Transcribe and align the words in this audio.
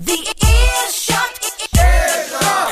The 0.00 0.16
Earshot. 0.16 1.28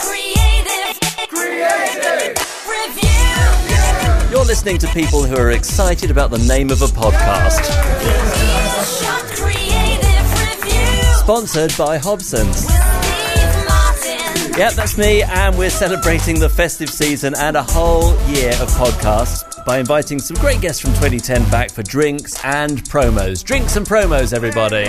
Creative. 0.01 1.29
Creative. 1.29 2.35
Review. 2.67 4.31
You're 4.31 4.47
listening 4.47 4.79
to 4.79 4.87
people 4.89 5.25
who 5.25 5.37
are 5.37 5.51
excited 5.51 6.11
about 6.11 6.31
the 6.31 6.39
name 6.39 6.71
of 6.71 6.81
a 6.81 6.87
podcast. 6.87 7.69
Earshot 8.01 9.25
Creative 9.37 10.25
Review. 10.41 11.15
Sponsored 11.17 11.77
by 11.77 11.99
Hobson's. 11.99 12.65
With 12.65 12.73
Steve 12.73 13.67
Martin. 13.69 14.59
Yep, 14.59 14.73
that's 14.73 14.97
me, 14.97 15.23
and 15.23 15.59
we're 15.59 15.69
celebrating 15.69 16.41
the 16.41 16.49
festive 16.49 16.89
season 16.89 17.35
and 17.37 17.59
a 17.59 17.63
whole 17.63 18.15
year 18.31 18.53
of 18.53 18.71
podcasts 18.71 19.63
by 19.67 19.79
inviting 19.79 20.19
some 20.19 20.39
great 20.39 20.63
guests 20.63 20.81
from 20.81 20.93
2010 20.95 21.45
back 21.51 21.71
for 21.71 21.83
drinks 21.83 22.43
and 22.43 22.83
promos. 22.85 23.45
Drinks 23.45 23.77
and 23.77 23.87
promos, 23.87 24.33
everybody. 24.33 24.87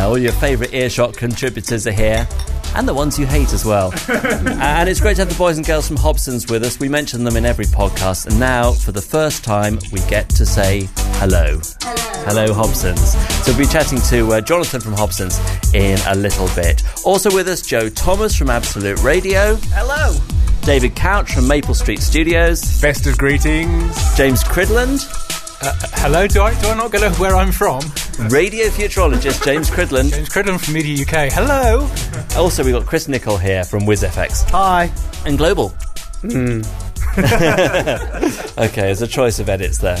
Yeah, 0.00 0.06
all 0.06 0.16
your 0.16 0.32
favourite 0.32 0.72
earshot 0.72 1.14
contributors 1.14 1.86
are 1.86 1.92
here. 1.92 2.26
And 2.74 2.88
the 2.88 2.94
ones 2.94 3.18
you 3.18 3.26
hate 3.26 3.52
as 3.52 3.66
well. 3.66 3.92
and 4.08 4.88
it's 4.88 4.98
great 4.98 5.16
to 5.16 5.20
have 5.20 5.28
the 5.28 5.34
boys 5.34 5.58
and 5.58 5.66
girls 5.66 5.86
from 5.86 5.98
Hobson's 5.98 6.50
with 6.50 6.64
us. 6.64 6.80
We 6.80 6.88
mention 6.88 7.22
them 7.22 7.36
in 7.36 7.44
every 7.44 7.66
podcast, 7.66 8.26
and 8.26 8.40
now, 8.40 8.72
for 8.72 8.92
the 8.92 9.02
first 9.02 9.44
time, 9.44 9.78
we 9.92 10.00
get 10.08 10.30
to 10.30 10.46
say 10.46 10.88
hello. 11.18 11.60
Hello, 12.24 12.54
Hobson's. 12.54 13.12
So 13.44 13.52
we'll 13.52 13.58
be 13.58 13.66
chatting 13.66 14.00
to 14.08 14.32
uh, 14.32 14.40
Jonathan 14.40 14.80
from 14.80 14.94
Hobson's 14.94 15.38
in 15.74 15.98
a 16.06 16.14
little 16.14 16.48
bit. 16.56 16.82
Also 17.04 17.30
with 17.34 17.48
us, 17.48 17.60
Joe 17.60 17.90
Thomas 17.90 18.34
from 18.34 18.48
Absolute 18.48 19.02
Radio. 19.02 19.56
Hello. 19.74 20.18
David 20.62 20.96
Couch 20.96 21.34
from 21.34 21.46
Maple 21.46 21.74
Street 21.74 22.00
Studios. 22.00 22.80
Best 22.80 23.06
of 23.06 23.18
greetings. 23.18 24.16
James 24.16 24.42
Cridland. 24.44 25.49
Uh, 25.62 25.74
hello, 25.94 26.26
do 26.26 26.40
I, 26.42 26.58
do 26.62 26.68
I 26.68 26.74
not 26.74 26.90
go 26.90 26.98
to 27.00 27.10
where 27.20 27.36
I'm 27.36 27.52
from? 27.52 27.80
Radio 28.30 28.66
futurologist 28.68 29.44
James 29.44 29.70
Cridland. 29.70 30.10
James 30.10 30.28
Cridland 30.30 30.60
from 30.64 30.72
Media 30.74 31.02
UK. 31.02 31.30
Hello. 31.32 31.88
Also, 32.36 32.64
we've 32.64 32.72
got 32.74 32.86
Chris 32.86 33.08
Nichol 33.08 33.36
here 33.36 33.64
from 33.64 33.80
WizFX. 33.82 34.48
Hi. 34.50 34.90
And 35.26 35.36
Global. 35.36 35.68
Hmm. 36.22 36.62
okay, 38.58 38.82
there's 38.82 39.02
a 39.02 39.06
choice 39.06 39.38
of 39.38 39.48
edits 39.48 39.78
there. 39.78 39.98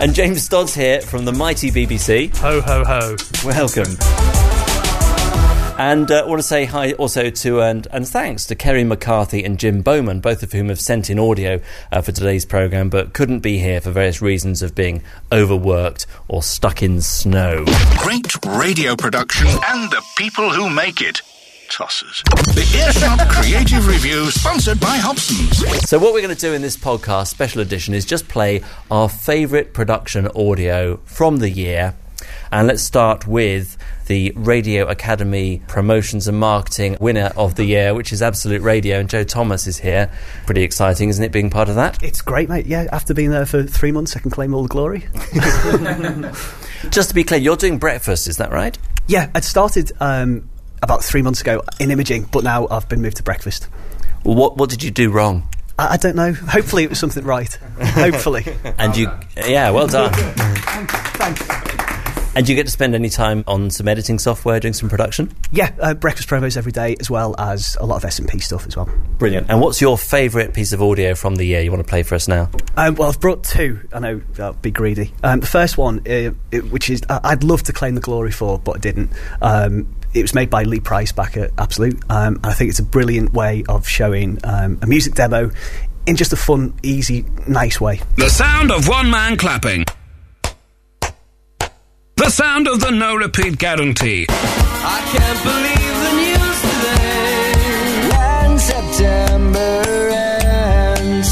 and 0.00 0.14
James 0.14 0.42
Stodd's 0.42 0.74
here 0.74 1.00
from 1.00 1.24
the 1.24 1.32
mighty 1.32 1.70
BBC. 1.70 2.36
Ho, 2.38 2.60
ho, 2.60 2.84
ho. 2.84 3.16
Welcome. 3.44 4.37
And 5.78 6.10
uh, 6.10 6.24
I 6.24 6.26
want 6.26 6.40
to 6.40 6.46
say 6.46 6.64
hi 6.64 6.92
also 6.94 7.30
to 7.30 7.60
and, 7.62 7.86
and 7.92 8.06
thanks 8.06 8.44
to 8.46 8.56
Kerry 8.56 8.82
McCarthy 8.82 9.44
and 9.44 9.60
Jim 9.60 9.80
Bowman, 9.80 10.18
both 10.18 10.42
of 10.42 10.50
whom 10.50 10.70
have 10.70 10.80
sent 10.80 11.08
in 11.08 11.20
audio 11.20 11.60
uh, 11.92 12.02
for 12.02 12.10
today's 12.10 12.44
programme 12.44 12.90
but 12.90 13.12
couldn't 13.12 13.38
be 13.40 13.58
here 13.58 13.80
for 13.80 13.92
various 13.92 14.20
reasons 14.20 14.60
of 14.60 14.74
being 14.74 15.04
overworked 15.30 16.04
or 16.26 16.42
stuck 16.42 16.82
in 16.82 17.00
snow. 17.00 17.64
Great 17.96 18.26
radio 18.44 18.96
production 18.96 19.46
and 19.68 19.88
the 19.92 20.02
people 20.16 20.50
who 20.50 20.68
make 20.68 21.00
it. 21.00 21.22
Tossers. 21.70 22.24
The 22.54 22.66
Earshot 22.76 23.28
Creative 23.28 23.86
Review, 23.86 24.32
sponsored 24.32 24.80
by 24.80 24.96
Hobson's. 24.96 25.58
So, 25.88 25.98
what 25.98 26.14
we're 26.14 26.22
going 26.22 26.34
to 26.34 26.40
do 26.40 26.54
in 26.54 26.62
this 26.62 26.78
podcast, 26.78 27.28
special 27.28 27.60
edition, 27.60 27.92
is 27.92 28.06
just 28.06 28.26
play 28.26 28.62
our 28.90 29.08
favourite 29.08 29.74
production 29.74 30.28
audio 30.28 30.96
from 31.04 31.36
the 31.36 31.50
year. 31.50 31.94
And 32.50 32.66
let's 32.68 32.82
start 32.82 33.26
with 33.26 33.76
the 34.06 34.32
Radio 34.36 34.86
Academy 34.88 35.62
Promotions 35.68 36.28
and 36.28 36.38
Marketing 36.38 36.96
winner 37.00 37.32
of 37.36 37.56
the 37.56 37.64
year, 37.64 37.94
which 37.94 38.12
is 38.12 38.22
Absolute 38.22 38.62
Radio. 38.62 39.00
And 39.00 39.08
Joe 39.08 39.24
Thomas 39.24 39.66
is 39.66 39.78
here. 39.78 40.10
Pretty 40.46 40.62
exciting, 40.62 41.08
isn't 41.10 41.22
it, 41.22 41.32
being 41.32 41.50
part 41.50 41.68
of 41.68 41.74
that? 41.74 42.02
It's 42.02 42.22
great, 42.22 42.48
mate. 42.48 42.66
Yeah, 42.66 42.86
after 42.92 43.14
being 43.14 43.30
there 43.30 43.46
for 43.46 43.62
three 43.62 43.92
months, 43.92 44.16
I 44.16 44.20
can 44.20 44.30
claim 44.30 44.54
all 44.54 44.62
the 44.62 44.68
glory. 44.68 45.06
Just 46.90 47.10
to 47.10 47.14
be 47.14 47.24
clear, 47.24 47.40
you're 47.40 47.56
doing 47.56 47.78
breakfast, 47.78 48.26
is 48.28 48.38
that 48.38 48.50
right? 48.50 48.78
yeah, 49.08 49.30
I'd 49.34 49.44
started 49.44 49.90
um, 50.00 50.48
about 50.82 51.02
three 51.02 51.22
months 51.22 51.40
ago 51.40 51.62
in 51.80 51.90
imaging, 51.90 52.24
but 52.30 52.44
now 52.44 52.68
I've 52.70 52.88
been 52.88 53.02
moved 53.02 53.16
to 53.16 53.22
breakfast. 53.22 53.66
Well, 54.22 54.36
what, 54.36 54.56
what 54.56 54.70
did 54.70 54.82
you 54.82 54.90
do 54.90 55.10
wrong? 55.10 55.48
I, 55.78 55.94
I 55.94 55.96
don't 55.96 56.14
know. 56.14 56.32
Hopefully, 56.34 56.84
it 56.84 56.90
was 56.90 56.98
something 56.98 57.24
right. 57.24 57.52
Hopefully. 57.80 58.44
And 58.78 58.96
you, 58.96 59.10
yeah, 59.36 59.70
well 59.70 59.86
done. 59.88 60.12
Thanks. 60.14 61.42
And 62.36 62.48
you 62.48 62.54
get 62.54 62.66
to 62.66 62.72
spend 62.72 62.94
any 62.94 63.08
time 63.08 63.42
on 63.48 63.70
some 63.70 63.88
editing 63.88 64.18
software, 64.18 64.60
doing 64.60 64.74
some 64.74 64.88
production? 64.88 65.34
Yeah, 65.50 65.72
uh, 65.80 65.94
breakfast 65.94 66.28
promos 66.28 66.56
every 66.56 66.70
day, 66.70 66.94
as 67.00 67.10
well 67.10 67.34
as 67.38 67.76
a 67.80 67.86
lot 67.86 67.96
of 67.96 68.04
S 68.04 68.18
and 68.20 68.28
P 68.28 68.38
stuff 68.38 68.66
as 68.66 68.76
well. 68.76 68.88
Brilliant. 69.18 69.50
And 69.50 69.60
what's 69.60 69.80
your 69.80 69.98
favourite 69.98 70.54
piece 70.54 70.72
of 70.72 70.80
audio 70.80 71.14
from 71.16 71.34
the 71.34 71.44
year 71.44 71.60
you 71.62 71.72
want 71.72 71.84
to 71.84 71.88
play 71.88 72.04
for 72.04 72.14
us 72.14 72.28
now? 72.28 72.48
Um, 72.76 72.94
well, 72.94 73.08
I've 73.08 73.18
brought 73.20 73.42
two. 73.42 73.80
I 73.92 73.98
know 73.98 74.20
I'll 74.38 74.52
be 74.52 74.70
greedy. 74.70 75.12
Um, 75.24 75.40
the 75.40 75.46
first 75.46 75.76
one, 75.76 75.98
uh, 76.00 76.30
it, 76.52 76.70
which 76.70 76.90
is 76.90 77.02
I- 77.08 77.20
I'd 77.24 77.42
love 77.42 77.64
to 77.64 77.72
claim 77.72 77.96
the 77.96 78.00
glory 78.00 78.30
for, 78.30 78.58
but 78.58 78.76
I 78.76 78.78
didn't. 78.78 79.10
Um, 79.42 79.92
it 80.14 80.22
was 80.22 80.34
made 80.34 80.48
by 80.48 80.62
Lee 80.62 80.80
Price 80.80 81.10
back 81.12 81.36
at 81.36 81.50
Absolute. 81.58 82.00
Um, 82.08 82.36
and 82.36 82.46
I 82.46 82.52
think 82.52 82.70
it's 82.70 82.78
a 82.78 82.84
brilliant 82.84 83.32
way 83.32 83.64
of 83.68 83.88
showing 83.88 84.38
um, 84.44 84.78
a 84.80 84.86
music 84.86 85.14
demo 85.14 85.50
in 86.06 86.16
just 86.16 86.32
a 86.32 86.36
fun, 86.36 86.72
easy, 86.82 87.24
nice 87.46 87.80
way. 87.80 88.00
The 88.16 88.30
sound 88.30 88.70
of 88.70 88.86
one 88.88 89.10
man 89.10 89.36
clapping. 89.36 89.84
The 92.28 92.32
sound 92.32 92.68
of 92.68 92.78
the 92.78 92.90
no 92.90 93.16
repeat 93.16 93.56
guarantee. 93.56 94.26
I 94.28 95.00
can't 95.12 95.42
believe 95.48 95.96
the 96.04 96.12
news 96.20 96.60
today. 96.68 97.54
When 98.12 98.58
September 98.58 99.80
ends. 100.92 101.30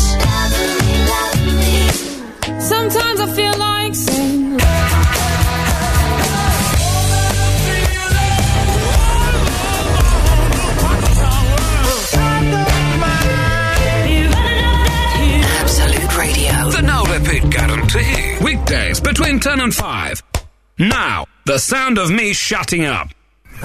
Sometimes 2.67 3.21
I 3.21 3.27
feel 3.27 3.59
like 3.59 3.95
saying, 3.95 4.59
Absolute 15.61 16.17
Radio. 16.17 16.71
The 16.71 16.81
no 16.81 17.05
repeat 17.05 17.51
guarantee. 17.51 18.43
Weekdays 18.43 19.01
between 19.01 19.41
10 19.41 19.61
and 19.61 19.75
5. 19.75 20.23
Now, 20.79 21.25
the 21.47 21.59
sound 21.59 21.97
of 21.97 22.11
me 22.11 22.35
shutting 22.35 22.85
up. 22.85 23.09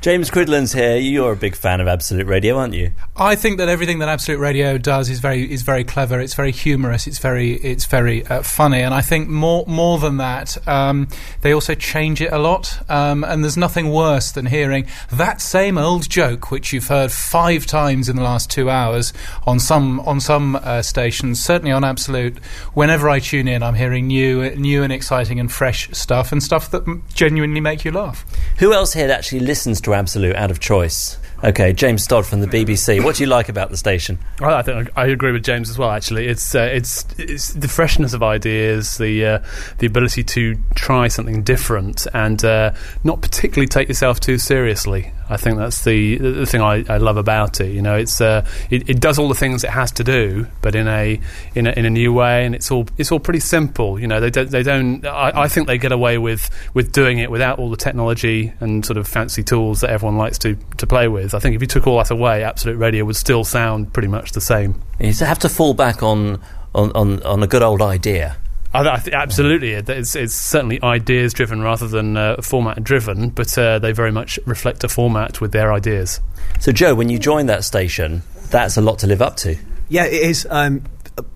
James 0.00 0.30
Cridland's 0.30 0.72
here. 0.72 0.96
You're 0.96 1.32
a 1.32 1.36
big 1.36 1.56
fan 1.56 1.80
of 1.80 1.88
Absolute 1.88 2.28
Radio, 2.28 2.56
aren't 2.56 2.74
you? 2.74 2.92
I 3.16 3.34
think 3.34 3.58
that 3.58 3.68
everything 3.68 3.98
that 3.98 4.08
Absolute 4.08 4.38
Radio 4.38 4.78
does 4.78 5.10
is 5.10 5.18
very 5.18 5.50
is 5.50 5.62
very 5.62 5.82
clever. 5.82 6.20
It's 6.20 6.34
very 6.34 6.52
humorous. 6.52 7.08
It's 7.08 7.18
very 7.18 7.54
it's 7.54 7.86
very 7.86 8.24
uh, 8.26 8.42
funny. 8.42 8.82
And 8.82 8.94
I 8.94 9.00
think 9.00 9.28
more 9.28 9.64
more 9.66 9.98
than 9.98 10.18
that, 10.18 10.56
um, 10.68 11.08
they 11.40 11.52
also 11.52 11.74
change 11.74 12.22
it 12.22 12.32
a 12.32 12.38
lot. 12.38 12.78
Um, 12.88 13.24
and 13.24 13.42
there's 13.42 13.56
nothing 13.56 13.90
worse 13.90 14.30
than 14.30 14.46
hearing 14.46 14.86
that 15.10 15.40
same 15.40 15.76
old 15.76 16.08
joke 16.08 16.52
which 16.52 16.72
you've 16.72 16.86
heard 16.86 17.10
five 17.10 17.66
times 17.66 18.08
in 18.08 18.14
the 18.14 18.22
last 18.22 18.50
two 18.50 18.70
hours 18.70 19.12
on 19.44 19.58
some 19.58 19.98
on 20.00 20.20
some 20.20 20.54
uh, 20.56 20.82
stations. 20.82 21.42
Certainly 21.42 21.72
on 21.72 21.82
Absolute. 21.82 22.38
Whenever 22.74 23.08
I 23.08 23.18
tune 23.18 23.48
in, 23.48 23.64
I'm 23.64 23.74
hearing 23.74 24.06
new 24.06 24.54
new 24.54 24.84
and 24.84 24.92
exciting 24.92 25.40
and 25.40 25.50
fresh 25.50 25.90
stuff 25.90 26.30
and 26.30 26.40
stuff 26.40 26.70
that 26.70 26.84
genuinely 27.24 27.60
make 27.60 27.86
you 27.86 27.90
laugh. 27.90 28.26
Who 28.58 28.74
else 28.74 28.92
here 28.92 29.10
actually 29.10 29.40
listens 29.40 29.80
to 29.82 29.94
Absolute 29.94 30.36
out 30.36 30.50
of 30.50 30.60
choice? 30.60 31.18
Okay, 31.42 31.72
James 31.72 32.06
Stodd 32.06 32.26
from 32.26 32.40
the 32.40 32.46
BBC. 32.46 33.02
What 33.02 33.16
do 33.16 33.22
you 33.22 33.28
like 33.28 33.48
about 33.48 33.70
the 33.70 33.78
station? 33.78 34.18
I 34.40 34.58
I 34.58 34.62
think 34.62 34.90
I 34.94 35.06
agree 35.06 35.32
with 35.32 35.42
James 35.42 35.70
as 35.70 35.78
well. 35.78 35.90
Actually, 35.90 36.26
it's 36.26 36.54
uh, 36.54 36.70
it's 36.72 37.06
it's 37.18 37.48
the 37.54 37.68
freshness 37.68 38.12
of 38.12 38.22
ideas, 38.22 38.98
the 38.98 39.24
uh, 39.26 39.38
the 39.78 39.86
ability 39.86 40.22
to 40.24 40.56
try 40.74 41.08
something 41.08 41.42
different, 41.42 42.06
and 42.12 42.44
uh, 42.44 42.72
not 43.04 43.22
particularly 43.22 43.68
take 43.68 43.88
yourself 43.88 44.20
too 44.20 44.38
seriously. 44.38 45.12
I 45.28 45.36
think 45.36 45.58
that's 45.58 45.84
the 45.84 46.18
the 46.18 46.46
thing 46.46 46.60
I, 46.60 46.84
I 46.88 46.98
love 46.98 47.16
about 47.16 47.60
it. 47.60 47.72
You 47.72 47.82
know, 47.82 47.96
it's 47.96 48.20
uh, 48.20 48.46
it, 48.70 48.88
it 48.88 49.00
does 49.00 49.18
all 49.18 49.28
the 49.28 49.34
things 49.34 49.64
it 49.64 49.70
has 49.70 49.90
to 49.92 50.04
do, 50.04 50.46
but 50.60 50.74
in 50.74 50.86
a 50.88 51.20
in 51.54 51.66
a, 51.66 51.70
in 51.70 51.86
a 51.86 51.90
new 51.90 52.12
way, 52.12 52.44
and 52.44 52.54
it's 52.54 52.70
all 52.70 52.86
it's 52.98 53.10
all 53.10 53.20
pretty 53.20 53.40
simple. 53.40 53.98
You 53.98 54.06
know, 54.06 54.20
they 54.20 54.30
don't 54.30 54.50
they 54.50 54.62
don't. 54.62 55.04
I, 55.06 55.42
I 55.42 55.48
think 55.48 55.66
they 55.66 55.78
get 55.78 55.92
away 55.92 56.18
with 56.18 56.50
with 56.74 56.92
doing 56.92 57.18
it 57.18 57.30
without 57.30 57.58
all 57.58 57.70
the 57.70 57.76
technology 57.76 58.52
and 58.60 58.84
sort 58.84 58.96
of 58.96 59.08
fancy 59.08 59.42
tools 59.42 59.80
that 59.80 59.90
everyone 59.90 60.18
likes 60.18 60.38
to 60.38 60.56
to 60.76 60.86
play 60.86 61.08
with. 61.08 61.34
I 61.34 61.38
think 61.38 61.54
if 61.54 61.60
you 61.60 61.66
took 61.66 61.86
all 61.86 61.98
that 61.98 62.10
away, 62.10 62.44
Absolute 62.44 62.76
Radio 62.76 63.04
would 63.04 63.16
still 63.16 63.44
sound 63.44 63.92
pretty 63.92 64.08
much 64.08 64.32
the 64.32 64.40
same. 64.40 64.82
You 65.00 65.12
have 65.12 65.38
to 65.40 65.48
fall 65.48 65.74
back 65.74 66.02
on 66.02 66.40
on, 66.74 66.90
on, 66.92 67.22
on 67.22 67.42
a 67.42 67.46
good 67.46 67.62
old 67.62 67.80
idea. 67.80 68.36
I, 68.74 68.94
I 68.94 68.98
th- 68.98 69.14
absolutely, 69.14 69.72
it's, 69.72 70.16
it's 70.16 70.34
certainly 70.34 70.82
ideas 70.82 71.32
driven 71.32 71.62
rather 71.62 71.86
than 71.86 72.16
uh, 72.16 72.42
format 72.42 72.82
driven, 72.82 73.30
but 73.30 73.56
uh, 73.56 73.78
they 73.78 73.92
very 73.92 74.12
much 74.12 74.38
reflect 74.46 74.82
a 74.84 74.88
format 74.88 75.40
with 75.40 75.52
their 75.52 75.72
ideas. 75.72 76.20
So, 76.60 76.72
Joe, 76.72 76.94
when 76.94 77.08
you 77.08 77.18
joined 77.18 77.48
that 77.48 77.64
station, 77.64 78.22
that's 78.50 78.76
a 78.76 78.80
lot 78.80 78.98
to 79.00 79.06
live 79.06 79.22
up 79.22 79.36
to. 79.38 79.56
Yeah, 79.88 80.06
it 80.06 80.22
is. 80.22 80.46
Um, 80.50 80.82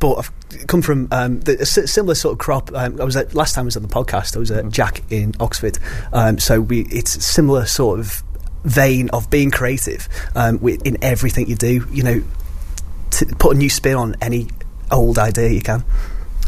but 0.01 0.15
I've 0.15 0.67
come 0.67 0.83
from 0.83 1.09
um, 1.13 1.41
the, 1.41 1.61
a 1.61 1.67
similar 1.67 2.15
sort 2.15 2.33
of 2.33 2.39
crop. 2.39 2.73
Um, 2.75 3.01
I 3.01 3.05
was 3.05 3.17
at, 3.17 3.35
last 3.35 3.55
time 3.55 3.63
I 3.63 3.67
was 3.67 3.77
on 3.77 3.83
the 3.83 3.89
podcast. 3.89 4.35
I 4.35 4.41
was 4.41 4.51
at 4.51 4.69
Jack 4.71 5.03
in 5.11 5.35
Oxford. 5.39 5.79
Um, 6.13 6.39
so 6.39 6.61
we, 6.61 6.81
it's 6.91 7.15
a 7.17 7.21
similar 7.21 7.67
sort 7.67 8.01
of 8.01 8.23
vein 8.65 9.09
of 9.11 9.31
being 9.31 9.51
creative 9.53 10.09
um, 10.35 10.57
wi- 10.57 10.81
in 10.85 10.97
everything 11.03 11.49
you 11.49 11.55
do. 11.55 11.87
You 11.93 12.03
know, 12.03 12.23
to 13.13 13.27
put 13.39 13.55
a 13.55 13.59
new 13.59 13.71
spin 13.71 13.95
on 13.95 14.17
any 14.21 14.49
old 14.91 15.19
idea 15.19 15.51
you 15.51 15.61
can. 15.61 15.85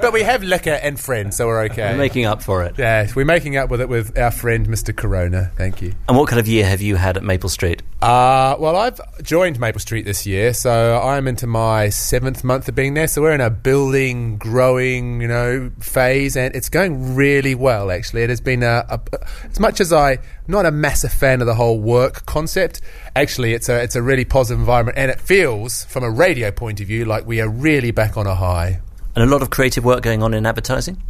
But 0.00 0.12
we 0.12 0.22
have 0.22 0.42
liquor 0.42 0.70
and 0.82 0.98
friends, 0.98 1.36
so 1.36 1.46
we're 1.46 1.64
okay. 1.64 1.92
We're 1.92 1.98
making 1.98 2.26
up 2.26 2.42
for 2.42 2.62
it. 2.64 2.78
yeah, 2.78 3.08
we're 3.14 3.24
making 3.24 3.56
up 3.56 3.70
with 3.70 3.80
it 3.80 3.88
with 3.88 4.16
our 4.18 4.30
friend 4.30 4.66
Mr. 4.68 4.94
Corona. 4.94 5.50
Thank 5.56 5.82
you. 5.82 5.94
And 6.08 6.16
what 6.16 6.28
kind 6.28 6.40
of 6.40 6.48
year 6.48 6.66
have 6.66 6.80
you 6.80 6.96
had 6.96 7.16
at 7.16 7.22
Maple 7.22 7.48
Street? 7.48 7.82
Uh, 8.00 8.56
well, 8.58 8.76
I've 8.76 9.00
joined 9.22 9.60
Maple 9.60 9.80
Street 9.80 10.04
this 10.04 10.26
year, 10.26 10.54
so 10.54 11.00
I'm 11.00 11.28
into 11.28 11.46
my 11.46 11.88
seventh 11.88 12.42
month 12.42 12.68
of 12.68 12.74
being 12.74 12.94
there. 12.94 13.06
So 13.06 13.22
we're 13.22 13.32
in 13.32 13.40
a 13.40 13.50
building, 13.50 14.38
growing, 14.38 15.20
you 15.20 15.28
know, 15.28 15.70
phase, 15.80 16.36
and 16.36 16.54
it's 16.56 16.68
going 16.68 17.14
really 17.14 17.54
well. 17.54 17.90
Actually, 17.90 18.22
it 18.22 18.30
has 18.30 18.40
been 18.40 18.62
a, 18.62 18.84
a 18.88 19.00
as 19.44 19.60
much 19.60 19.80
as 19.80 19.92
I 19.92 20.18
not 20.48 20.66
a 20.66 20.70
massive 20.70 21.12
fan 21.12 21.40
of 21.40 21.46
the 21.46 21.54
whole 21.54 21.80
work 21.80 22.26
concept. 22.26 22.80
Actually, 23.14 23.54
it's 23.54 23.68
a 23.68 23.82
it's 23.82 23.94
a 23.94 24.02
really 24.02 24.24
positive 24.24 24.58
environment, 24.58 24.98
and 24.98 25.10
it 25.10 25.20
feels, 25.20 25.84
from 25.84 26.02
a 26.02 26.10
radio 26.10 26.50
point 26.50 26.80
of 26.80 26.86
view, 26.86 27.04
like 27.04 27.26
we 27.26 27.40
are 27.40 27.48
really 27.48 27.90
back 27.90 28.16
on 28.16 28.26
a 28.26 28.34
high. 28.34 28.80
And 29.14 29.24
a 29.24 29.26
lot 29.26 29.42
of 29.42 29.50
creative 29.50 29.84
work 29.84 30.02
going 30.02 30.22
on 30.22 30.34
in 30.34 30.46
advertising? 30.46 31.02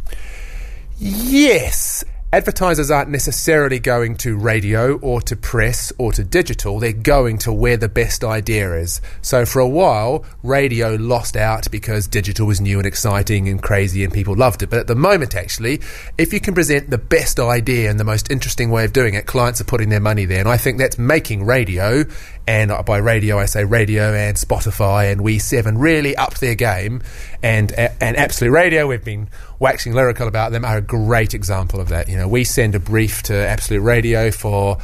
Yes. 0.99 2.03
Advertisers 2.33 2.89
aren't 2.89 3.11
necessarily 3.11 3.77
going 3.77 4.15
to 4.15 4.35
radio 4.35 4.97
or 5.01 5.21
to 5.21 5.35
press 5.35 5.93
or 5.99 6.11
to 6.13 6.23
digital. 6.23 6.79
They're 6.79 6.91
going 6.91 7.37
to 7.37 7.53
where 7.53 7.77
the 7.77 7.87
best 7.87 8.23
idea 8.23 8.73
is. 8.73 9.01
So 9.21 9.45
for 9.45 9.59
a 9.59 9.67
while, 9.67 10.25
radio 10.41 10.95
lost 10.95 11.37
out 11.37 11.69
because 11.69 12.07
digital 12.07 12.47
was 12.47 12.59
new 12.59 12.79
and 12.79 12.87
exciting 12.87 13.49
and 13.49 13.61
crazy 13.61 14.03
and 14.03 14.11
people 14.11 14.35
loved 14.35 14.63
it. 14.63 14.71
But 14.71 14.79
at 14.79 14.87
the 14.87 14.95
moment, 14.95 15.35
actually, 15.35 15.81
if 16.17 16.33
you 16.33 16.39
can 16.39 16.55
present 16.55 16.89
the 16.89 16.97
best 16.97 17.39
idea 17.39 17.91
and 17.91 17.99
the 17.99 18.03
most 18.03 18.31
interesting 18.31 18.71
way 18.71 18.83
of 18.83 18.93
doing 18.93 19.13
it, 19.13 19.27
clients 19.27 19.61
are 19.61 19.65
putting 19.65 19.89
their 19.89 19.99
money 19.99 20.25
there. 20.25 20.39
And 20.39 20.49
I 20.49 20.57
think 20.57 20.79
that's 20.79 20.97
making 20.97 21.45
radio, 21.45 22.03
and 22.47 22.71
by 22.87 22.97
radio 22.97 23.37
I 23.37 23.45
say 23.45 23.63
radio 23.63 24.11
and 24.11 24.35
Spotify 24.37 25.11
and 25.11 25.21
We7 25.21 25.79
really 25.79 26.15
upped 26.15 26.41
their 26.41 26.55
game. 26.55 27.03
And, 27.43 27.71
and 27.73 28.17
Absolute 28.17 28.49
Radio, 28.49 28.87
we've 28.87 29.05
been 29.05 29.29
waxing 29.63 29.93
lyrical 29.93 30.27
about 30.27 30.51
them, 30.51 30.65
are 30.65 30.77
a 30.77 30.81
great 30.81 31.33
example 31.33 31.79
of 31.79 31.87
that. 31.87 32.09
You 32.09 32.17
know, 32.17 32.27
we 32.27 32.43
send 32.43 32.75
a 32.75 32.79
brief 32.79 33.23
to 33.23 33.33
Absolute 33.33 33.81
Radio 33.81 34.29
for 34.29 34.77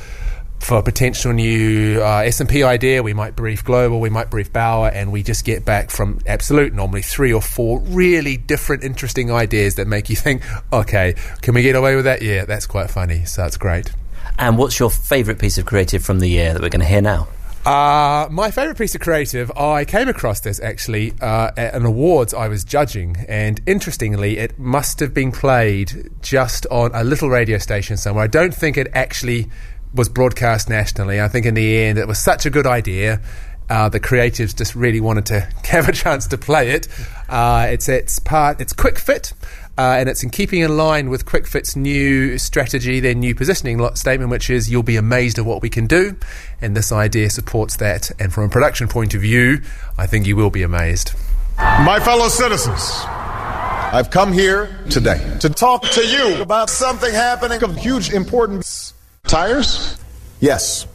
for 0.60 0.80
a 0.80 0.84
potential 0.84 1.32
new 1.32 2.02
uh, 2.02 2.24
S&P 2.26 2.64
idea, 2.64 3.02
we 3.02 3.14
might 3.14 3.34
brief 3.34 3.64
Global, 3.64 4.02
we 4.02 4.10
might 4.10 4.30
brief 4.30 4.52
Bauer, 4.52 4.90
and 4.90 5.10
we 5.10 5.24
just 5.24 5.46
get 5.46 5.64
back 5.64 5.90
from 5.90 6.20
Absolute 6.28 6.74
normally 6.74 7.02
three 7.02 7.32
or 7.32 7.42
four 7.42 7.80
really 7.80 8.36
different, 8.36 8.84
interesting 8.84 9.32
ideas 9.32 9.76
that 9.76 9.88
make 9.88 10.10
you 10.10 10.18
think, 10.18 10.44
okay, 10.74 11.16
can 11.42 11.54
we 11.54 11.62
get 11.62 11.76
away 11.76 11.96
with 11.96 12.04
that? 12.06 12.22
Yeah, 12.22 12.44
that's 12.44 12.68
quite 12.68 12.90
funny. 12.90 13.24
So 13.24 13.46
it's 13.46 13.56
great. 13.56 13.94
And 14.38 14.58
what's 14.58 14.80
your 14.80 14.90
favourite 14.90 15.40
piece 15.40 15.58
of 15.58 15.66
creative 15.66 16.04
from 16.04 16.20
the 16.20 16.28
year 16.28 16.54
that 16.54 16.62
we're 16.62 16.70
going 16.70 16.82
to 16.82 16.86
hear 16.86 17.02
now? 17.02 17.30
Uh, 17.66 18.28
my 18.32 18.52
favourite 18.52 18.78
piece 18.78 18.96
of 18.96 19.02
creative, 19.02 19.52
I 19.58 19.84
came 19.84 20.08
across 20.08 20.40
this 20.40 20.62
actually 20.62 21.14
uh, 21.22 21.52
at 21.58 21.74
an 21.74 21.86
awards 21.86 22.34
I 22.34 22.48
was 22.48 22.64
judging, 22.64 23.18
and 23.28 23.60
interestingly, 23.66 24.38
it 24.38 24.58
must 24.58 25.00
have 25.02 25.14
been 25.14 25.32
played 25.32 26.10
just 26.22 26.66
on 26.72 26.92
a 26.94 27.04
little 27.04 27.30
radio 27.30 27.58
station 27.58 27.98
somewhere. 27.98 28.24
I 28.24 28.28
don't 28.28 28.54
think 28.54 28.78
it 28.78 28.88
actually 28.94 29.50
was 29.94 30.08
broadcast 30.08 30.70
nationally. 30.70 31.20
I 31.20 31.28
think 31.28 31.46
in 31.46 31.54
the 31.54 31.84
end, 31.84 31.98
it 31.98 32.08
was 32.08 32.20
such 32.20 32.46
a 32.46 32.50
good 32.50 32.66
idea. 32.66 33.22
Uh, 33.70 33.88
the 33.90 34.00
creatives 34.00 34.56
just 34.56 34.76
really 34.76 35.00
wanted 35.00 35.26
to 35.28 35.40
have 35.66 35.88
a 35.88 35.92
chance 35.92 36.28
to 36.28 36.38
play 36.38 36.72
it. 36.72 36.88
Uh, 37.28 37.68
it's 37.70 37.88
it's 37.88 38.20
part 38.20 38.60
it's 38.60 38.74
Kwik 38.74 38.98
Fit. 38.98 39.34
Uh, 39.80 39.96
and 39.98 40.10
it's 40.10 40.24
in 40.24 40.30
keeping 40.30 40.60
in 40.60 40.76
line 40.76 41.10
with 41.10 41.26
KwikFit's 41.26 41.78
new 41.78 42.38
strategy, 42.38 43.00
their 43.00 43.16
new 43.16 43.34
positioning 43.34 43.80
statement, 43.96 44.30
which 44.30 44.50
is 44.50 44.70
you'll 44.70 44.84
be 44.84 44.98
amazed 44.98 45.40
at 45.40 45.46
what 45.46 45.62
we 45.62 45.70
can 45.70 45.88
do. 45.88 46.18
And 46.60 46.76
this 46.76 46.92
idea 46.92 47.30
supports 47.30 47.78
that. 47.78 48.12
And 48.20 48.34
from 48.34 48.44
a 48.44 48.50
production 48.50 48.90
point 48.90 49.14
of 49.14 49.22
view, 49.22 49.62
I 49.98 50.06
think 50.06 50.28
you 50.28 50.36
will 50.36 50.50
be 50.50 50.64
amazed. 50.64 51.14
My 51.58 51.98
fellow 52.02 52.28
citizens, 52.28 52.82
I've 53.06 54.10
come 54.12 54.34
here 54.34 54.70
today 54.90 55.38
to 55.40 55.50
talk 55.50 55.84
to 55.84 56.06
you 56.06 56.42
about 56.42 56.70
something 56.70 57.14
happening 57.14 57.64
of 57.64 57.78
huge 57.78 58.12
importance. 58.12 58.94
Tires? 59.28 59.98
Yes, 60.42 60.88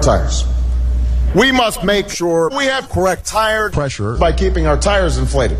tires. 0.00 0.44
We 1.34 1.52
must 1.52 1.84
make 1.84 2.08
sure 2.08 2.50
we 2.56 2.64
have 2.64 2.88
correct 2.88 3.24
tire 3.24 3.70
pressure 3.70 4.16
by 4.16 4.32
keeping 4.32 4.66
our 4.66 4.76
tires 4.76 5.16
inflated. 5.16 5.58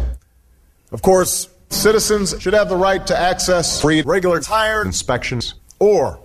Of 0.91 1.01
course, 1.01 1.49
citizens 1.69 2.35
should 2.41 2.55
have 2.55 2.69
the 2.69 2.77
right 2.77 3.07
to 3.07 3.17
access 3.17 3.81
free 3.81 4.03
regular 4.03 4.41
tire 4.41 4.83
inspections, 4.83 5.55
or, 5.79 6.19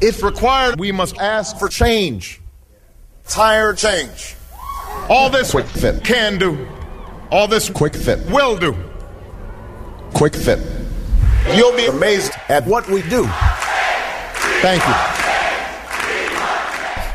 if 0.00 0.22
required, 0.22 0.78
we 0.78 0.92
must 0.92 1.18
ask 1.18 1.58
for 1.58 1.68
change. 1.68 2.40
Tire 3.26 3.74
change. 3.74 4.36
All 5.08 5.30
this 5.30 5.50
Kwik 5.50 5.66
Fit 5.66 6.04
can 6.04 6.38
do. 6.38 6.68
All 7.32 7.48
this 7.48 7.68
Kwik 7.68 7.96
Fit 7.96 8.24
will 8.30 8.56
do. 8.56 8.72
Kwik 10.12 10.36
Fit. 10.36 10.60
You'll 11.56 11.76
be 11.76 11.86
amazed 11.86 12.34
at 12.48 12.64
what 12.66 12.88
we 12.88 13.02
do. 13.02 13.26
Thank 14.62 14.86
you. 14.86 15.25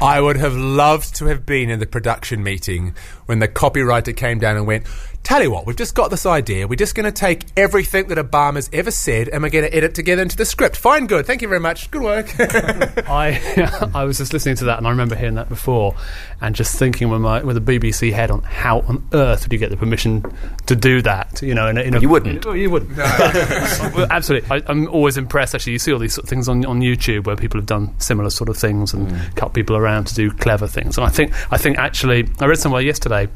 I 0.01 0.19
would 0.19 0.37
have 0.37 0.55
loved 0.55 1.15
to 1.17 1.25
have 1.25 1.45
been 1.45 1.69
in 1.69 1.79
the 1.79 1.85
production 1.85 2.41
meeting 2.41 2.95
when 3.27 3.37
the 3.37 3.47
copywriter 3.47 4.17
came 4.17 4.39
down 4.39 4.57
and 4.57 4.65
went, 4.65 4.87
Tell 5.23 5.41
you 5.41 5.51
what, 5.51 5.67
we've 5.67 5.77
just 5.77 5.93
got 5.93 6.09
this 6.09 6.25
idea. 6.25 6.67
We're 6.67 6.75
just 6.75 6.95
going 6.95 7.05
to 7.05 7.11
take 7.11 7.45
everything 7.55 8.07
that 8.07 8.17
Obama's 8.17 8.69
ever 8.73 8.89
said 8.89 9.29
and 9.29 9.43
we're 9.43 9.49
going 9.49 9.65
to 9.65 9.75
edit 9.75 9.93
together 9.93 10.21
into 10.21 10.35
the 10.35 10.45
script. 10.45 10.75
Fine, 10.75 11.05
good. 11.07 11.27
Thank 11.27 11.43
you 11.43 11.47
very 11.47 11.59
much. 11.59 11.91
Good 11.91 12.01
work. 12.01 12.33
I 12.39 13.91
I 13.93 14.03
was 14.03 14.17
just 14.17 14.33
listening 14.33 14.55
to 14.57 14.65
that, 14.65 14.79
and 14.79 14.87
I 14.87 14.89
remember 14.89 15.15
hearing 15.15 15.35
that 15.35 15.47
before, 15.47 15.95
and 16.41 16.55
just 16.55 16.77
thinking 16.77 17.09
with 17.09 17.21
my 17.21 17.43
with 17.43 17.55
a 17.55 17.61
BBC 17.61 18.11
head 18.11 18.31
on 18.31 18.41
how 18.41 18.79
on 18.81 19.07
earth 19.13 19.43
would 19.43 19.53
you 19.53 19.59
get 19.59 19.69
the 19.69 19.77
permission 19.77 20.25
to 20.65 20.75
do 20.75 21.01
that? 21.03 21.41
You 21.41 21.53
know, 21.53 21.67
in 21.67 21.77
a, 21.77 21.81
in 21.81 21.95
a, 21.95 21.99
You 21.99 22.09
wouldn't. 22.09 22.45
Well, 22.45 22.55
you 22.55 22.69
wouldn't. 22.69 22.97
Well, 23.91 24.07
absolutely. 24.09 24.49
I, 24.49 24.61
I'm 24.67 24.87
always 24.87 25.17
impressed. 25.17 25.53
Actually, 25.53 25.73
you 25.73 25.79
see 25.79 25.91
all 25.91 25.99
these 25.99 26.13
sort 26.13 26.23
of 26.23 26.29
things 26.29 26.47
on 26.47 26.65
on 26.65 26.79
YouTube 26.79 27.25
where 27.25 27.35
people 27.35 27.59
have 27.59 27.65
done 27.65 27.93
similar 27.99 28.29
sort 28.29 28.49
of 28.49 28.57
things 28.57 28.93
and 28.93 29.07
mm. 29.07 29.35
cut 29.35 29.53
people 29.53 29.75
around 29.75 30.07
to 30.07 30.15
do 30.15 30.31
clever 30.31 30.67
things. 30.67 30.97
And 30.97 31.05
I 31.05 31.09
think 31.09 31.33
I 31.51 31.57
think 31.57 31.77
actually 31.77 32.27
I 32.39 32.45
read 32.45 32.57
somewhere 32.57 32.81
yesterday 32.81 33.27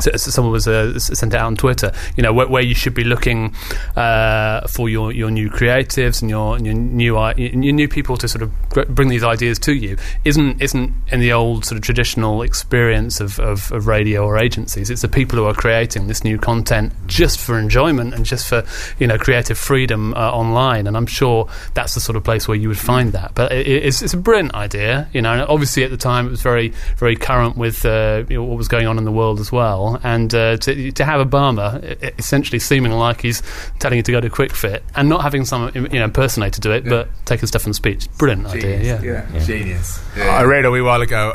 so, 0.00 0.10
so 0.12 0.30
someone 0.30 0.52
was 0.52 0.66
uh, 0.66 0.98
sent 0.98 1.34
out 1.34 1.46
on 1.46 1.56
Twitter, 1.56 1.92
you 2.16 2.22
know, 2.22 2.32
where, 2.32 2.48
where 2.48 2.62
you 2.62 2.74
should 2.74 2.94
be 2.94 3.04
looking 3.04 3.54
uh, 3.96 4.66
for 4.66 4.88
your, 4.88 5.12
your 5.12 5.30
new 5.30 5.48
creatives 5.48 6.20
and 6.20 6.30
your, 6.30 6.58
your 6.58 6.74
new 6.74 7.14
your 7.36 7.72
new 7.72 7.88
people 7.88 8.16
to 8.16 8.26
sort 8.26 8.42
of 8.42 8.94
bring 8.94 9.08
these 9.08 9.22
ideas 9.22 9.58
to 9.58 9.72
you 9.72 9.96
isn't 10.24 10.60
isn't 10.60 10.92
in 11.12 11.20
the 11.20 11.32
old 11.32 11.64
sort 11.64 11.76
of 11.76 11.82
traditional 11.84 12.42
experience 12.42 13.20
of, 13.20 13.38
of, 13.38 13.70
of 13.72 13.86
radio 13.86 14.24
or 14.24 14.36
agencies. 14.36 14.90
It's 14.90 15.02
the 15.02 15.08
people 15.08 15.38
who 15.38 15.44
are 15.44 15.54
creating 15.54 16.08
this 16.08 16.24
new 16.24 16.38
content 16.38 16.92
just 17.06 17.38
for 17.38 17.58
enjoyment 17.58 18.14
and 18.14 18.24
just 18.24 18.48
for 18.48 18.64
you 18.98 19.06
know 19.06 19.16
creative 19.16 19.56
freedom 19.56 20.12
uh, 20.14 20.30
online. 20.30 20.86
And 20.86 20.96
I'm 20.96 21.06
sure 21.06 21.48
that's 21.74 21.94
the 21.94 22.00
sort 22.00 22.16
of 22.16 22.24
place 22.24 22.48
where 22.48 22.56
you 22.56 22.68
would 22.68 22.78
find 22.78 23.12
that. 23.12 23.32
But 23.34 23.52
it, 23.52 23.66
it's, 23.66 24.02
it's 24.02 24.14
a 24.14 24.18
brilliant 24.18 24.54
idea, 24.54 25.08
you 25.12 25.22
know. 25.22 25.32
And 25.32 25.42
obviously 25.42 25.84
at 25.84 25.90
the 25.90 25.96
time 25.96 26.26
it 26.26 26.30
was 26.30 26.42
very 26.42 26.70
very 26.96 27.14
current 27.14 27.56
with 27.56 27.84
uh, 27.84 28.24
you 28.28 28.36
know, 28.36 28.44
what 28.44 28.56
was 28.56 28.68
going 28.68 28.86
on 28.86 28.98
in 28.98 29.04
the 29.04 29.12
world 29.12 29.38
as 29.38 29.52
well. 29.52 29.73
And 30.02 30.34
uh, 30.34 30.56
to 30.58 30.92
to 30.92 31.04
have 31.04 31.26
Obama 31.26 31.82
essentially 32.18 32.58
seeming 32.58 32.92
like 32.92 33.20
he's 33.20 33.42
telling 33.78 33.96
you 33.96 34.02
to 34.02 34.12
go 34.12 34.20
to 34.20 34.30
Kwik 34.30 34.52
Fit 34.52 34.82
and 34.94 35.08
not 35.08 35.22
having 35.22 35.44
some 35.44 35.70
you 35.74 35.98
know 35.98 36.04
impersonator 36.04 36.60
do 36.60 36.72
it, 36.72 36.84
but 36.84 37.08
taking 37.24 37.46
stuff 37.46 37.62
from 37.62 37.70
the 37.70 37.74
speech. 37.74 38.08
Brilliant 38.18 38.46
idea, 38.46 39.00
yeah. 39.02 39.44
Genius. 39.44 40.00
I 40.16 40.42
read 40.44 40.64
a 40.64 40.70
wee 40.70 40.80
while 40.80 41.02
ago 41.02 41.32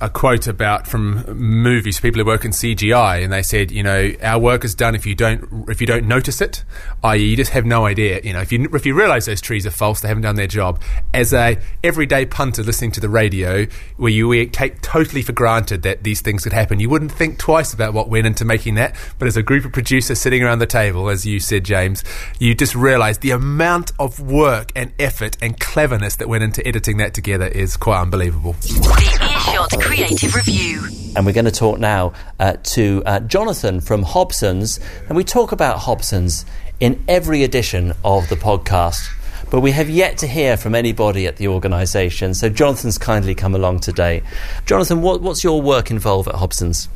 a 0.00 0.10
quote 0.10 0.46
about 0.46 0.86
from 0.86 1.24
movies, 1.36 2.00
people 2.00 2.20
who 2.20 2.26
work 2.26 2.44
in 2.44 2.50
CGI, 2.50 3.22
and 3.22 3.32
they 3.32 3.42
said, 3.42 3.70
you 3.70 3.82
know, 3.82 4.12
our 4.22 4.38
work 4.38 4.64
is 4.64 4.74
done 4.74 4.94
if 4.94 5.06
you 5.06 5.14
don't 5.14 5.68
if 5.68 5.80
you 5.80 5.86
don't 5.86 6.06
notice 6.06 6.40
it, 6.40 6.64
i.e., 7.02 7.18
you 7.18 7.36
just 7.36 7.52
have 7.52 7.64
no 7.64 7.86
idea. 7.86 8.20
You 8.22 8.32
know, 8.32 8.40
if 8.40 8.52
you 8.52 8.68
if 8.72 8.86
you 8.86 8.94
realise 8.94 9.26
those 9.26 9.40
trees 9.40 9.66
are 9.66 9.70
false, 9.70 10.00
they 10.00 10.08
haven't 10.08 10.22
done 10.22 10.36
their 10.36 10.46
job. 10.46 10.80
As 11.12 11.32
a 11.32 11.58
everyday 11.82 12.26
punter 12.26 12.62
listening 12.62 12.92
to 12.92 13.00
the 13.00 13.08
radio, 13.08 13.66
where 13.96 14.12
you 14.12 14.28
we 14.28 14.46
take 14.46 14.82
totally 14.82 15.22
for 15.22 15.32
granted 15.32 15.82
that 15.82 16.02
these 16.02 16.20
things 16.20 16.44
could 16.44 16.52
happen, 16.52 16.80
you 16.80 16.90
wouldn't 16.90 17.12
think 17.12 17.38
twice 17.38 17.55
about 17.74 17.94
what 17.94 18.08
went 18.08 18.26
into 18.26 18.44
making 18.44 18.74
that. 18.74 18.94
But 19.18 19.28
as 19.28 19.36
a 19.36 19.42
group 19.42 19.64
of 19.64 19.72
producers 19.72 20.20
sitting 20.20 20.42
around 20.42 20.58
the 20.58 20.66
table, 20.66 21.08
as 21.08 21.26
you 21.26 21.40
said, 21.40 21.64
James, 21.64 22.04
you 22.38 22.54
just 22.54 22.74
realise 22.74 23.18
the 23.18 23.30
amount 23.30 23.92
of 23.98 24.20
work 24.20 24.72
and 24.74 24.92
effort 24.98 25.36
and 25.40 25.58
cleverness 25.58 26.16
that 26.16 26.28
went 26.28 26.44
into 26.44 26.66
editing 26.66 26.98
that 26.98 27.14
together 27.14 27.46
is 27.46 27.76
quite 27.76 28.00
unbelievable. 28.00 28.52
The 28.52 29.18
Earshot 29.22 29.80
Creative 29.80 30.34
Review. 30.34 30.82
And 31.16 31.24
we're 31.24 31.32
going 31.32 31.46
to 31.46 31.50
talk 31.50 31.78
now 31.78 32.12
uh, 32.38 32.56
to 32.62 33.02
uh, 33.06 33.20
Jonathan 33.20 33.80
from 33.80 34.02
Hobson's. 34.02 34.80
And 35.08 35.16
we 35.16 35.24
talk 35.24 35.52
about 35.52 35.78
Hobson's 35.78 36.44
in 36.78 37.02
every 37.08 37.42
edition 37.42 37.94
of 38.04 38.28
the 38.28 38.36
podcast. 38.36 39.12
But 39.50 39.60
we 39.60 39.70
have 39.70 39.88
yet 39.88 40.18
to 40.18 40.26
hear 40.26 40.56
from 40.56 40.74
anybody 40.74 41.26
at 41.26 41.36
the 41.36 41.48
organisation. 41.48 42.34
So 42.34 42.48
Jonathan's 42.48 42.98
kindly 42.98 43.34
come 43.34 43.54
along 43.54 43.80
today. 43.80 44.22
Jonathan, 44.66 45.02
what, 45.02 45.22
what's 45.22 45.44
your 45.44 45.62
work 45.62 45.90
involved 45.90 46.28
at 46.28 46.34
Hobson's? 46.34 46.88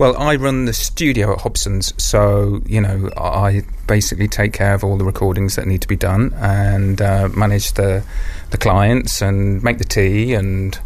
Well, 0.00 0.16
I 0.16 0.36
run 0.36 0.64
the 0.64 0.72
studio 0.72 1.34
at 1.34 1.40
Hobson's, 1.40 1.92
so 2.02 2.62
you 2.64 2.80
know 2.80 3.10
I 3.18 3.64
basically 3.86 4.28
take 4.28 4.54
care 4.54 4.72
of 4.72 4.82
all 4.82 4.96
the 4.96 5.04
recordings 5.04 5.56
that 5.56 5.66
need 5.66 5.82
to 5.82 5.88
be 5.88 5.94
done 5.94 6.32
and 6.38 7.02
uh, 7.02 7.28
manage 7.36 7.74
the 7.74 8.02
the 8.50 8.56
clients 8.56 9.20
and 9.20 9.62
make 9.62 9.76
the 9.76 9.84
tea 9.84 10.32
and 10.32 10.78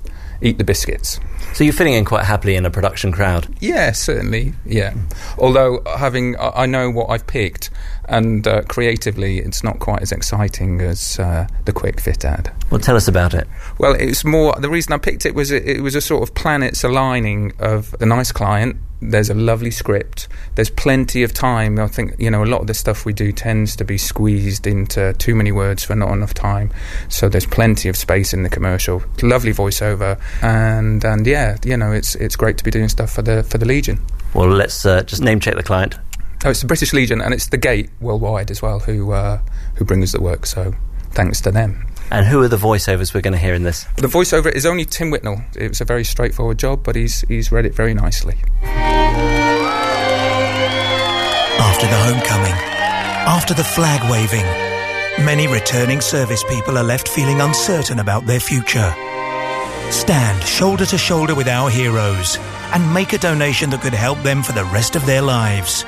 eat 0.42 0.58
the 0.58 0.64
biscuits. 0.64 1.20
So 1.52 1.62
you're 1.62 1.72
fitting 1.72 1.92
in 1.92 2.04
quite 2.04 2.24
happily 2.24 2.56
in 2.56 2.66
a 2.66 2.72
production 2.72 3.12
crowd. 3.12 3.46
Yeah, 3.60 3.92
certainly. 3.92 4.54
Yeah. 4.66 4.94
Although 5.38 5.82
having, 5.96 6.34
I 6.40 6.66
know 6.66 6.90
what 6.90 7.08
I've 7.08 7.28
picked, 7.28 7.70
and 8.08 8.44
uh, 8.48 8.62
creatively, 8.62 9.38
it's 9.38 9.62
not 9.62 9.78
quite 9.78 10.02
as 10.02 10.10
exciting 10.10 10.80
as 10.80 11.20
uh, 11.20 11.46
the 11.66 11.72
Kwik 11.72 12.00
Fit 12.00 12.24
ad. 12.24 12.52
Well, 12.68 12.80
tell 12.80 12.96
us 12.96 13.06
about 13.06 13.32
it. 13.32 13.46
Well, 13.78 13.94
it's 13.94 14.24
more. 14.24 14.56
The 14.58 14.68
reason 14.68 14.92
I 14.92 14.98
picked 14.98 15.24
it 15.24 15.36
was 15.36 15.52
it, 15.52 15.64
it 15.68 15.82
was 15.82 15.94
a 15.94 16.00
sort 16.00 16.28
of 16.28 16.34
planets 16.34 16.82
aligning 16.82 17.52
of 17.60 17.94
a 18.00 18.06
nice 18.06 18.32
client. 18.32 18.76
There's 19.00 19.30
a 19.30 19.34
lovely 19.34 19.70
script. 19.70 20.28
There's 20.54 20.70
plenty 20.70 21.22
of 21.22 21.32
time. 21.32 21.78
I 21.78 21.88
think 21.88 22.14
you 22.18 22.30
know 22.30 22.42
a 22.42 22.46
lot 22.46 22.60
of 22.60 22.66
the 22.66 22.74
stuff 22.74 23.04
we 23.04 23.12
do 23.12 23.32
tends 23.32 23.76
to 23.76 23.84
be 23.84 23.98
squeezed 23.98 24.66
into 24.66 25.12
too 25.14 25.34
many 25.34 25.52
words 25.52 25.84
for 25.84 25.94
not 25.94 26.12
enough 26.12 26.34
time. 26.34 26.72
So 27.08 27.28
there's 27.28 27.46
plenty 27.46 27.88
of 27.88 27.96
space 27.96 28.32
in 28.32 28.42
the 28.42 28.48
commercial. 28.48 29.02
Lovely 29.22 29.52
voiceover, 29.52 30.20
and 30.42 31.04
and 31.04 31.26
yeah, 31.26 31.56
you 31.64 31.76
know 31.76 31.92
it's 31.92 32.14
it's 32.14 32.36
great 32.36 32.58
to 32.58 32.64
be 32.64 32.70
doing 32.70 32.88
stuff 32.88 33.12
for 33.12 33.22
the 33.22 33.42
for 33.42 33.58
the 33.58 33.66
Legion. 33.66 34.00
Well, 34.34 34.48
let's 34.48 34.84
uh, 34.84 35.02
just 35.02 35.22
name 35.22 35.40
check 35.40 35.56
the 35.56 35.62
client. 35.62 35.96
Oh, 36.44 36.50
it's 36.50 36.60
the 36.60 36.66
British 36.66 36.92
Legion, 36.92 37.20
and 37.20 37.32
it's 37.32 37.48
the 37.48 37.56
Gate 37.56 37.90
worldwide 38.00 38.50
as 38.50 38.60
well 38.60 38.80
who 38.80 39.12
uh, 39.12 39.40
who 39.76 39.84
bring 39.84 40.02
us 40.02 40.12
the 40.12 40.20
work. 40.20 40.46
So 40.46 40.74
thanks 41.12 41.40
to 41.42 41.50
them. 41.50 41.86
And 42.14 42.24
who 42.24 42.40
are 42.42 42.48
the 42.48 42.56
voiceovers 42.56 43.12
we're 43.12 43.22
going 43.22 43.32
to 43.32 43.40
hear 43.40 43.54
in 43.54 43.64
this? 43.64 43.86
The 43.96 44.06
voiceover 44.06 44.48
is 44.48 44.64
only 44.66 44.84
Tim 44.84 45.10
Whitnall. 45.10 45.42
It 45.56 45.68
was 45.68 45.80
a 45.80 45.84
very 45.84 46.04
straightforward 46.04 46.60
job, 46.60 46.84
but 46.84 46.94
he's 46.94 47.22
he's 47.22 47.50
read 47.50 47.66
it 47.66 47.74
very 47.74 47.92
nicely. 47.92 48.36
After 51.58 51.86
the 51.88 51.98
homecoming, 52.06 52.52
after 53.26 53.52
the 53.52 53.64
flag 53.64 54.08
waving, 54.08 54.46
many 55.26 55.48
returning 55.48 56.00
service 56.00 56.44
people 56.44 56.78
are 56.78 56.84
left 56.84 57.08
feeling 57.08 57.40
uncertain 57.40 57.98
about 57.98 58.26
their 58.26 58.38
future. 58.38 58.94
Stand 59.90 60.40
shoulder 60.44 60.86
to 60.86 60.96
shoulder 60.96 61.34
with 61.34 61.48
our 61.48 61.68
heroes 61.68 62.38
and 62.72 62.94
make 62.94 63.12
a 63.12 63.18
donation 63.18 63.70
that 63.70 63.80
could 63.80 63.92
help 63.92 64.22
them 64.22 64.44
for 64.44 64.52
the 64.52 64.64
rest 64.66 64.94
of 64.94 65.04
their 65.04 65.20
lives. 65.20 65.84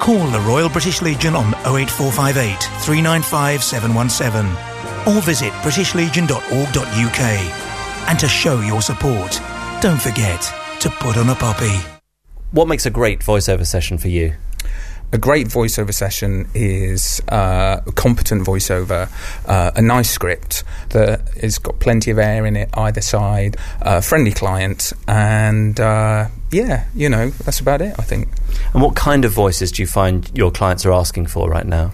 Call 0.00 0.26
the 0.26 0.40
Royal 0.40 0.68
British 0.68 1.00
Legion 1.02 1.36
on 1.36 1.54
08458 1.64 2.58
395 2.82 3.62
717 3.62 4.71
or 5.06 5.20
visit 5.22 5.52
britishlegion.org.uk. 5.62 7.20
And 8.08 8.18
to 8.18 8.28
show 8.28 8.60
your 8.60 8.82
support, 8.82 9.40
don't 9.80 10.00
forget 10.00 10.40
to 10.80 10.90
put 10.90 11.16
on 11.16 11.28
a 11.28 11.34
poppy. 11.34 11.78
What 12.50 12.68
makes 12.68 12.84
a 12.86 12.90
great 12.90 13.20
voiceover 13.20 13.66
session 13.66 13.98
for 13.98 14.08
you? 14.08 14.34
A 15.14 15.18
great 15.18 15.46
voiceover 15.46 15.92
session 15.92 16.48
is 16.54 17.20
uh, 17.28 17.82
a 17.86 17.92
competent 17.92 18.46
voiceover, 18.46 19.10
uh, 19.46 19.70
a 19.76 19.82
nice 19.82 20.10
script 20.10 20.64
that 20.90 21.28
has 21.40 21.58
got 21.58 21.78
plenty 21.80 22.10
of 22.10 22.18
air 22.18 22.46
in 22.46 22.56
it 22.56 22.70
either 22.74 23.02
side, 23.02 23.58
a 23.82 24.00
friendly 24.00 24.32
client, 24.32 24.92
and 25.06 25.78
uh, 25.78 26.28
yeah, 26.50 26.86
you 26.94 27.10
know, 27.10 27.28
that's 27.28 27.60
about 27.60 27.82
it, 27.82 27.94
I 27.98 28.02
think. 28.02 28.28
And 28.72 28.82
what 28.82 28.96
kind 28.96 29.26
of 29.26 29.32
voices 29.32 29.72
do 29.72 29.82
you 29.82 29.86
find 29.86 30.30
your 30.34 30.50
clients 30.50 30.86
are 30.86 30.92
asking 30.92 31.26
for 31.26 31.48
right 31.48 31.66
now? 31.66 31.92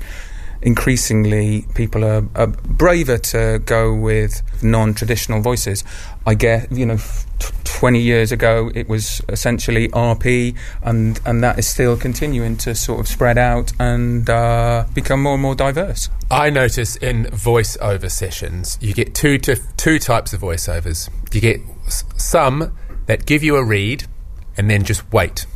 Increasingly 0.62 1.66
people 1.74 2.04
are, 2.04 2.24
are 2.34 2.46
braver 2.46 3.18
to 3.18 3.60
go 3.64 3.94
with 3.94 4.42
non-traditional 4.62 5.40
voices. 5.40 5.84
I 6.26 6.34
get, 6.34 6.70
you 6.72 6.86
know, 6.86 6.94
f- 6.94 7.26
t- 7.38 7.54
20 7.64 8.00
years 8.00 8.32
ago 8.32 8.70
it 8.74 8.88
was 8.88 9.22
essentially 9.28 9.88
RP, 9.88 10.56
and 10.82 11.20
and 11.24 11.42
that 11.44 11.58
is 11.58 11.66
still 11.66 11.96
continuing 11.96 12.56
to 12.58 12.74
sort 12.74 13.00
of 13.00 13.08
spread 13.08 13.38
out 13.38 13.72
and 13.78 14.28
uh, 14.28 14.84
become 14.94 15.22
more 15.22 15.34
and 15.34 15.42
more 15.42 15.54
diverse. 15.54 16.10
I 16.30 16.50
notice 16.50 16.96
in 16.96 17.26
voiceover 17.26 18.10
sessions, 18.10 18.78
you 18.80 18.94
get 18.94 19.14
two 19.14 19.38
to 19.38 19.56
two 19.76 19.98
types 19.98 20.32
of 20.32 20.40
voiceovers. 20.40 21.08
You 21.32 21.40
get 21.40 21.60
some 22.16 22.76
that 23.06 23.26
give 23.26 23.42
you 23.42 23.56
a 23.56 23.64
read 23.64 24.04
and 24.56 24.68
then 24.68 24.82
just 24.84 25.10
wait 25.12 25.46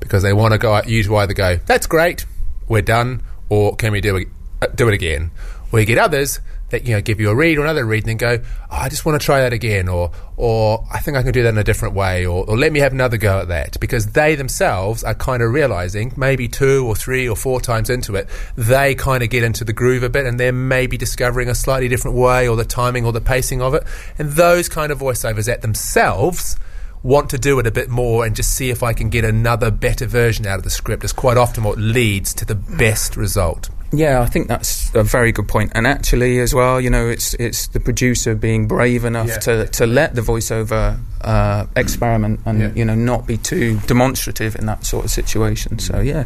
because 0.00 0.22
they 0.22 0.32
want 0.32 0.52
to 0.52 0.58
go 0.58 0.80
you 0.86 1.02
to 1.02 1.16
either 1.16 1.34
go 1.34 1.56
that's 1.56 1.86
great, 1.86 2.24
we're 2.66 2.82
done, 2.82 3.22
or 3.48 3.76
can 3.76 3.92
we 3.92 4.00
do 4.00 4.16
it, 4.16 4.28
do 4.74 4.88
it 4.88 4.94
again? 4.94 5.30
Or 5.72 5.80
you 5.80 5.86
get 5.86 5.98
others 5.98 6.40
that 6.70 6.84
you 6.84 6.94
know 6.94 7.00
give 7.00 7.18
you 7.18 7.30
a 7.30 7.34
read 7.34 7.56
or 7.56 7.62
another 7.62 7.84
read 7.84 8.06
and 8.06 8.08
then 8.08 8.16
go, 8.16 8.44
oh, 8.70 8.76
I 8.76 8.88
just 8.88 9.04
want 9.06 9.20
to 9.20 9.24
try 9.24 9.40
that 9.40 9.52
again, 9.52 9.88
or 9.88 10.10
or 10.36 10.86
I 10.92 10.98
think 10.98 11.16
I 11.16 11.22
can 11.22 11.32
do 11.32 11.42
that 11.42 11.50
in 11.50 11.58
a 11.58 11.64
different 11.64 11.94
way, 11.94 12.26
or, 12.26 12.44
or 12.48 12.58
let 12.58 12.72
me 12.72 12.80
have 12.80 12.92
another 12.92 13.16
go 13.16 13.40
at 13.40 13.48
that 13.48 13.78
because 13.80 14.12
they 14.12 14.34
themselves 14.34 15.02
are 15.04 15.14
kind 15.14 15.42
of 15.42 15.52
realizing 15.52 16.12
maybe 16.16 16.48
two 16.48 16.86
or 16.86 16.94
three 16.94 17.28
or 17.28 17.36
four 17.36 17.60
times 17.60 17.90
into 17.90 18.16
it, 18.16 18.28
they 18.56 18.94
kind 18.94 19.22
of 19.22 19.30
get 19.30 19.42
into 19.42 19.64
the 19.64 19.72
groove 19.72 20.02
a 20.02 20.08
bit 20.08 20.26
and 20.26 20.38
they're 20.38 20.52
maybe 20.52 20.96
discovering 20.96 21.48
a 21.48 21.54
slightly 21.54 21.88
different 21.88 22.16
way 22.16 22.48
or 22.48 22.56
the 22.56 22.64
timing 22.64 23.04
or 23.04 23.12
the 23.12 23.20
pacing 23.20 23.62
of 23.62 23.74
it, 23.74 23.84
and 24.18 24.30
those 24.32 24.68
kind 24.68 24.92
of 24.92 24.98
voiceovers 24.98 25.50
at 25.50 25.62
themselves 25.62 26.56
want 27.02 27.30
to 27.30 27.38
do 27.38 27.60
it 27.60 27.66
a 27.66 27.70
bit 27.70 27.88
more 27.88 28.26
and 28.26 28.34
just 28.34 28.54
see 28.54 28.70
if 28.70 28.82
I 28.82 28.92
can 28.92 29.08
get 29.08 29.24
another 29.24 29.70
better 29.70 30.06
version 30.06 30.46
out 30.46 30.58
of 30.58 30.64
the 30.64 30.70
script 30.70 31.04
is 31.04 31.12
quite 31.12 31.36
often 31.36 31.62
what 31.62 31.78
leads 31.78 32.34
to 32.34 32.44
the 32.44 32.56
best 32.56 33.16
result. 33.16 33.70
Yeah, 33.92 34.20
I 34.20 34.26
think 34.26 34.48
that's 34.48 34.94
a 34.94 35.02
very 35.02 35.32
good 35.32 35.48
point. 35.48 35.72
And 35.74 35.86
actually, 35.86 36.40
as 36.40 36.54
well, 36.54 36.78
you 36.80 36.90
know, 36.90 37.08
it's 37.08 37.32
it's 37.34 37.68
the 37.68 37.80
producer 37.80 38.34
being 38.34 38.66
brave 38.68 39.04
enough 39.06 39.28
Yeah. 39.28 39.38
to, 39.38 39.66
to 39.66 39.86
let 39.86 40.14
the 40.14 40.20
voiceover 40.20 40.98
uh, 41.22 41.64
experiment 41.74 42.40
and 42.44 42.60
Yeah. 42.60 42.70
you 42.74 42.84
know 42.84 42.94
not 42.94 43.26
be 43.26 43.38
too 43.38 43.78
demonstrative 43.86 44.56
in 44.56 44.66
that 44.66 44.84
sort 44.84 45.04
of 45.06 45.10
situation. 45.10 45.78
So 45.78 46.00
yeah, 46.00 46.24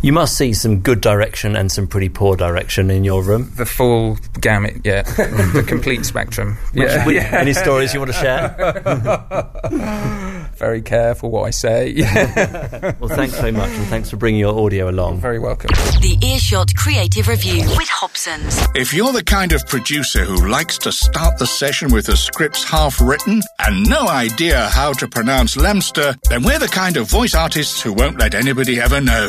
You 0.00 0.12
must 0.12 0.36
see 0.36 0.54
some 0.54 0.78
good 0.80 1.00
direction 1.00 1.56
and 1.56 1.70
some 1.72 1.86
pretty 1.88 2.08
poor 2.08 2.36
direction 2.36 2.90
in 2.90 3.04
your 3.04 3.22
room. 3.22 3.52
the 3.56 3.66
full 3.66 4.16
gamut, 4.40 4.80
yeah, 4.84 5.02
the 5.54 5.64
complete 5.66 6.06
spectrum. 6.06 6.56
Which- 6.72 6.88
Yeah. 7.14 7.36
Any 7.40 7.52
stories 7.52 7.92
you 7.92 8.00
want 8.00 8.12
to 8.12 8.18
share? 8.18 8.54
very 10.58 10.82
careful 10.82 11.30
what 11.30 11.44
I 11.44 11.50
say. 11.50 11.94
well, 13.00 13.08
thanks 13.08 13.38
so 13.38 13.52
much, 13.52 13.70
and 13.70 13.86
thanks 13.86 14.10
for 14.10 14.16
bringing 14.16 14.40
your 14.40 14.58
audio 14.58 14.90
along. 14.90 15.20
very 15.20 15.38
welcome. 15.38 15.68
The 16.00 16.18
Earshot 16.20 16.74
Creative 16.74 17.28
Review 17.28 17.62
with 17.76 17.88
Hobson's. 17.88 18.66
If 18.74 18.92
you're 18.92 19.12
the 19.12 19.22
kind 19.22 19.52
of 19.52 19.64
producer 19.66 20.24
who 20.24 20.48
likes 20.48 20.76
to 20.78 20.90
start 20.90 21.38
the 21.38 21.46
session 21.46 21.92
with 21.92 22.06
the 22.06 22.16
scripts 22.16 22.64
half 22.64 23.00
written 23.00 23.40
and 23.60 23.88
no 23.88 24.08
idea 24.08 24.68
how 24.68 24.92
to 24.94 25.06
pronounce 25.06 25.54
Lemster, 25.54 26.20
then 26.28 26.42
we're 26.42 26.58
the 26.58 26.66
kind 26.68 26.96
of 26.96 27.08
voice 27.08 27.34
artists 27.34 27.80
who 27.80 27.92
won't 27.92 28.18
let 28.18 28.34
anybody 28.34 28.80
ever 28.80 29.00
know. 29.00 29.28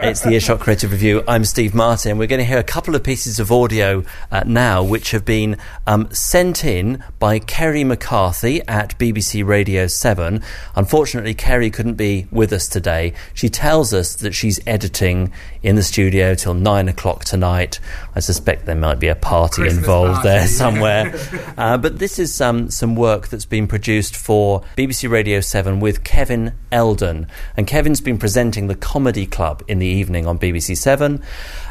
It's 0.00 0.20
the 0.20 0.30
Earshot 0.32 0.60
Creative 0.60 0.90
Review. 0.90 1.22
I'm 1.28 1.44
Steve 1.44 1.74
Martin. 1.74 2.16
We're 2.16 2.26
going 2.26 2.38
to 2.38 2.44
hear 2.44 2.58
a 2.58 2.64
couple 2.64 2.94
of 2.94 3.02
pieces 3.02 3.38
of 3.38 3.52
audio 3.52 4.02
uh, 4.30 4.44
now, 4.46 4.82
which 4.82 5.10
have 5.10 5.24
been 5.24 5.58
um, 5.86 6.08
sent 6.12 6.64
in 6.64 7.02
by 7.18 7.38
Kerry 7.38 7.84
McCarthy 7.84 8.62
at 8.68 8.96
BBC 8.98 9.25
Radio 9.34 9.86
7. 9.86 10.42
Unfortunately, 10.74 11.34
Kerry 11.34 11.70
couldn't 11.70 11.94
be 11.94 12.26
with 12.30 12.52
us 12.52 12.68
today. 12.68 13.12
She 13.34 13.48
tells 13.48 13.92
us 13.92 14.14
that 14.16 14.32
she's 14.34 14.60
editing 14.66 15.32
in 15.62 15.76
the 15.76 15.82
studio 15.82 16.34
till 16.34 16.54
nine 16.54 16.88
o'clock 16.88 17.24
tonight. 17.24 17.80
I 18.14 18.20
suspect 18.20 18.66
there 18.66 18.76
might 18.76 18.98
be 19.00 19.08
a 19.08 19.14
party 19.16 19.62
Christmas 19.62 19.78
involved 19.78 20.14
party. 20.14 20.28
there 20.28 20.46
somewhere. 20.46 21.14
uh, 21.58 21.76
but 21.78 21.98
this 21.98 22.18
is 22.18 22.40
um, 22.40 22.70
some 22.70 22.94
work 22.96 23.28
that's 23.28 23.44
been 23.46 23.66
produced 23.66 24.16
for 24.16 24.62
BBC 24.76 25.10
Radio 25.10 25.40
7 25.40 25.80
with 25.80 26.04
Kevin 26.04 26.52
Eldon. 26.72 27.26
And 27.56 27.66
Kevin's 27.66 28.00
been 28.00 28.18
presenting 28.18 28.66
the 28.68 28.74
Comedy 28.74 29.26
Club 29.26 29.62
in 29.68 29.78
the 29.78 29.86
evening 29.86 30.26
on 30.26 30.38
BBC 30.38 30.76
7. 30.76 31.22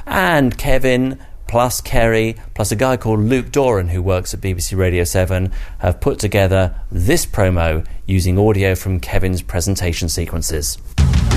And 0.06 0.58
Kevin 0.58 1.20
plus 1.48 1.82
Kerry, 1.82 2.36
plus 2.54 2.72
a 2.72 2.76
guy 2.76 2.98
called 2.98 3.20
Luke 3.20 3.52
Doran 3.52 3.90
who 3.90 4.02
works 4.02 4.34
at 4.34 4.42
BBC 4.42 4.78
Radio 4.78 5.04
7, 5.04 5.52
have 5.80 6.02
put 6.02 6.20
together 6.20 6.76
this 6.92 7.26
promo 7.26 7.86
using 8.06 8.38
audio 8.38 8.76
from 8.76 9.00
Kevin's 9.00 9.42
presentation 9.42 10.10
sequences. 10.10 10.78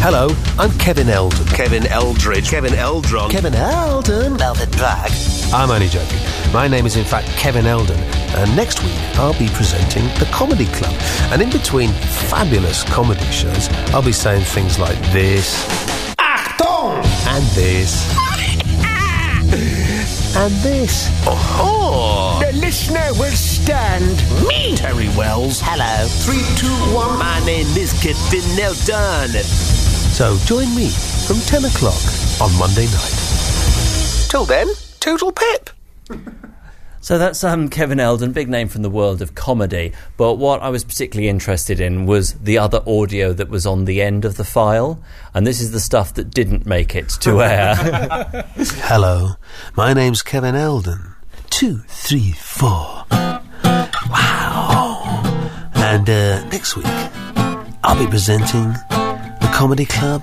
Hello, 0.00 0.28
I'm 0.58 0.70
Kevin 0.78 1.08
Eldon. 1.08 1.44
Kevin 1.48 1.84
Eldridge. 1.88 2.48
Kevin 2.48 2.72
Eldron. 2.72 3.30
Kevin 3.30 3.54
Eldon. 3.54 4.38
Velvet 4.38 4.70
Black. 4.72 5.10
I'm 5.52 5.70
only 5.70 5.88
joking. 5.88 6.20
My 6.52 6.68
name 6.68 6.86
is 6.86 6.96
in 6.96 7.04
fact 7.04 7.26
Kevin 7.30 7.66
Eldon, 7.66 7.98
and 8.36 8.54
next 8.54 8.80
week 8.84 8.94
I'll 9.18 9.36
be 9.38 9.48
presenting 9.48 10.04
the 10.20 10.28
Comedy 10.32 10.66
Club. 10.66 10.94
And 11.32 11.42
in 11.42 11.50
between 11.50 11.90
fabulous 12.30 12.84
comedy 12.84 13.24
shows, 13.32 13.68
I'll 13.92 14.04
be 14.04 14.12
saying 14.12 14.44
things 14.44 14.78
like 14.78 14.98
this. 15.12 15.66
Achtung! 16.16 17.04
And 17.26 17.44
this. 17.56 18.08
and 20.36 20.52
this. 20.62 21.08
Oh! 21.26 22.40
The 22.44 22.52
listener 22.58 23.08
will 23.18 23.32
stand. 23.32 24.22
Me! 24.46 24.76
Terry 24.76 25.08
Wells. 25.16 25.60
Hello. 25.62 26.06
Three, 26.24 26.44
two, 26.56 26.68
one. 26.94 27.18
My 27.18 27.40
name 27.44 27.66
is 27.76 27.92
Kevin 28.02 28.58
Eldon. 28.58 29.30
So 30.12 30.36
join 30.44 30.74
me 30.74 30.88
from 31.26 31.38
10 31.40 31.64
o'clock 31.64 32.00
on 32.40 32.56
Monday 32.58 32.86
night. 32.86 34.28
Till 34.28 34.44
then, 34.44 34.68
toodle 35.00 35.32
pip. 35.32 35.70
So 37.00 37.16
that's 37.16 37.44
um, 37.44 37.68
Kevin 37.68 38.00
Eldon, 38.00 38.32
big 38.32 38.48
name 38.48 38.68
from 38.68 38.82
the 38.82 38.90
world 38.90 39.22
of 39.22 39.34
comedy. 39.34 39.92
But 40.16 40.34
what 40.34 40.60
I 40.62 40.68
was 40.68 40.84
particularly 40.84 41.28
interested 41.28 41.80
in 41.80 42.06
was 42.06 42.34
the 42.34 42.58
other 42.58 42.82
audio 42.86 43.32
that 43.32 43.48
was 43.48 43.66
on 43.66 43.84
the 43.84 44.02
end 44.02 44.24
of 44.24 44.36
the 44.36 44.44
file. 44.44 45.00
And 45.32 45.46
this 45.46 45.60
is 45.60 45.70
the 45.70 45.80
stuff 45.80 46.14
that 46.14 46.30
didn't 46.30 46.66
make 46.66 46.94
it 46.94 47.08
to 47.20 47.42
air. 47.42 47.76
Hello, 48.56 49.32
my 49.76 49.92
name's 49.92 50.22
Kevin 50.22 50.54
Eldon. 50.54 51.14
Two, 51.50 51.78
three, 51.88 52.32
four. 52.32 53.04
Wow. 54.10 55.22
And 55.74 56.08
uh, 56.10 56.44
next 56.48 56.76
week, 56.76 56.86
I'll 57.84 57.98
be 57.98 58.10
presenting 58.10 58.72
the 58.72 59.50
Comedy 59.54 59.86
Club. 59.86 60.22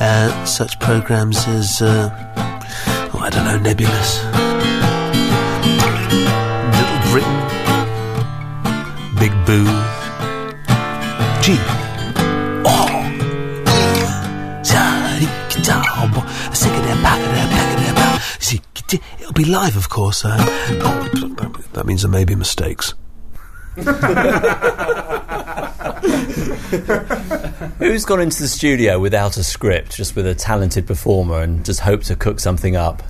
Uh, 0.00 0.44
such 0.46 0.78
programs 0.80 1.46
as, 1.48 1.82
uh, 1.82 2.08
oh, 3.12 3.18
I 3.20 3.28
don't 3.30 3.44
know, 3.44 3.58
Nebulous. 3.58 4.24
Little 6.76 7.00
Britain. 7.10 7.38
Big 9.18 9.32
Boo. 9.44 9.66
G. 11.42 11.56
Oh. 12.66 12.90
It'll 19.20 19.32
be 19.32 19.44
live, 19.44 19.76
of 19.76 19.88
course. 19.88 20.24
Uh, 20.24 20.36
that 21.74 21.84
means 21.86 22.02
there 22.02 22.10
may 22.10 22.24
be 22.24 22.34
mistakes. 22.34 22.94
Who's 27.78 28.04
gone 28.04 28.20
into 28.20 28.42
the 28.42 28.48
studio 28.48 28.98
without 28.98 29.36
a 29.36 29.42
script, 29.42 29.96
just 29.96 30.14
with 30.14 30.26
a 30.26 30.34
talented 30.34 30.86
performer, 30.86 31.40
and 31.40 31.64
just 31.64 31.80
hope 31.80 32.02
to 32.04 32.16
cook 32.16 32.40
something 32.40 32.76
up? 32.76 33.02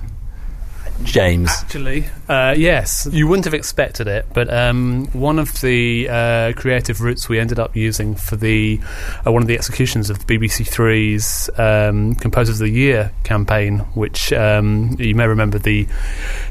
James. 1.03 1.49
Actually, 1.49 2.05
uh, 2.31 2.55
yes, 2.57 3.09
you 3.11 3.27
wouldn't 3.27 3.43
have 3.43 3.53
expected 3.53 4.07
it, 4.07 4.25
but 4.33 4.51
um, 4.53 5.05
one 5.07 5.37
of 5.37 5.59
the 5.59 6.07
uh, 6.07 6.53
creative 6.55 7.01
routes 7.01 7.27
we 7.27 7.37
ended 7.37 7.59
up 7.59 7.75
using 7.75 8.15
for 8.15 8.37
the 8.37 8.79
uh, 9.27 9.31
one 9.33 9.41
of 9.41 9.49
the 9.49 9.53
executions 9.53 10.09
of 10.09 10.25
the 10.25 10.37
BBC 10.37 10.65
Three's 10.65 11.49
um, 11.57 12.15
Composers 12.15 12.61
of 12.61 12.67
the 12.67 12.71
Year 12.71 13.11
campaign, 13.25 13.79
which 13.95 14.31
um, 14.31 14.95
you 14.97 15.13
may 15.13 15.27
remember 15.27 15.59
the 15.59 15.85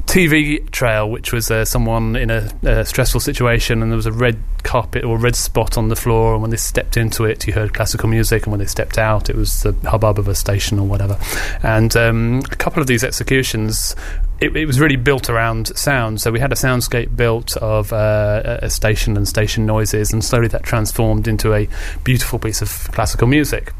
TV 0.05 0.71
trail, 0.71 1.11
which 1.11 1.33
was 1.33 1.51
uh, 1.51 1.65
someone 1.65 2.15
in 2.15 2.31
a, 2.31 2.51
a 2.63 2.85
stressful 2.85 3.21
situation, 3.21 3.81
and 3.81 3.91
there 3.91 3.97
was 3.97 4.05
a 4.05 4.13
red 4.13 4.39
carpet 4.65 5.03
or 5.03 5.17
red 5.17 5.35
spot 5.35 5.79
on 5.79 5.89
the 5.89 5.97
floor, 5.97 6.35
and 6.35 6.43
when 6.43 6.51
they 6.51 6.59
stepped 6.59 6.99
into 6.99 7.25
it, 7.25 7.47
you 7.47 7.55
heard 7.55 7.73
classical 7.73 8.07
music, 8.07 8.43
and 8.43 8.53
when 8.53 8.61
they 8.61 8.67
stepped 8.67 8.99
out, 8.99 9.31
it 9.31 9.37
was 9.37 9.63
the 9.63 9.73
hubbub 9.89 10.19
of 10.19 10.29
a 10.29 10.35
station 10.35 10.79
or 10.79 10.87
whatever. 10.87 11.19
And 11.63 11.97
um, 11.97 12.43
a 12.53 12.57
couple 12.57 12.83
of 12.83 12.87
these 12.87 13.03
executions 13.03 13.97
it, 14.41 14.57
it, 14.57 14.67
was 14.67 14.81
really 14.81 14.97
built 14.97 15.29
around 15.29 15.70
sound. 15.79 16.21
So 16.21 16.31
we 16.31 16.41
had 16.41 16.53
a 16.53 16.57
soundscape 16.57 17.17
built 17.17 17.57
of 17.59 17.93
uh, 17.93 18.59
a 18.63 18.71
station 18.71 19.17
and 19.17 19.27
station 19.27 19.67
noises, 19.67 20.13
and 20.13 20.25
slowly 20.25 20.49
that 20.49 20.63
transformed 20.63 21.29
into 21.29 21.55
a 21.55 21.69
beautiful 22.05 22.39
piece 22.39 22.63
of 22.63 22.69
classical 22.93 23.27
music. 23.27 23.73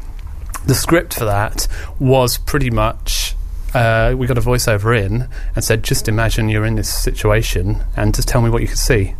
The 0.65 0.75
script 0.75 1.15
for 1.15 1.25
that 1.25 1.67
was 1.99 2.37
pretty 2.37 2.69
much. 2.69 3.35
Uh, 3.73 4.13
we 4.17 4.27
got 4.27 4.37
a 4.37 4.41
voiceover 4.41 5.01
in 5.01 5.29
and 5.55 5.63
said, 5.63 5.81
just 5.81 6.09
imagine 6.09 6.49
you're 6.49 6.65
in 6.65 6.75
this 6.75 6.93
situation 6.93 7.81
and 7.95 8.13
just 8.13 8.27
tell 8.27 8.41
me 8.41 8.49
what 8.49 8.61
you 8.61 8.67
could 8.67 8.77
see 8.77 9.15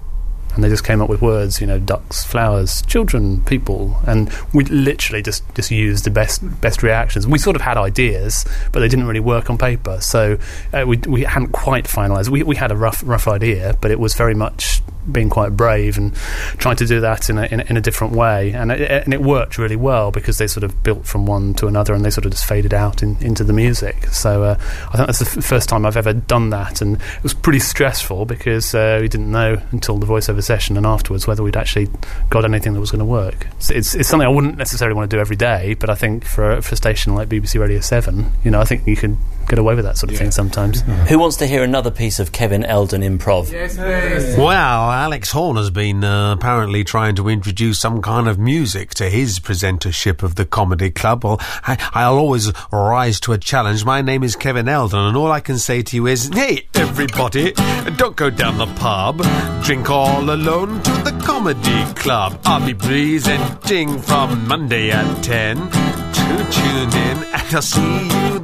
and 0.55 0.63
they 0.63 0.69
just 0.69 0.83
came 0.83 1.01
up 1.01 1.09
with 1.09 1.21
words, 1.21 1.61
you 1.61 1.67
know, 1.67 1.79
ducks, 1.79 2.23
flowers, 2.23 2.81
children, 2.83 3.41
people, 3.45 3.97
and 4.05 4.31
we 4.53 4.63
literally 4.65 5.21
just, 5.21 5.43
just 5.55 5.71
used 5.71 6.03
the 6.03 6.09
best 6.09 6.41
best 6.61 6.83
reactions. 6.83 7.27
We 7.27 7.37
sort 7.37 7.55
of 7.55 7.61
had 7.61 7.77
ideas, 7.77 8.45
but 8.71 8.79
they 8.79 8.87
didn't 8.87 9.07
really 9.07 9.19
work 9.19 9.49
on 9.49 9.57
paper, 9.57 9.99
so 10.01 10.37
uh, 10.73 10.85
we 10.85 10.97
we 10.97 11.23
hadn't 11.23 11.51
quite 11.51 11.85
finalised. 11.85 12.29
We 12.29 12.43
we 12.43 12.55
had 12.55 12.71
a 12.71 12.75
rough 12.75 13.01
rough 13.05 13.27
idea, 13.27 13.77
but 13.81 13.91
it 13.91 13.99
was 13.99 14.13
very 14.13 14.35
much 14.35 14.81
being 15.11 15.29
quite 15.29 15.57
brave 15.57 15.97
and 15.97 16.13
trying 16.57 16.75
to 16.75 16.85
do 16.85 17.01
that 17.01 17.29
in 17.29 17.37
a 17.37 17.45
in 17.45 17.61
in 17.61 17.77
a 17.77 17.81
different 17.81 18.13
way, 18.13 18.51
and 18.53 18.71
it, 18.71 19.03
and 19.03 19.13
it 19.13 19.21
worked 19.21 19.57
really 19.57 19.75
well 19.75 20.11
because 20.11 20.37
they 20.37 20.47
sort 20.47 20.63
of 20.63 20.83
built 20.83 21.05
from 21.05 21.25
one 21.25 21.53
to 21.55 21.67
another, 21.67 21.93
and 21.93 22.05
they 22.05 22.09
sort 22.09 22.25
of 22.25 22.31
just 22.31 22.45
faded 22.45 22.73
out 22.73 23.01
in, 23.01 23.17
into 23.21 23.43
the 23.43 23.53
music. 23.53 24.07
So 24.07 24.43
uh, 24.43 24.57
I 24.59 24.97
think 24.97 25.07
that's 25.07 25.19
the 25.19 25.39
f- 25.39 25.45
first 25.45 25.69
time 25.69 25.85
I've 25.85 25.97
ever 25.97 26.13
done 26.13 26.49
that, 26.51 26.81
and 26.81 26.95
it 26.97 27.23
was 27.23 27.33
pretty 27.33 27.59
stressful 27.59 28.25
because 28.25 28.75
uh, 28.75 28.99
we 29.01 29.07
didn't 29.07 29.31
know 29.31 29.61
until 29.71 29.97
the 29.97 30.05
voiceover 30.05 30.40
session 30.41 30.77
and 30.77 30.85
afterwards 30.85 31.27
whether 31.27 31.43
we'd 31.43 31.57
actually 31.57 31.89
got 32.29 32.45
anything 32.45 32.73
that 32.73 32.79
was 32.79 32.91
going 32.91 32.99
to 32.99 33.05
work. 33.05 33.47
It's, 33.69 33.95
it's, 33.95 34.07
something 34.07 34.27
I 34.27 34.29
wouldn't 34.29 34.57
necessarily 34.57 34.95
want 34.95 35.09
to 35.09 35.15
do 35.15 35.21
every 35.21 35.35
day, 35.35 35.75
but 35.75 35.89
I 35.89 35.95
think 35.95 36.25
for 36.25 36.61
for 36.61 36.73
a 36.73 36.77
station 36.77 37.15
like 37.15 37.29
BBC 37.29 37.59
Radio 37.59 37.79
7, 37.79 38.31
you 38.43 38.51
know, 38.51 38.59
I 38.59 38.65
think 38.65 38.85
you 38.87 38.95
can 38.95 39.17
get 39.51 39.59
away 39.59 39.75
with 39.75 39.83
that 39.83 39.97
sort 39.97 40.09
of 40.09 40.17
thing 40.17 40.31
sometimes. 40.31 40.79
Who 41.09 41.19
wants 41.19 41.35
to 41.37 41.45
hear 41.45 41.61
another 41.61 41.91
piece 41.91 42.19
of 42.19 42.31
Kevin 42.31 42.63
Eldon 42.63 43.01
improv? 43.01 43.51
Yes, 43.51 43.75
please. 43.75 44.37
Well, 44.37 44.91
Alex 44.91 45.31
Horne 45.31 45.57
has 45.57 45.69
been 45.69 46.05
uh, 46.05 46.31
apparently 46.31 46.85
trying 46.85 47.15
to 47.15 47.27
introduce 47.27 47.77
some 47.77 48.01
kind 48.01 48.29
of 48.29 48.39
music 48.39 48.91
to 48.91 49.09
his 49.09 49.39
presentership 49.39 50.23
of 50.23 50.35
the 50.35 50.45
Comedy 50.45 50.89
Club. 50.89 51.25
Well, 51.25 51.37
I, 51.41 51.77
I'll 51.93 52.15
always 52.15 52.49
rise 52.71 53.19
to 53.21 53.33
a 53.33 53.37
challenge. 53.37 53.83
My 53.83 54.01
name 54.01 54.23
is 54.23 54.37
Kevin 54.37 54.69
Eldon, 54.69 55.09
and 55.09 55.17
all 55.17 55.33
I 55.33 55.41
can 55.41 55.57
say 55.57 55.81
to 55.81 55.95
you 55.97 56.07
is, 56.07 56.29
hey, 56.33 56.67
everybody, 56.75 57.51
don't 57.97 58.15
go 58.15 58.29
down 58.29 58.57
the 58.57 58.73
pub. 58.77 59.21
Drink 59.65 59.89
all 59.89 60.29
alone 60.29 60.81
to 60.81 60.91
the 61.03 61.21
Comedy 61.25 61.83
Club. 61.95 62.39
I'll 62.45 62.65
be 62.65 62.73
presenting 62.73 63.99
from 63.99 64.47
Monday 64.47 64.91
at 64.91 65.21
10. 65.23 65.57
To 65.57 66.37
tune 66.51 66.93
in, 66.93 67.23
and 67.33 67.55
I'll 67.55 67.61
see 67.61 67.81
you 67.81 68.39
then. 68.39 68.40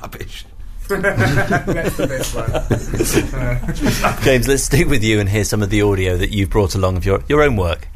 Rubbish. 0.00 0.44
That's 0.88 1.96
the 1.96 2.06
best 2.06 2.34
one. 4.12 4.22
James, 4.24 4.46
let's 4.46 4.62
stick 4.62 4.86
with 4.86 5.02
you 5.02 5.18
and 5.18 5.28
hear 5.28 5.42
some 5.42 5.62
of 5.62 5.70
the 5.70 5.82
audio 5.82 6.16
that 6.16 6.30
you've 6.30 6.50
brought 6.50 6.76
along 6.76 6.96
of 6.96 7.04
your, 7.04 7.24
your 7.28 7.42
own 7.42 7.56
work. 7.56 7.88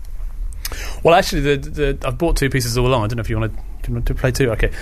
Well, 1.04 1.14
actually, 1.14 1.56
the, 1.56 1.56
the, 1.70 2.06
I've 2.06 2.18
brought 2.18 2.36
two 2.36 2.50
pieces 2.50 2.76
all 2.76 2.86
along. 2.86 3.04
I 3.04 3.06
don't 3.06 3.16
know 3.16 3.22
if 3.22 3.30
you 3.30 3.38
want 3.38 3.54
to, 3.54 3.60
you 3.88 3.94
want 3.94 4.06
to 4.06 4.14
play 4.14 4.32
two. 4.32 4.50
Okay. 4.50 4.72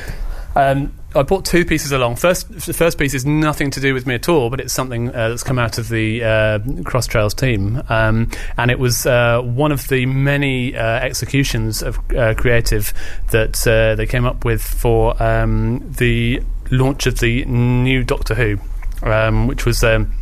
Um, 0.56 0.92
I 1.14 1.22
brought 1.22 1.44
two 1.44 1.64
pieces 1.64 1.92
along. 1.92 2.16
First, 2.16 2.66
the 2.66 2.72
first 2.72 2.98
piece 2.98 3.14
is 3.14 3.24
nothing 3.24 3.70
to 3.70 3.80
do 3.80 3.94
with 3.94 4.06
me 4.06 4.14
at 4.14 4.28
all, 4.28 4.50
but 4.50 4.60
it's 4.60 4.72
something 4.72 5.08
uh, 5.08 5.28
that's 5.30 5.42
come 5.42 5.58
out 5.58 5.78
of 5.78 5.88
the 5.88 6.22
uh, 6.22 6.58
Cross 6.84 7.06
Trails 7.06 7.32
team, 7.32 7.82
um, 7.88 8.30
and 8.56 8.70
it 8.70 8.78
was 8.78 9.06
uh, 9.06 9.40
one 9.40 9.72
of 9.72 9.88
the 9.88 10.04
many 10.04 10.76
uh, 10.76 10.82
executions 10.82 11.82
of 11.82 11.98
uh, 12.14 12.34
creative 12.34 12.92
that 13.30 13.66
uh, 13.66 13.94
they 13.94 14.06
came 14.06 14.26
up 14.26 14.44
with 14.44 14.62
for 14.62 15.20
um, 15.22 15.80
the 15.98 16.42
launch 16.70 17.06
of 17.06 17.18
the 17.18 17.44
new 17.44 18.04
Doctor 18.04 18.34
Who, 18.34 18.58
um, 19.02 19.46
which 19.46 19.64
was. 19.64 19.82
Um, 19.82 20.14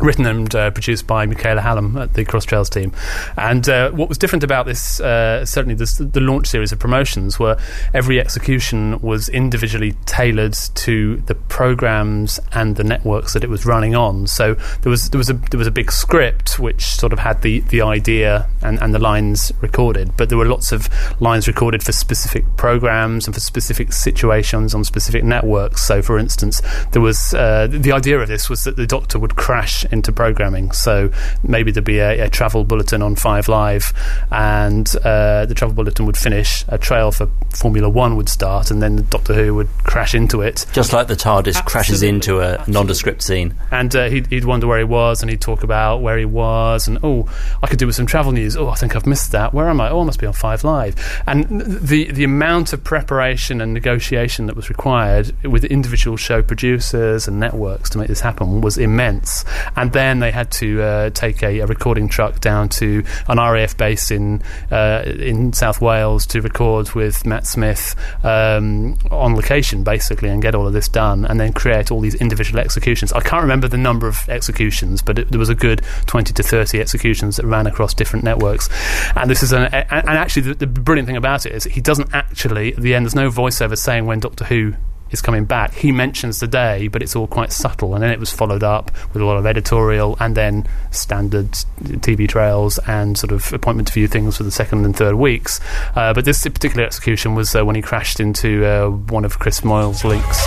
Written 0.00 0.26
and 0.26 0.54
uh, 0.54 0.70
produced 0.70 1.06
by 1.06 1.26
Michaela 1.26 1.60
Hallam 1.60 1.96
at 1.96 2.14
the 2.14 2.24
Cross 2.24 2.44
Trails 2.44 2.70
team, 2.70 2.92
and 3.36 3.68
uh, 3.68 3.90
what 3.90 4.08
was 4.08 4.16
different 4.16 4.44
about 4.44 4.66
this, 4.66 5.00
uh, 5.00 5.44
certainly 5.44 5.74
this, 5.74 5.96
the 5.96 6.20
launch 6.20 6.46
series 6.46 6.70
of 6.70 6.78
promotions, 6.78 7.38
were 7.38 7.58
every 7.92 8.20
execution 8.20 9.00
was 9.00 9.28
individually 9.28 9.94
tailored 10.06 10.54
to 10.74 11.16
the 11.26 11.34
programs 11.34 12.38
and 12.52 12.76
the 12.76 12.84
networks 12.84 13.32
that 13.32 13.42
it 13.42 13.50
was 13.50 13.66
running 13.66 13.96
on. 13.96 14.26
So 14.28 14.54
there 14.82 14.90
was 14.90 15.10
there 15.10 15.18
was 15.18 15.30
a 15.30 15.34
there 15.34 15.58
was 15.58 15.66
a 15.66 15.72
big 15.72 15.90
script 15.90 16.58
which 16.58 16.84
sort 16.84 17.12
of 17.12 17.18
had 17.18 17.42
the 17.42 17.60
the 17.60 17.82
idea 17.82 18.48
and, 18.62 18.80
and 18.80 18.94
the 18.94 18.98
lines 18.98 19.50
recorded, 19.60 20.16
but 20.16 20.28
there 20.28 20.38
were 20.38 20.46
lots 20.46 20.70
of 20.70 20.88
lines 21.20 21.48
recorded 21.48 21.82
for 21.82 21.92
specific 21.92 22.44
programs 22.56 23.26
and 23.26 23.34
for 23.34 23.40
specific 23.40 23.92
situations 23.92 24.74
on 24.74 24.84
specific 24.84 25.24
networks. 25.24 25.86
So, 25.86 26.02
for 26.02 26.18
instance, 26.18 26.62
there 26.92 27.02
was 27.02 27.34
uh, 27.34 27.66
the 27.68 27.92
idea 27.92 28.18
of 28.20 28.28
this 28.28 28.48
was 28.48 28.64
that 28.64 28.76
the 28.76 28.86
Doctor 28.86 29.18
would 29.18 29.36
crash 29.36 29.84
into 29.90 30.12
programming. 30.12 30.72
So 30.72 31.10
maybe 31.42 31.70
there'd 31.70 31.84
be 31.84 31.98
a, 31.98 32.26
a 32.26 32.30
travel 32.30 32.64
bulletin 32.64 33.02
on 33.02 33.16
Five 33.16 33.48
Live, 33.48 33.92
and 34.30 34.88
uh, 35.04 35.46
the 35.46 35.54
travel 35.54 35.74
bulletin 35.74 36.06
would 36.06 36.16
finish. 36.16 36.64
A 36.68 36.78
trail 36.78 37.12
for 37.12 37.28
Formula 37.54 37.88
One 37.88 38.16
would 38.16 38.28
start, 38.28 38.70
and 38.70 38.82
then 38.82 39.06
Doctor 39.10 39.34
Who 39.34 39.54
would 39.54 39.68
crash 39.84 40.14
into 40.14 40.42
it. 40.42 40.66
Just 40.72 40.92
like 40.92 41.08
the 41.08 41.16
TARDIS 41.16 41.64
crashes 41.64 42.02
into 42.02 42.40
a 42.40 42.64
nondescript 42.66 43.22
scene. 43.22 43.54
And 43.70 43.94
uh, 43.94 44.08
he'd, 44.08 44.26
he'd 44.28 44.44
wonder 44.44 44.66
where 44.66 44.78
he 44.78 44.84
was, 44.84 45.22
and 45.22 45.30
he'd 45.30 45.40
talk 45.40 45.62
about 45.62 45.98
where 45.98 46.18
he 46.18 46.24
was, 46.24 46.88
and 46.88 46.98
oh, 47.02 47.28
I 47.62 47.66
could 47.66 47.78
do 47.78 47.86
with 47.86 47.96
some 47.96 48.06
travel 48.06 48.32
news. 48.32 48.56
Oh, 48.56 48.68
I 48.68 48.74
think 48.74 48.96
I've 48.96 49.06
missed 49.06 49.32
that. 49.32 49.54
Where 49.54 49.68
am 49.68 49.80
I? 49.80 49.90
Oh, 49.90 50.00
I 50.00 50.04
must 50.04 50.20
be 50.20 50.26
on 50.26 50.32
Five 50.32 50.64
Live. 50.64 50.94
And 51.26 51.60
the 51.60 52.10
the 52.10 52.24
amount 52.24 52.72
of 52.72 52.84
preparation 52.84 53.60
and 53.60 53.72
negotiation 53.74 54.46
that 54.46 54.56
was 54.56 54.68
required 54.68 55.34
with 55.44 55.64
individual 55.64 56.16
show 56.16 56.42
producers 56.42 57.28
and 57.28 57.40
networks 57.40 57.90
to 57.90 57.98
make 57.98 58.08
this 58.08 58.20
happen 58.20 58.60
was 58.60 58.78
immense. 58.78 59.44
And 59.78 59.92
then 59.92 60.18
they 60.18 60.32
had 60.32 60.50
to 60.52 60.82
uh, 60.82 61.10
take 61.10 61.42
a, 61.42 61.60
a 61.60 61.66
recording 61.66 62.08
truck 62.08 62.40
down 62.40 62.68
to 62.80 63.04
an 63.28 63.38
RAF 63.38 63.76
base 63.76 64.10
in 64.10 64.42
uh, 64.70 65.04
in 65.06 65.52
South 65.52 65.80
Wales 65.80 66.26
to 66.26 66.40
record 66.40 66.92
with 66.94 67.24
Matt 67.24 67.46
Smith 67.46 67.94
um, 68.24 68.98
on 69.10 69.36
location, 69.36 69.84
basically, 69.84 70.28
and 70.30 70.42
get 70.42 70.54
all 70.54 70.66
of 70.66 70.72
this 70.72 70.88
done, 70.88 71.24
and 71.24 71.38
then 71.38 71.52
create 71.52 71.90
all 71.92 72.00
these 72.00 72.16
individual 72.16 72.58
executions. 72.58 73.12
I 73.12 73.20
can't 73.20 73.42
remember 73.42 73.68
the 73.68 73.78
number 73.78 74.08
of 74.08 74.16
executions, 74.28 75.00
but 75.00 75.18
it, 75.18 75.30
there 75.30 75.38
was 75.38 75.48
a 75.48 75.54
good 75.54 75.82
twenty 76.06 76.32
to 76.34 76.42
thirty 76.42 76.80
executions 76.80 77.36
that 77.36 77.46
ran 77.46 77.66
across 77.66 77.94
different 77.94 78.24
networks. 78.24 78.68
And 79.14 79.30
this 79.30 79.42
is 79.42 79.52
an 79.52 79.62
and 79.72 80.08
actually 80.08 80.42
the, 80.42 80.54
the 80.54 80.66
brilliant 80.66 81.06
thing 81.06 81.16
about 81.16 81.46
it 81.46 81.52
is 81.52 81.64
he 81.64 81.80
doesn't 81.80 82.12
actually 82.12 82.74
at 82.74 82.82
the 82.82 82.94
end. 82.94 83.06
There's 83.06 83.14
no 83.14 83.30
voiceover 83.30 83.78
saying 83.78 84.06
when 84.06 84.18
Doctor 84.18 84.44
Who 84.44 84.74
is 85.10 85.20
coming 85.20 85.44
back. 85.44 85.72
He 85.74 85.92
mentions 85.92 86.40
the 86.40 86.46
day, 86.46 86.88
but 86.88 87.02
it's 87.02 87.16
all 87.16 87.26
quite 87.26 87.52
subtle, 87.52 87.94
and 87.94 88.02
then 88.02 88.10
it 88.10 88.20
was 88.20 88.32
followed 88.32 88.62
up 88.62 88.90
with 89.12 89.22
a 89.22 89.24
lot 89.24 89.36
of 89.36 89.46
editorial 89.46 90.16
and 90.20 90.36
then 90.36 90.66
standard 90.90 91.52
TV 91.82 92.28
trails 92.28 92.78
and 92.86 93.18
sort 93.18 93.32
of 93.32 93.52
appointment 93.52 93.88
to 93.88 93.94
view 93.94 94.08
things 94.08 94.36
for 94.36 94.42
the 94.42 94.50
second 94.50 94.84
and 94.84 94.96
third 94.96 95.14
weeks. 95.14 95.60
Uh, 95.94 96.12
but 96.12 96.24
this 96.24 96.42
particular 96.42 96.84
execution 96.84 97.34
was 97.34 97.54
uh, 97.54 97.64
when 97.64 97.76
he 97.76 97.82
crashed 97.82 98.20
into 98.20 98.64
uh, 98.64 98.88
one 98.88 99.24
of 99.24 99.38
Chris 99.38 99.60
Moyles' 99.60 100.04
leaks. 100.04 100.46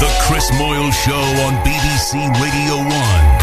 The 0.00 0.08
Chris 0.28 0.48
Moyles 0.52 0.92
Show 1.04 1.12
on 1.12 1.54
BBC 1.64 2.14
Radio 2.40 2.76
1. 2.76 3.37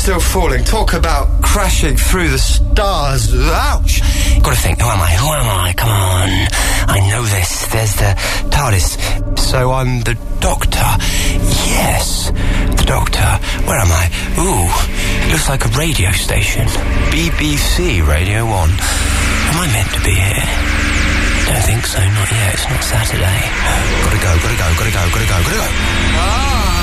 Still 0.00 0.20
falling. 0.20 0.64
Talk 0.64 0.94
about 0.94 1.28
crashing 1.42 1.94
through 1.94 2.30
the 2.30 2.38
stars. 2.38 3.34
Ouch! 3.34 4.00
Gotta 4.42 4.56
think, 4.56 4.80
who 4.80 4.88
am 4.88 4.98
I? 4.98 5.12
Who 5.12 5.28
am 5.28 5.44
I? 5.44 5.74
Come 5.76 5.90
on. 5.90 6.30
I 6.88 7.04
know 7.10 7.22
this. 7.22 7.66
There's 7.68 7.94
the 7.96 8.16
TARDIS. 8.48 9.38
So 9.38 9.72
I'm 9.72 10.00
the 10.00 10.16
Doctor. 10.40 10.88
Yes, 11.68 12.30
the 12.80 12.84
Doctor. 12.88 13.28
Where 13.68 13.76
am 13.76 13.92
I? 13.92 14.08
Ooh, 14.40 14.72
looks 15.32 15.50
like 15.50 15.66
a 15.66 15.72
radio 15.76 16.10
station. 16.12 16.64
BBC 17.12 18.00
Radio 18.00 18.46
1. 18.46 18.52
Am 18.56 19.56
I 19.60 19.66
meant 19.68 19.92
to 19.92 20.00
be 20.00 20.16
here? 20.16 20.48
Don't 21.44 21.64
think 21.68 21.84
so, 21.84 22.00
not 22.00 22.30
yet. 22.32 22.54
It's 22.54 22.64
not 22.72 22.82
Saturday. 22.88 23.42
Gotta 24.08 24.16
go, 24.16 24.32
gotta 24.48 24.56
go, 24.56 24.66
gotta 24.80 24.92
go, 24.96 25.08
gotta 25.12 25.28
go, 25.28 25.40
gotta 25.44 25.60
go. 25.60 25.68
Ah! 26.16 26.79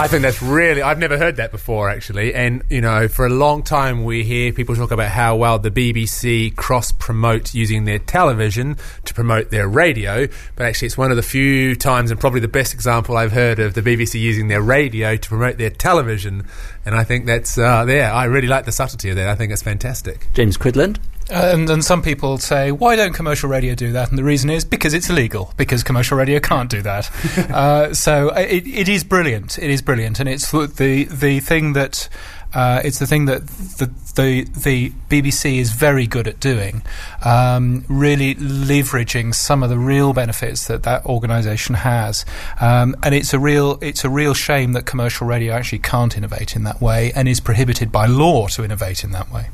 I 0.00 0.08
think 0.08 0.22
that's 0.22 0.40
really. 0.40 0.80
I've 0.80 0.98
never 0.98 1.18
heard 1.18 1.36
that 1.36 1.50
before, 1.50 1.90
actually. 1.90 2.32
And, 2.32 2.62
you 2.70 2.80
know, 2.80 3.06
for 3.06 3.26
a 3.26 3.28
long 3.28 3.62
time 3.62 4.02
we 4.02 4.24
hear 4.24 4.50
people 4.50 4.74
talk 4.74 4.92
about 4.92 5.10
how 5.10 5.36
well 5.36 5.58
the 5.58 5.70
BBC 5.70 6.56
cross 6.56 6.90
promote 6.90 7.52
using 7.52 7.84
their 7.84 7.98
television 7.98 8.78
to 9.04 9.12
promote 9.12 9.50
their 9.50 9.68
radio. 9.68 10.26
But 10.56 10.64
actually, 10.64 10.86
it's 10.86 10.96
one 10.96 11.10
of 11.10 11.18
the 11.18 11.22
few 11.22 11.74
times, 11.74 12.10
and 12.10 12.18
probably 12.18 12.40
the 12.40 12.48
best 12.48 12.72
example 12.72 13.14
I've 13.14 13.32
heard 13.32 13.58
of 13.58 13.74
the 13.74 13.82
BBC 13.82 14.18
using 14.18 14.48
their 14.48 14.62
radio 14.62 15.16
to 15.16 15.28
promote 15.28 15.58
their 15.58 15.68
television. 15.68 16.46
And 16.86 16.94
I 16.94 17.04
think 17.04 17.26
that's, 17.26 17.58
uh, 17.58 17.84
there. 17.84 18.10
I 18.10 18.24
really 18.24 18.48
like 18.48 18.64
the 18.64 18.72
subtlety 18.72 19.10
of 19.10 19.16
that. 19.16 19.28
I 19.28 19.34
think 19.34 19.52
it's 19.52 19.62
fantastic. 19.62 20.28
James 20.32 20.56
Cridland? 20.56 20.96
And, 21.30 21.70
and 21.70 21.84
some 21.84 22.02
people 22.02 22.38
say, 22.38 22.72
why 22.72 22.96
don't 22.96 23.12
commercial 23.12 23.48
radio 23.48 23.74
do 23.74 23.92
that? 23.92 24.10
And 24.10 24.18
the 24.18 24.24
reason 24.24 24.50
is 24.50 24.64
because 24.64 24.94
it's 24.94 25.08
illegal, 25.08 25.52
because 25.56 25.82
commercial 25.82 26.16
radio 26.16 26.40
can't 26.40 26.70
do 26.70 26.82
that. 26.82 27.10
uh, 27.50 27.94
so 27.94 28.30
uh, 28.30 28.40
it, 28.40 28.66
it 28.66 28.88
is 28.88 29.04
brilliant. 29.04 29.58
It 29.58 29.70
is 29.70 29.82
brilliant. 29.82 30.20
And 30.20 30.28
it's 30.28 30.50
the, 30.50 31.06
the 31.10 31.40
thing 31.40 31.72
that. 31.74 32.08
Uh, 32.52 32.82
it's 32.84 32.98
the 32.98 33.06
thing 33.06 33.26
that 33.26 33.46
the, 33.46 33.88
the 34.16 34.42
the 34.42 34.90
BBC 35.08 35.58
is 35.58 35.70
very 35.70 36.08
good 36.08 36.26
at 36.26 36.40
doing, 36.40 36.82
um, 37.24 37.84
really 37.88 38.34
leveraging 38.34 39.32
some 39.32 39.62
of 39.62 39.70
the 39.70 39.78
real 39.78 40.12
benefits 40.12 40.66
that 40.66 40.82
that 40.82 41.06
organisation 41.06 41.76
has, 41.76 42.24
um, 42.60 42.96
and 43.04 43.14
it's 43.14 43.32
a 43.32 43.38
real 43.38 43.78
it's 43.80 44.04
a 44.04 44.10
real 44.10 44.34
shame 44.34 44.72
that 44.72 44.84
commercial 44.84 45.28
radio 45.28 45.52
actually 45.52 45.78
can't 45.78 46.16
innovate 46.16 46.56
in 46.56 46.64
that 46.64 46.80
way 46.80 47.12
and 47.14 47.28
is 47.28 47.38
prohibited 47.38 47.92
by 47.92 48.06
law 48.06 48.48
to 48.48 48.64
innovate 48.64 49.04
in 49.04 49.12
that 49.12 49.30
way. 49.30 49.46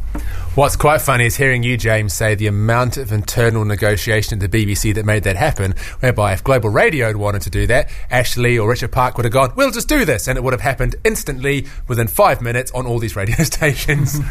What's 0.57 0.75
quite 0.75 1.03
funny 1.03 1.27
is 1.27 1.37
hearing 1.37 1.63
you, 1.63 1.77
James, 1.77 2.15
say 2.15 2.35
the 2.35 2.47
amount 2.47 2.97
of 2.97 3.13
internal 3.13 3.63
negotiation 3.67 4.43
at 4.43 4.51
the 4.51 4.67
BBC 4.67 4.95
that 4.95 5.05
made 5.05 5.25
that 5.25 5.37
happen, 5.37 5.75
whereby 6.01 6.33
if 6.33 6.43
Global 6.43 6.71
Radio 6.71 7.09
had 7.09 7.17
wanted 7.17 7.43
to 7.43 7.51
do 7.51 7.67
that, 7.67 7.91
Ashley 8.11 8.59
or 8.59 8.67
Richard 8.71 8.91
Park 8.91 9.19
would 9.19 9.27
have 9.27 9.35
gone, 9.35 9.53
we'll 9.55 9.71
just 9.71 9.87
do 9.87 10.07
this, 10.07 10.27
and 10.27 10.39
it 10.39 10.43
would 10.43 10.55
have 10.55 10.63
happened 10.63 10.97
instantly 11.05 11.67
within 11.89 12.09
five 12.09 12.41
minutes 12.41 12.71
on 12.71 12.87
all 12.87 12.99
these 12.99 13.15
radio 13.15 13.37
stations. 13.45 14.19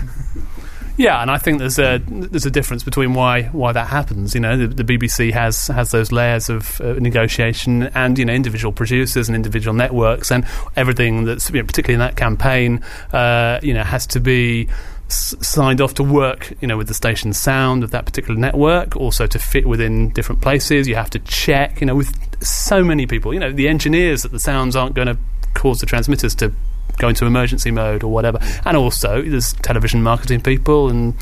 Yeah, 0.97 1.21
and 1.21 1.29
I 1.29 1.37
think 1.37 1.59
there's 1.59 1.77
a 1.77 2.01
there's 2.07 2.45
a 2.45 2.49
difference 2.49 2.81
between 2.81 3.13
why 3.13 3.43
why 3.47 3.73
that 3.73 3.87
happens. 3.87 4.33
You 4.33 4.39
know, 4.39 4.55
the, 4.55 4.67
the 4.67 4.83
BBC 4.85 5.33
has 5.33 5.67
has 5.67 5.91
those 5.91 6.13
layers 6.13 6.49
of 6.49 6.79
uh, 6.79 6.93
negotiation, 6.93 7.83
and 7.93 8.17
you 8.17 8.23
know, 8.23 8.31
individual 8.31 8.71
producers 8.71 9.27
and 9.27 9.35
individual 9.35 9.73
networks, 9.73 10.31
and 10.31 10.45
everything 10.77 11.25
that's 11.25 11.49
you 11.49 11.57
know, 11.61 11.65
particularly 11.65 11.95
in 11.95 11.99
that 11.99 12.15
campaign, 12.15 12.81
uh, 13.11 13.59
you 13.61 13.73
know, 13.73 13.83
has 13.83 14.07
to 14.07 14.21
be 14.21 14.69
s- 15.07 15.35
signed 15.41 15.81
off 15.81 15.93
to 15.95 16.03
work, 16.03 16.53
you 16.61 16.67
know, 16.67 16.77
with 16.77 16.87
the 16.87 16.93
station 16.93 17.33
sound 17.33 17.83
of 17.83 17.91
that 17.91 18.05
particular 18.05 18.39
network, 18.39 18.95
also 18.95 19.27
to 19.27 19.39
fit 19.39 19.65
within 19.67 20.09
different 20.11 20.41
places. 20.41 20.87
You 20.87 20.95
have 20.95 21.09
to 21.11 21.19
check, 21.19 21.81
you 21.81 21.87
know, 21.87 21.95
with 21.95 22.11
so 22.43 22.83
many 22.83 23.05
people, 23.05 23.33
you 23.33 23.39
know, 23.39 23.51
the 23.51 23.67
engineers 23.67 24.23
that 24.23 24.31
the 24.31 24.39
sounds 24.39 24.75
aren't 24.75 24.95
going 24.95 25.07
to 25.07 25.17
cause 25.53 25.79
the 25.79 25.85
transmitters 25.85 26.35
to 26.35 26.51
go 26.97 27.09
into 27.09 27.25
emergency 27.25 27.71
mode 27.71 28.03
or 28.03 28.11
whatever. 28.11 28.39
And 28.65 28.77
also, 28.77 29.21
there's 29.21 29.53
television 29.53 30.03
marketing 30.03 30.41
people, 30.41 30.89
and 30.89 31.13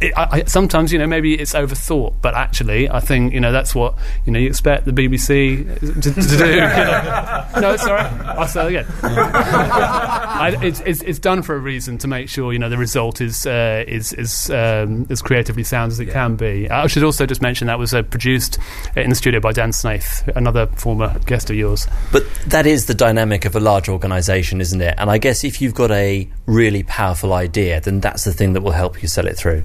it, 0.00 0.12
I, 0.16 0.28
I, 0.30 0.44
sometimes 0.44 0.92
you 0.92 0.98
know 0.98 1.06
maybe 1.06 1.34
it's 1.34 1.52
overthought, 1.52 2.14
but 2.22 2.34
actually, 2.34 2.88
I 2.88 3.00
think 3.00 3.32
you 3.32 3.40
know 3.40 3.52
that's 3.52 3.74
what 3.74 3.94
you 4.26 4.32
know 4.32 4.38
you 4.38 4.48
expect 4.48 4.84
the 4.84 4.92
BBC 4.92 5.78
to, 5.80 6.00
to 6.00 6.36
do. 6.36 6.46
you 6.54 6.60
know. 6.60 7.46
No, 7.60 7.76
sorry, 7.76 8.00
I'll 8.00 8.46
say 8.46 8.64
it 8.64 8.68
again. 8.68 8.86
I, 9.02 10.56
it's, 10.62 10.80
it's 10.80 11.02
it's 11.02 11.18
done 11.18 11.42
for 11.42 11.54
a 11.54 11.58
reason 11.58 11.98
to 11.98 12.08
make 12.08 12.28
sure 12.28 12.52
you 12.52 12.58
know 12.58 12.68
the 12.68 12.78
result 12.78 13.20
is 13.20 13.46
uh, 13.46 13.84
is 13.86 14.12
is 14.12 14.50
um, 14.50 15.06
as 15.10 15.22
creatively 15.22 15.64
sound 15.64 15.92
as 15.92 16.00
it 16.00 16.10
can 16.10 16.36
be. 16.36 16.68
I 16.70 16.86
should 16.86 17.04
also 17.04 17.26
just 17.26 17.42
mention 17.42 17.66
that 17.66 17.78
was 17.78 17.94
uh, 17.94 18.02
produced 18.02 18.58
in 18.96 19.10
the 19.10 19.16
studio 19.16 19.40
by 19.40 19.52
Dan 19.52 19.72
Snaith, 19.72 20.28
another 20.34 20.66
former 20.66 21.18
guest 21.26 21.50
of 21.50 21.56
yours. 21.56 21.86
But 22.12 22.24
that 22.46 22.66
is 22.66 22.86
the 22.86 22.94
dynamic 22.94 23.44
of 23.44 23.54
a 23.54 23.60
large 23.60 23.88
organisation, 23.88 24.60
isn't 24.60 24.80
it? 24.80 24.94
And 24.98 25.10
I 25.10 25.18
guess 25.20 25.44
if 25.44 25.62
you've 25.62 25.74
got 25.74 25.90
a 25.92 26.28
really 26.46 26.82
powerful 26.82 27.32
idea, 27.32 27.80
then 27.80 28.00
that's 28.00 28.24
the 28.24 28.32
thing 28.32 28.54
that 28.54 28.62
will 28.62 28.72
help 28.72 29.02
you 29.02 29.08
sell 29.08 29.26
it 29.26 29.36
through. 29.36 29.62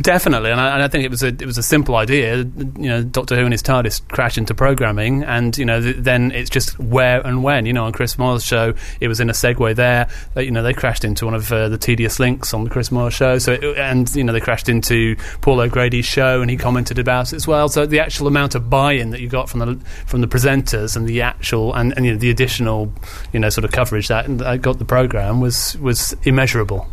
Definitely, 0.00 0.50
and 0.50 0.58
I, 0.58 0.74
and 0.74 0.82
I 0.82 0.88
think 0.88 1.04
it 1.04 1.10
was 1.10 1.22
a 1.22 1.28
it 1.28 1.44
was 1.44 1.58
a 1.58 1.62
simple 1.62 1.96
idea. 1.96 2.38
You 2.38 2.72
know, 2.76 3.02
Doctor 3.02 3.36
Who 3.36 3.42
and 3.42 3.52
his 3.52 3.62
TARDIS 3.62 4.08
crash 4.08 4.38
into 4.38 4.54
programming, 4.54 5.22
and 5.22 5.56
you 5.58 5.66
know, 5.66 5.82
th- 5.82 5.96
then 5.96 6.32
it's 6.32 6.48
just 6.48 6.78
where 6.78 7.20
and 7.26 7.42
when. 7.42 7.66
You 7.66 7.74
know, 7.74 7.84
on 7.84 7.92
Chris 7.92 8.16
Moore's 8.16 8.42
show, 8.42 8.72
it 9.00 9.08
was 9.08 9.20
in 9.20 9.28
a 9.28 9.34
segue 9.34 9.76
there. 9.76 10.08
That, 10.32 10.46
you 10.46 10.50
know, 10.50 10.62
they 10.62 10.72
crashed 10.72 11.04
into 11.04 11.26
one 11.26 11.34
of 11.34 11.52
uh, 11.52 11.68
the 11.68 11.76
tedious 11.76 12.18
links 12.18 12.54
on 12.54 12.64
the 12.64 12.70
Chris 12.70 12.90
Moore 12.90 13.10
show. 13.10 13.36
So, 13.36 13.52
it, 13.52 13.76
and 13.76 14.12
you 14.14 14.24
know, 14.24 14.32
they 14.32 14.40
crashed 14.40 14.70
into 14.70 15.14
Paul 15.42 15.60
O'Grady's 15.60 16.06
show, 16.06 16.40
and 16.40 16.50
he 16.50 16.56
commented 16.56 16.98
about 16.98 17.34
it 17.34 17.36
as 17.36 17.46
well. 17.46 17.68
So, 17.68 17.84
the 17.84 18.00
actual 18.00 18.26
amount 18.26 18.54
of 18.54 18.70
buy-in 18.70 19.10
that 19.10 19.20
you 19.20 19.28
got 19.28 19.50
from 19.50 19.60
the 19.60 19.78
from 20.06 20.22
the 20.22 20.28
presenters 20.28 20.96
and 20.96 21.06
the 21.06 21.20
actual 21.20 21.74
and, 21.74 21.92
and 21.96 22.06
you 22.06 22.12
know, 22.12 22.18
the 22.18 22.30
additional, 22.30 22.90
you 23.34 23.40
know, 23.40 23.50
sort 23.50 23.66
of 23.66 23.72
coverage 23.72 24.08
that, 24.08 24.38
that 24.38 24.62
got 24.62 24.78
the 24.78 24.86
program 24.86 25.42
was 25.42 25.76
was 25.78 26.16
immeasurable. 26.22 26.88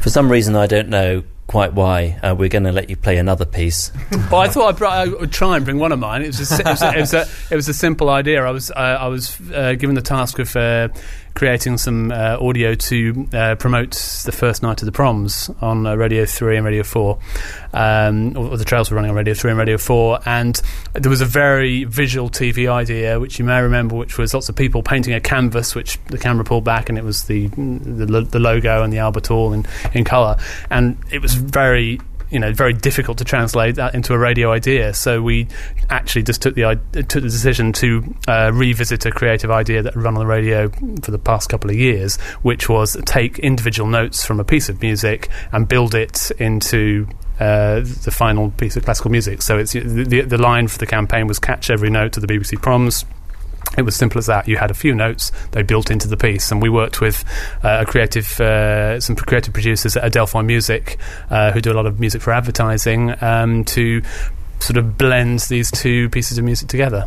For 0.00 0.10
some 0.10 0.30
reason, 0.30 0.54
I 0.54 0.68
don't 0.68 0.88
know 0.88 1.24
quite 1.46 1.72
why, 1.72 2.18
uh, 2.22 2.34
we're 2.36 2.48
going 2.48 2.64
to 2.64 2.72
let 2.72 2.90
you 2.90 2.96
play 2.96 3.18
another 3.18 3.44
piece. 3.44 3.92
well, 4.30 4.40
I 4.40 4.48
thought 4.48 4.68
I'd, 4.70 4.76
br- 4.76 4.86
I 4.86 5.06
would 5.06 5.32
try 5.32 5.56
and 5.56 5.64
bring 5.64 5.78
one 5.78 5.92
of 5.92 5.98
mine. 5.98 6.22
It 6.22 6.28
was 6.28 6.50
a, 6.50 6.60
it 6.60 6.66
was 6.66 6.82
a, 6.82 6.96
it 6.96 7.00
was 7.00 7.14
a, 7.14 7.26
it 7.50 7.56
was 7.56 7.68
a 7.68 7.74
simple 7.74 8.10
idea. 8.10 8.44
I 8.44 8.50
was 8.50 8.70
uh, 8.70 8.74
I 8.74 9.08
was 9.08 9.38
uh, 9.52 9.74
given 9.74 9.94
the 9.94 10.02
task 10.02 10.38
of 10.38 10.54
uh, 10.56 10.88
creating 11.34 11.78
some 11.78 12.12
uh, 12.12 12.38
audio 12.40 12.74
to 12.74 13.28
uh, 13.32 13.54
promote 13.56 13.92
the 14.24 14.32
first 14.32 14.62
night 14.62 14.80
of 14.80 14.86
the 14.86 14.92
proms 14.92 15.50
on 15.60 15.86
uh, 15.86 15.94
Radio 15.96 16.24
Three 16.24 16.56
and 16.56 16.64
Radio 16.64 16.82
Four, 16.82 17.18
um, 17.72 18.36
or, 18.36 18.56
the 18.56 18.64
trails 18.64 18.90
were 18.90 18.94
running 18.96 19.10
on 19.10 19.16
Radio 19.16 19.34
Three 19.34 19.50
and 19.50 19.58
Radio 19.58 19.76
Four, 19.76 20.20
and 20.24 20.60
there 20.92 21.10
was 21.10 21.20
a 21.20 21.26
very 21.26 21.84
visual 21.84 22.30
TV 22.30 22.70
idea, 22.70 23.18
which 23.18 23.38
you 23.38 23.44
may 23.44 23.60
remember, 23.60 23.96
which 23.96 24.16
was 24.16 24.32
lots 24.32 24.48
of 24.48 24.56
people 24.56 24.82
painting 24.82 25.12
a 25.12 25.20
canvas, 25.20 25.74
which 25.74 25.98
the 26.06 26.18
camera 26.18 26.44
pulled 26.44 26.64
back, 26.64 26.88
and 26.88 26.96
it 26.96 27.04
was 27.04 27.24
the 27.24 27.48
the, 27.48 28.26
the 28.30 28.38
logo 28.38 28.82
and 28.82 28.92
the 28.92 28.98
Albert 28.98 29.26
Hall 29.26 29.52
in 29.52 29.66
in 29.92 30.04
colour, 30.04 30.36
and 30.70 30.96
it 31.10 31.20
was 31.20 31.34
very 31.34 32.00
you 32.30 32.38
know 32.38 32.52
very 32.52 32.72
difficult 32.72 33.18
to 33.18 33.24
translate 33.24 33.76
that 33.76 33.94
into 33.94 34.12
a 34.14 34.18
radio 34.18 34.52
idea. 34.52 34.94
So 34.94 35.22
we 35.22 35.48
actually 35.90 36.22
just 36.22 36.42
took 36.42 36.54
the 36.54 36.80
took 36.92 37.08
the 37.08 37.20
decision 37.20 37.72
to 37.74 38.14
uh, 38.28 38.50
revisit 38.52 39.06
a 39.06 39.10
creative 39.10 39.50
idea 39.50 39.82
that 39.82 39.96
run 39.96 40.14
on 40.14 40.20
the 40.20 40.26
radio 40.26 40.68
for 41.02 41.10
the 41.10 41.18
past 41.18 41.48
couple 41.48 41.70
of 41.70 41.76
years, 41.76 42.16
which 42.42 42.68
was 42.68 42.96
take 43.04 43.38
individual 43.38 43.88
notes 43.88 44.24
from 44.24 44.40
a 44.40 44.44
piece 44.44 44.68
of 44.68 44.80
music 44.80 45.28
and 45.52 45.68
build 45.68 45.94
it 45.94 46.30
into. 46.38 47.08
Uh, 47.40 47.80
the 47.80 48.12
final 48.16 48.52
piece 48.52 48.76
of 48.76 48.84
classical 48.84 49.10
music. 49.10 49.42
So 49.42 49.58
it's 49.58 49.72
the, 49.72 49.80
the 49.80 50.20
the 50.20 50.38
line 50.38 50.68
for 50.68 50.78
the 50.78 50.86
campaign 50.86 51.26
was 51.26 51.40
catch 51.40 51.68
every 51.68 51.90
note 51.90 52.16
of 52.16 52.24
the 52.24 52.28
BBC 52.28 52.62
proms. 52.62 53.04
It 53.76 53.82
was 53.82 53.96
simple 53.96 54.18
as 54.18 54.26
that. 54.26 54.46
You 54.46 54.56
had 54.56 54.70
a 54.70 54.74
few 54.74 54.94
notes 54.94 55.32
they 55.50 55.62
built 55.62 55.90
into 55.90 56.06
the 56.06 56.16
piece, 56.16 56.52
and 56.52 56.62
we 56.62 56.68
worked 56.68 57.00
with 57.00 57.24
uh, 57.62 57.78
a 57.82 57.86
creative, 57.86 58.40
uh, 58.40 59.00
some 59.00 59.16
creative 59.16 59.52
producers 59.52 59.96
at 59.96 60.12
Adelphoi 60.12 60.44
Music, 60.44 60.98
uh, 61.30 61.50
who 61.52 61.60
do 61.60 61.72
a 61.72 61.74
lot 61.74 61.86
of 61.86 61.98
music 61.98 62.22
for 62.22 62.32
advertising, 62.32 63.14
um, 63.22 63.64
to 63.64 64.02
sort 64.60 64.76
of 64.76 64.96
blend 64.96 65.40
these 65.40 65.70
two 65.70 66.08
pieces 66.10 66.38
of 66.38 66.44
music 66.44 66.68
together. 66.68 67.06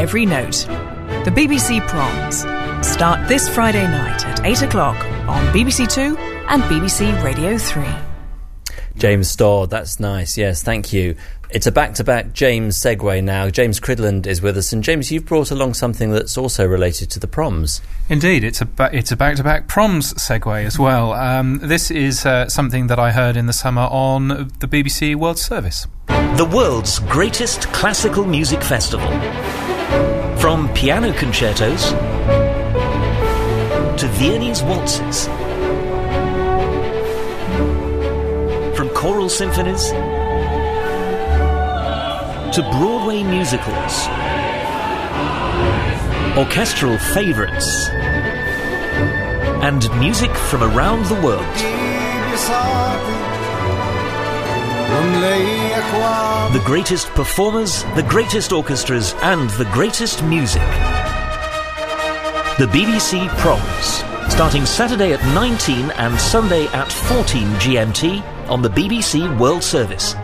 Every 0.00 0.24
note. 0.24 0.64
The 1.26 1.30
BBC 1.30 1.86
Proms. 1.86 2.38
Start 2.86 3.28
this 3.28 3.50
Friday 3.50 3.82
night 3.82 4.24
at 4.24 4.42
8 4.46 4.62
o'clock 4.62 4.96
on 5.28 5.44
BBC 5.52 5.92
Two 5.92 6.16
and 6.48 6.62
BBC 6.62 7.22
Radio 7.22 7.58
3. 7.58 7.84
James 8.96 9.30
Storr, 9.30 9.66
that's 9.66 10.00
nice. 10.00 10.38
Yes, 10.38 10.62
thank 10.62 10.94
you. 10.94 11.16
It's 11.50 11.66
a 11.66 11.72
back 11.72 11.92
to 11.94 12.04
back 12.04 12.32
James 12.32 12.80
segue 12.80 13.22
now. 13.22 13.50
James 13.50 13.78
Cridland 13.78 14.26
is 14.26 14.40
with 14.40 14.56
us. 14.56 14.72
And 14.72 14.82
James, 14.82 15.12
you've 15.12 15.26
brought 15.26 15.50
along 15.50 15.74
something 15.74 16.10
that's 16.12 16.38
also 16.38 16.66
related 16.66 17.10
to 17.10 17.18
the 17.18 17.26
proms. 17.28 17.82
Indeed, 18.08 18.42
it's 18.42 18.62
a 18.62 18.66
ba- 18.66 18.90
it's 18.94 19.12
a 19.12 19.16
back 19.16 19.36
to 19.36 19.44
back 19.44 19.68
proms 19.68 20.14
segue 20.14 20.64
as 20.64 20.78
well. 20.78 21.12
Um, 21.12 21.58
this 21.58 21.90
is 21.90 22.24
uh, 22.24 22.48
something 22.48 22.86
that 22.86 22.98
I 22.98 23.10
heard 23.10 23.36
in 23.36 23.44
the 23.44 23.52
summer 23.52 23.82
on 23.82 24.28
the 24.28 24.66
BBC 24.66 25.14
World 25.14 25.38
Service. 25.38 25.86
The 26.06 26.48
world's 26.50 27.00
greatest 27.00 27.64
classical 27.74 28.24
music 28.24 28.62
festival. 28.62 29.10
From 30.50 30.68
piano 30.74 31.12
concertos 31.12 31.90
to 34.00 34.08
Viennese 34.18 34.64
waltzes. 34.64 35.28
From 38.76 38.88
choral 38.88 39.28
symphonies 39.28 39.90
to 42.52 42.68
Broadway 42.72 43.22
musicals. 43.22 44.08
Orchestral 46.36 46.98
favourites. 46.98 47.88
And 49.62 49.88
music 50.00 50.34
from 50.34 50.64
around 50.64 51.04
the 51.06 51.20
world. 51.22 51.46
The 56.52 56.62
greatest 56.64 57.06
performers, 57.10 57.84
the 57.94 58.04
greatest 58.08 58.52
orchestras, 58.52 59.14
and 59.22 59.48
the 59.50 59.66
greatest 59.66 60.24
music. 60.24 60.62
The 62.58 62.66
BBC 62.66 63.28
Proms, 63.38 64.02
starting 64.32 64.66
Saturday 64.66 65.12
at 65.12 65.24
19 65.32 65.92
and 65.92 66.20
Sunday 66.20 66.66
at 66.68 66.90
14 66.90 67.46
GMT 67.54 68.48
on 68.48 68.62
the 68.62 68.68
BBC 68.68 69.38
World 69.38 69.62
Service. 69.62 70.16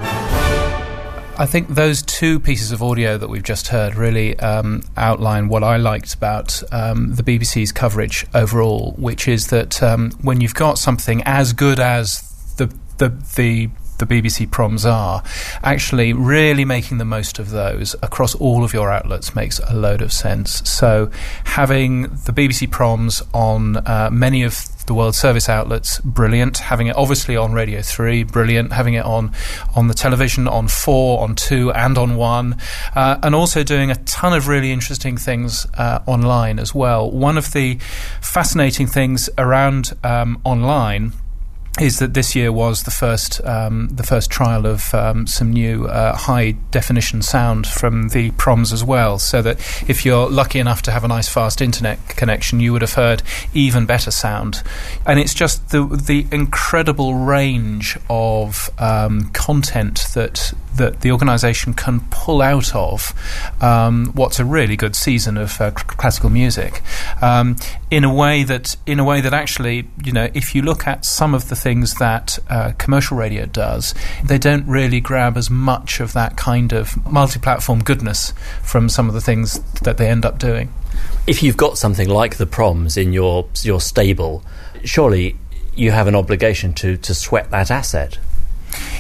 I 1.38 1.46
think 1.46 1.68
those 1.68 2.02
two 2.02 2.40
pieces 2.40 2.72
of 2.72 2.82
audio 2.82 3.18
that 3.18 3.28
we've 3.28 3.44
just 3.44 3.68
heard 3.68 3.94
really 3.94 4.36
um, 4.40 4.82
outline 4.96 5.48
what 5.48 5.62
I 5.62 5.76
liked 5.76 6.12
about 6.12 6.60
um, 6.72 7.14
the 7.14 7.22
BBC's 7.22 7.70
coverage 7.70 8.26
overall, 8.34 8.94
which 8.98 9.28
is 9.28 9.46
that 9.48 9.80
um, 9.80 10.10
when 10.22 10.40
you've 10.40 10.54
got 10.54 10.76
something 10.76 11.22
as 11.24 11.52
good 11.52 11.78
as 11.78 12.22
the 12.56 12.66
the 12.98 13.10
the 13.36 13.68
the 13.98 14.06
BBC 14.06 14.50
proms 14.50 14.84
are, 14.84 15.22
actually 15.62 16.12
really 16.12 16.64
making 16.64 16.98
the 16.98 17.04
most 17.04 17.38
of 17.38 17.50
those 17.50 17.94
across 18.02 18.34
all 18.34 18.64
of 18.64 18.72
your 18.72 18.90
outlets 18.90 19.34
makes 19.34 19.58
a 19.60 19.74
load 19.74 20.02
of 20.02 20.12
sense. 20.12 20.68
So 20.68 21.10
having 21.44 22.02
the 22.02 22.32
BBC 22.32 22.70
proms 22.70 23.22
on 23.32 23.76
uh, 23.78 24.10
many 24.12 24.42
of 24.42 24.68
the 24.86 24.94
World 24.94 25.14
Service 25.14 25.48
outlets, 25.48 25.98
brilliant. 26.00 26.58
Having 26.58 26.88
it 26.88 26.96
obviously 26.96 27.36
on 27.36 27.52
Radio 27.52 27.82
3, 27.82 28.22
brilliant. 28.24 28.72
Having 28.72 28.94
it 28.94 29.04
on 29.04 29.32
on 29.74 29.88
the 29.88 29.94
television, 29.94 30.46
on 30.48 30.68
4, 30.68 31.22
on 31.22 31.34
2, 31.34 31.72
and 31.72 31.98
on 31.98 32.16
1. 32.16 32.56
Uh, 32.94 33.18
and 33.22 33.34
also 33.34 33.62
doing 33.62 33.90
a 33.90 33.96
ton 34.04 34.32
of 34.32 34.48
really 34.48 34.72
interesting 34.72 35.16
things 35.16 35.66
uh, 35.74 36.00
online 36.06 36.58
as 36.58 36.74
well. 36.74 37.10
One 37.10 37.36
of 37.36 37.52
the 37.52 37.78
fascinating 38.20 38.86
things 38.86 39.28
around 39.36 39.92
um, 40.04 40.40
online 40.44 41.12
is 41.80 41.98
that 41.98 42.14
this 42.14 42.34
year 42.34 42.50
was 42.50 42.84
the 42.84 42.90
first 42.90 43.44
um, 43.44 43.88
the 43.88 44.02
first 44.02 44.30
trial 44.30 44.66
of 44.66 44.94
um, 44.94 45.26
some 45.26 45.52
new 45.52 45.86
uh, 45.86 46.16
high 46.16 46.52
definition 46.70 47.20
sound 47.22 47.66
from 47.66 48.08
the 48.08 48.30
proms 48.32 48.72
as 48.72 48.82
well. 48.82 49.18
So 49.18 49.42
that 49.42 49.58
if 49.88 50.04
you're 50.04 50.28
lucky 50.28 50.58
enough 50.58 50.82
to 50.82 50.90
have 50.90 51.04
a 51.04 51.08
nice 51.08 51.28
fast 51.28 51.60
internet 51.60 51.98
connection, 52.08 52.60
you 52.60 52.72
would 52.72 52.82
have 52.82 52.94
heard 52.94 53.22
even 53.52 53.84
better 53.86 54.10
sound. 54.10 54.62
And 55.04 55.18
it's 55.18 55.34
just 55.34 55.70
the 55.70 55.84
the 55.84 56.26
incredible 56.32 57.14
range 57.14 57.98
of 58.08 58.70
um, 58.78 59.30
content 59.30 60.06
that 60.14 60.54
that 60.76 61.00
the 61.00 61.10
organisation 61.10 61.74
can 61.74 62.00
pull 62.10 62.42
out 62.42 62.74
of 62.74 63.14
um, 63.62 64.06
what's 64.14 64.38
a 64.38 64.44
really 64.44 64.76
good 64.76 64.94
season 64.94 65.36
of 65.36 65.60
uh, 65.60 65.70
cl- 65.70 65.96
classical 65.96 66.30
music 66.30 66.82
um, 67.22 67.56
in 67.90 68.04
a 68.04 68.12
way 68.12 68.42
that 68.44 68.76
in 68.86 68.98
a 68.98 69.04
way 69.04 69.20
that 69.20 69.32
actually 69.32 69.88
you 70.04 70.12
know 70.12 70.28
if 70.34 70.54
you 70.54 70.62
look 70.62 70.86
at 70.86 71.04
some 71.04 71.34
of 71.34 71.48
the 71.48 71.56
things 71.66 71.94
that 71.94 72.38
uh, 72.48 72.70
commercial 72.78 73.16
radio 73.16 73.44
does, 73.44 73.92
they 74.22 74.38
don't 74.38 74.64
really 74.68 75.00
grab 75.00 75.36
as 75.36 75.50
much 75.50 75.98
of 75.98 76.12
that 76.12 76.36
kind 76.36 76.72
of 76.72 77.04
multi-platform 77.10 77.82
goodness 77.82 78.32
from 78.62 78.88
some 78.88 79.08
of 79.08 79.14
the 79.14 79.20
things 79.20 79.58
that 79.82 79.96
they 79.96 80.08
end 80.08 80.24
up 80.24 80.38
doing. 80.38 80.72
If 81.26 81.42
you've 81.42 81.56
got 81.56 81.76
something 81.76 82.08
like 82.08 82.36
the 82.36 82.46
proms 82.46 82.96
in 82.96 83.12
your 83.12 83.48
your 83.64 83.80
stable, 83.80 84.44
surely 84.84 85.34
you 85.74 85.90
have 85.90 86.06
an 86.06 86.14
obligation 86.14 86.72
to, 86.74 86.96
to 86.98 87.12
sweat 87.16 87.50
that 87.50 87.68
asset. 87.68 88.18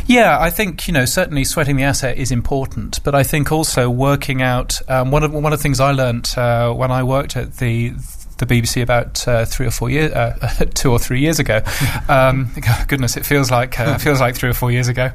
Yeah, 0.06 0.36
I 0.40 0.50
think 0.50 0.88
you 0.88 0.92
know 0.92 1.04
certainly 1.04 1.44
sweating 1.44 1.76
the 1.76 1.84
asset 1.84 2.18
is 2.18 2.32
important, 2.32 2.98
but 3.04 3.14
I 3.14 3.22
think 3.22 3.52
also 3.52 3.88
working 3.88 4.42
out 4.42 4.80
um, 4.88 5.12
one 5.12 5.22
of 5.22 5.32
one 5.32 5.52
of 5.52 5.58
the 5.58 5.62
things 5.62 5.78
I 5.78 5.92
learnt 5.92 6.36
uh, 6.36 6.72
when 6.72 6.90
I 6.90 7.04
worked 7.04 7.36
at 7.36 7.58
the 7.58 7.92
the 8.38 8.46
BBC 8.46 8.82
about 8.82 9.26
uh, 9.26 9.44
three 9.44 9.66
or 9.66 9.70
four 9.70 9.90
years, 9.90 10.12
uh, 10.12 10.66
two 10.74 10.90
or 10.90 10.98
three 10.98 11.20
years 11.20 11.38
ago. 11.38 11.62
Um, 12.08 12.50
goodness, 12.88 13.16
it 13.16 13.26
feels 13.26 13.50
like 13.50 13.80
uh, 13.80 13.98
feels 13.98 14.20
like 14.20 14.36
three 14.36 14.50
or 14.50 14.54
four 14.54 14.70
years 14.70 14.86
ago. 14.86 15.10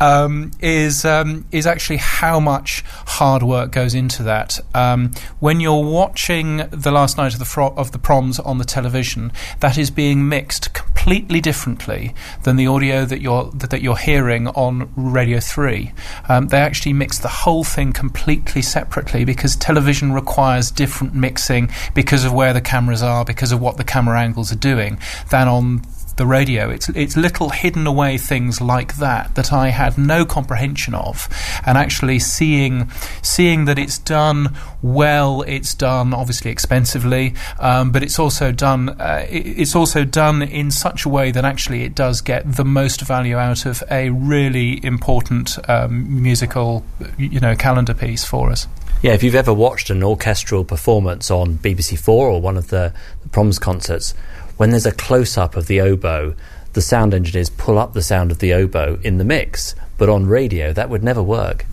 Um, 0.00 0.52
is 0.60 1.04
um, 1.04 1.46
is 1.50 1.66
actually 1.66 1.96
how 1.96 2.38
much 2.38 2.84
hard 3.06 3.42
work 3.42 3.72
goes 3.72 3.94
into 3.94 4.22
that. 4.24 4.58
Um, 4.74 5.12
when 5.40 5.58
you're 5.60 5.82
watching 5.82 6.68
the 6.70 6.92
last 6.92 7.16
night 7.16 7.32
of 7.32 7.38
the 7.38 7.44
fro- 7.44 7.74
of 7.76 7.92
the 7.92 7.98
proms 7.98 8.38
on 8.38 8.58
the 8.58 8.64
television, 8.64 9.32
that 9.60 9.76
is 9.78 9.90
being 9.90 10.28
mixed 10.28 10.72
completely 11.08 11.40
differently 11.40 12.14
than 12.42 12.56
the 12.56 12.66
audio 12.66 13.06
that 13.06 13.22
you're 13.22 13.50
that, 13.54 13.80
you're 13.80 13.96
hearing 13.96 14.46
on 14.48 14.92
Radio 14.94 15.40
Three. 15.40 15.90
Um, 16.28 16.48
they 16.48 16.58
actually 16.58 16.92
mix 16.92 17.18
the 17.18 17.28
whole 17.28 17.64
thing 17.64 17.94
completely 17.94 18.60
separately 18.60 19.24
because 19.24 19.56
television 19.56 20.12
requires 20.12 20.70
different 20.70 21.14
mixing 21.14 21.70
because 21.94 22.26
of 22.26 22.34
where 22.34 22.52
the 22.52 22.60
cameras 22.60 23.02
are, 23.02 23.24
because 23.24 23.52
of 23.52 23.60
what 23.62 23.78
the 23.78 23.84
camera 23.84 24.20
angles 24.20 24.52
are 24.52 24.56
doing, 24.56 24.98
than 25.30 25.48
on 25.48 25.80
the 26.18 26.26
radio. 26.26 26.68
It's 26.68 26.88
it's 26.90 27.16
little 27.16 27.48
hidden 27.50 27.86
away 27.86 28.18
things 28.18 28.60
like 28.60 28.96
that 28.96 29.34
that 29.34 29.52
I 29.52 29.68
had 29.68 29.96
no 29.96 30.26
comprehension 30.26 30.94
of, 30.94 31.28
and 31.64 31.78
actually 31.78 32.18
seeing 32.18 32.90
seeing 33.22 33.64
that 33.64 33.78
it's 33.78 33.98
done 33.98 34.54
well. 34.82 35.42
It's 35.42 35.74
done 35.74 36.12
obviously 36.12 36.50
expensively, 36.50 37.34
um, 37.58 37.90
but 37.90 38.02
it's 38.02 38.18
also 38.18 38.52
done 38.52 38.90
uh, 38.90 39.26
it's 39.28 39.74
also 39.74 40.04
done 40.04 40.42
in 40.42 40.70
such 40.70 41.06
a 41.06 41.08
way 41.08 41.30
that 41.30 41.44
actually 41.44 41.82
it 41.84 41.94
does 41.94 42.20
get 42.20 42.56
the 42.56 42.64
most 42.64 43.00
value 43.00 43.36
out 43.36 43.64
of 43.64 43.82
a 43.90 44.10
really 44.10 44.84
important 44.84 45.56
um, 45.70 46.22
musical 46.22 46.84
you 47.16 47.40
know 47.40 47.56
calendar 47.56 47.94
piece 47.94 48.24
for 48.24 48.50
us. 48.50 48.66
Yeah, 49.00 49.12
if 49.12 49.22
you've 49.22 49.36
ever 49.36 49.54
watched 49.54 49.90
an 49.90 50.02
orchestral 50.02 50.64
performance 50.64 51.30
on 51.30 51.58
BBC 51.58 51.96
Four 51.96 52.28
or 52.28 52.40
one 52.40 52.56
of 52.56 52.68
the, 52.68 52.92
the 53.22 53.28
proms 53.28 53.60
concerts, 53.60 54.12
when 54.58 54.70
there's 54.70 54.86
a 54.86 54.92
close 54.92 55.38
up 55.38 55.56
of 55.56 55.66
the 55.66 55.80
oboe, 55.80 56.34
the 56.74 56.82
sound 56.82 57.14
engineers 57.14 57.48
pull 57.48 57.78
up 57.78 57.94
the 57.94 58.02
sound 58.02 58.30
of 58.30 58.40
the 58.40 58.52
oboe 58.52 58.98
in 59.02 59.18
the 59.18 59.24
mix. 59.24 59.74
But 59.96 60.08
on 60.08 60.26
radio, 60.26 60.72
that 60.72 60.90
would 60.90 61.02
never 61.02 61.22
work. 61.22 61.64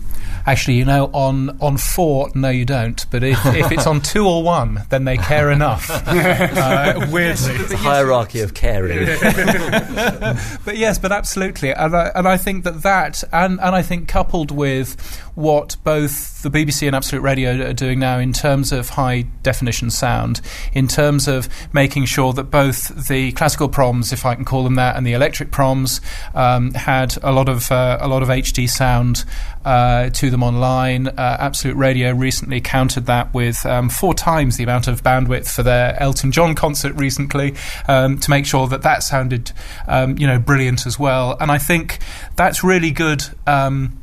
Actually, 0.46 0.74
you 0.74 0.84
know, 0.84 1.06
on 1.12 1.58
on 1.60 1.76
four, 1.76 2.30
no, 2.34 2.48
you 2.48 2.64
don't. 2.64 3.04
But 3.10 3.24
if, 3.24 3.44
if 3.46 3.72
it's 3.72 3.86
on 3.86 4.00
two 4.00 4.26
or 4.26 4.44
one, 4.44 4.82
then 4.90 5.04
they 5.04 5.16
care 5.16 5.50
enough. 5.50 5.90
uh, 5.90 7.06
weirdly, 7.10 7.54
It's 7.56 7.72
a 7.72 7.76
hierarchy 7.76 8.40
of 8.40 8.54
caring. 8.54 9.06
but 10.64 10.76
yes, 10.76 10.98
but 11.00 11.10
absolutely, 11.10 11.72
and 11.72 11.96
I, 11.96 12.12
and 12.14 12.28
I 12.28 12.36
think 12.36 12.62
that 12.62 12.82
that, 12.82 13.24
and 13.32 13.60
and 13.60 13.74
I 13.74 13.82
think 13.82 14.06
coupled 14.06 14.52
with 14.52 15.20
what 15.34 15.76
both 15.82 16.35
the 16.50 16.64
BBC 16.64 16.86
and 16.86 16.94
Absolute 16.94 17.22
Radio 17.22 17.68
are 17.68 17.72
doing 17.72 17.98
now 17.98 18.18
in 18.18 18.32
terms 18.32 18.70
of 18.70 18.90
high 18.90 19.22
definition 19.42 19.90
sound, 19.90 20.40
in 20.72 20.86
terms 20.86 21.26
of 21.26 21.48
making 21.72 22.04
sure 22.04 22.32
that 22.32 22.44
both 22.44 23.08
the 23.08 23.32
classical 23.32 23.68
proms, 23.68 24.12
if 24.12 24.24
I 24.24 24.36
can 24.36 24.44
call 24.44 24.62
them 24.62 24.76
that, 24.76 24.96
and 24.96 25.04
the 25.04 25.12
electric 25.12 25.50
proms 25.50 26.00
um, 26.34 26.72
had 26.74 27.16
a 27.22 27.32
lot 27.32 27.48
of 27.48 27.70
uh, 27.72 27.98
a 28.00 28.06
lot 28.06 28.22
of 28.22 28.28
HD 28.28 28.68
sound 28.68 29.24
uh, 29.64 30.10
to 30.10 30.30
them 30.30 30.42
online. 30.42 31.08
Uh, 31.08 31.36
Absolute 31.40 31.76
Radio 31.76 32.12
recently 32.12 32.60
countered 32.60 33.06
that 33.06 33.34
with 33.34 33.66
um, 33.66 33.88
four 33.88 34.14
times 34.14 34.56
the 34.56 34.62
amount 34.62 34.86
of 34.86 35.02
bandwidth 35.02 35.50
for 35.52 35.64
their 35.64 36.00
Elton 36.00 36.30
John 36.30 36.54
concert 36.54 36.94
recently 36.94 37.54
um, 37.88 38.18
to 38.20 38.30
make 38.30 38.46
sure 38.46 38.68
that 38.68 38.82
that 38.82 39.02
sounded, 39.02 39.50
um, 39.88 40.16
you 40.16 40.26
know, 40.26 40.38
brilliant 40.38 40.86
as 40.86 40.96
well. 40.98 41.36
And 41.40 41.50
I 41.50 41.58
think 41.58 41.98
that's 42.36 42.62
really 42.62 42.92
good. 42.92 43.24
Um, 43.46 44.00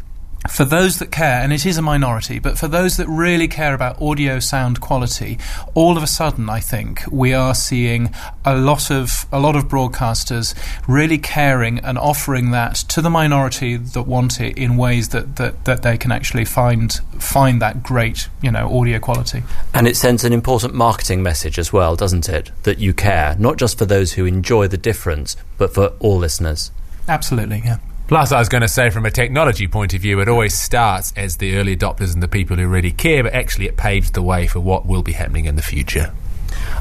for 0.49 0.65
those 0.65 0.99
that 0.99 1.12
care, 1.12 1.41
and 1.41 1.53
it 1.53 1.65
is 1.65 1.77
a 1.77 1.82
minority, 1.82 2.39
but 2.39 2.58
for 2.58 2.67
those 2.67 2.97
that 2.97 3.08
really 3.08 3.47
care 3.47 3.73
about 3.73 4.01
audio 4.01 4.39
sound 4.39 4.82
quality, 4.82 5.38
all 5.73 5.95
of 5.97 6.03
a 6.03 6.08
sudden, 6.08 6.49
I 6.49 6.60
think 6.60 7.03
we 7.10 7.34
are 7.34 7.56
seeing 7.56 8.13
a 8.43 8.56
lot 8.56 8.91
of 8.91 9.25
a 9.32 9.39
lot 9.39 9.56
of 9.56 9.65
broadcasters 9.65 10.53
really 10.88 11.17
caring 11.17 11.79
and 11.79 11.97
offering 11.97 12.51
that 12.51 12.75
to 12.75 13.01
the 13.01 13.10
minority 13.10 13.77
that 13.77 14.03
want 14.03 14.41
it 14.41 14.58
in 14.58 14.75
ways 14.75 15.10
that, 15.10 15.38
that, 15.38 15.65
that 15.65 15.82
they 15.82 15.97
can 15.97 16.12
actually 16.12 16.45
find 16.45 16.93
find 17.19 17.62
that 17.62 17.82
great, 17.82 18.27
you 18.41 18.51
know, 18.51 18.77
audio 18.77 18.99
quality. 18.99 19.43
And 19.73 19.88
it 19.88 19.95
sends 19.95 20.23
an 20.23 20.34
important 20.34 20.73
marketing 20.73 21.23
message 21.23 21.58
as 21.58 21.71
well, 21.71 21.95
doesn't 21.95 22.27
it? 22.27 22.51
That 22.63 22.79
you 22.79 22.93
care, 22.93 23.36
not 23.39 23.58
just 23.58 23.77
for 23.77 23.86
those 23.86 24.13
who 24.13 24.25
enjoy 24.25 24.67
the 24.67 24.77
difference, 24.77 25.38
but 25.58 25.73
for 25.73 25.93
all 25.99 26.17
listeners. 26.17 26.71
Absolutely, 27.08 27.62
yeah. 27.63 27.77
Plus, 28.07 28.31
I 28.31 28.39
was 28.39 28.49
going 28.49 28.61
to 28.61 28.67
say, 28.67 28.89
from 28.89 29.05
a 29.05 29.11
technology 29.11 29.67
point 29.67 29.93
of 29.93 30.01
view, 30.01 30.19
it 30.19 30.27
always 30.27 30.57
starts 30.57 31.13
as 31.15 31.37
the 31.37 31.55
early 31.55 31.75
adopters 31.75 32.13
and 32.13 32.21
the 32.21 32.27
people 32.27 32.57
who 32.57 32.67
really 32.67 32.91
care, 32.91 33.23
but 33.23 33.33
actually 33.33 33.65
it 33.65 33.77
paves 33.77 34.11
the 34.11 34.21
way 34.21 34.45
for 34.45 34.59
what 34.59 34.85
will 34.85 35.03
be 35.03 35.13
happening 35.13 35.45
in 35.45 35.55
the 35.55 35.61
future. 35.61 36.13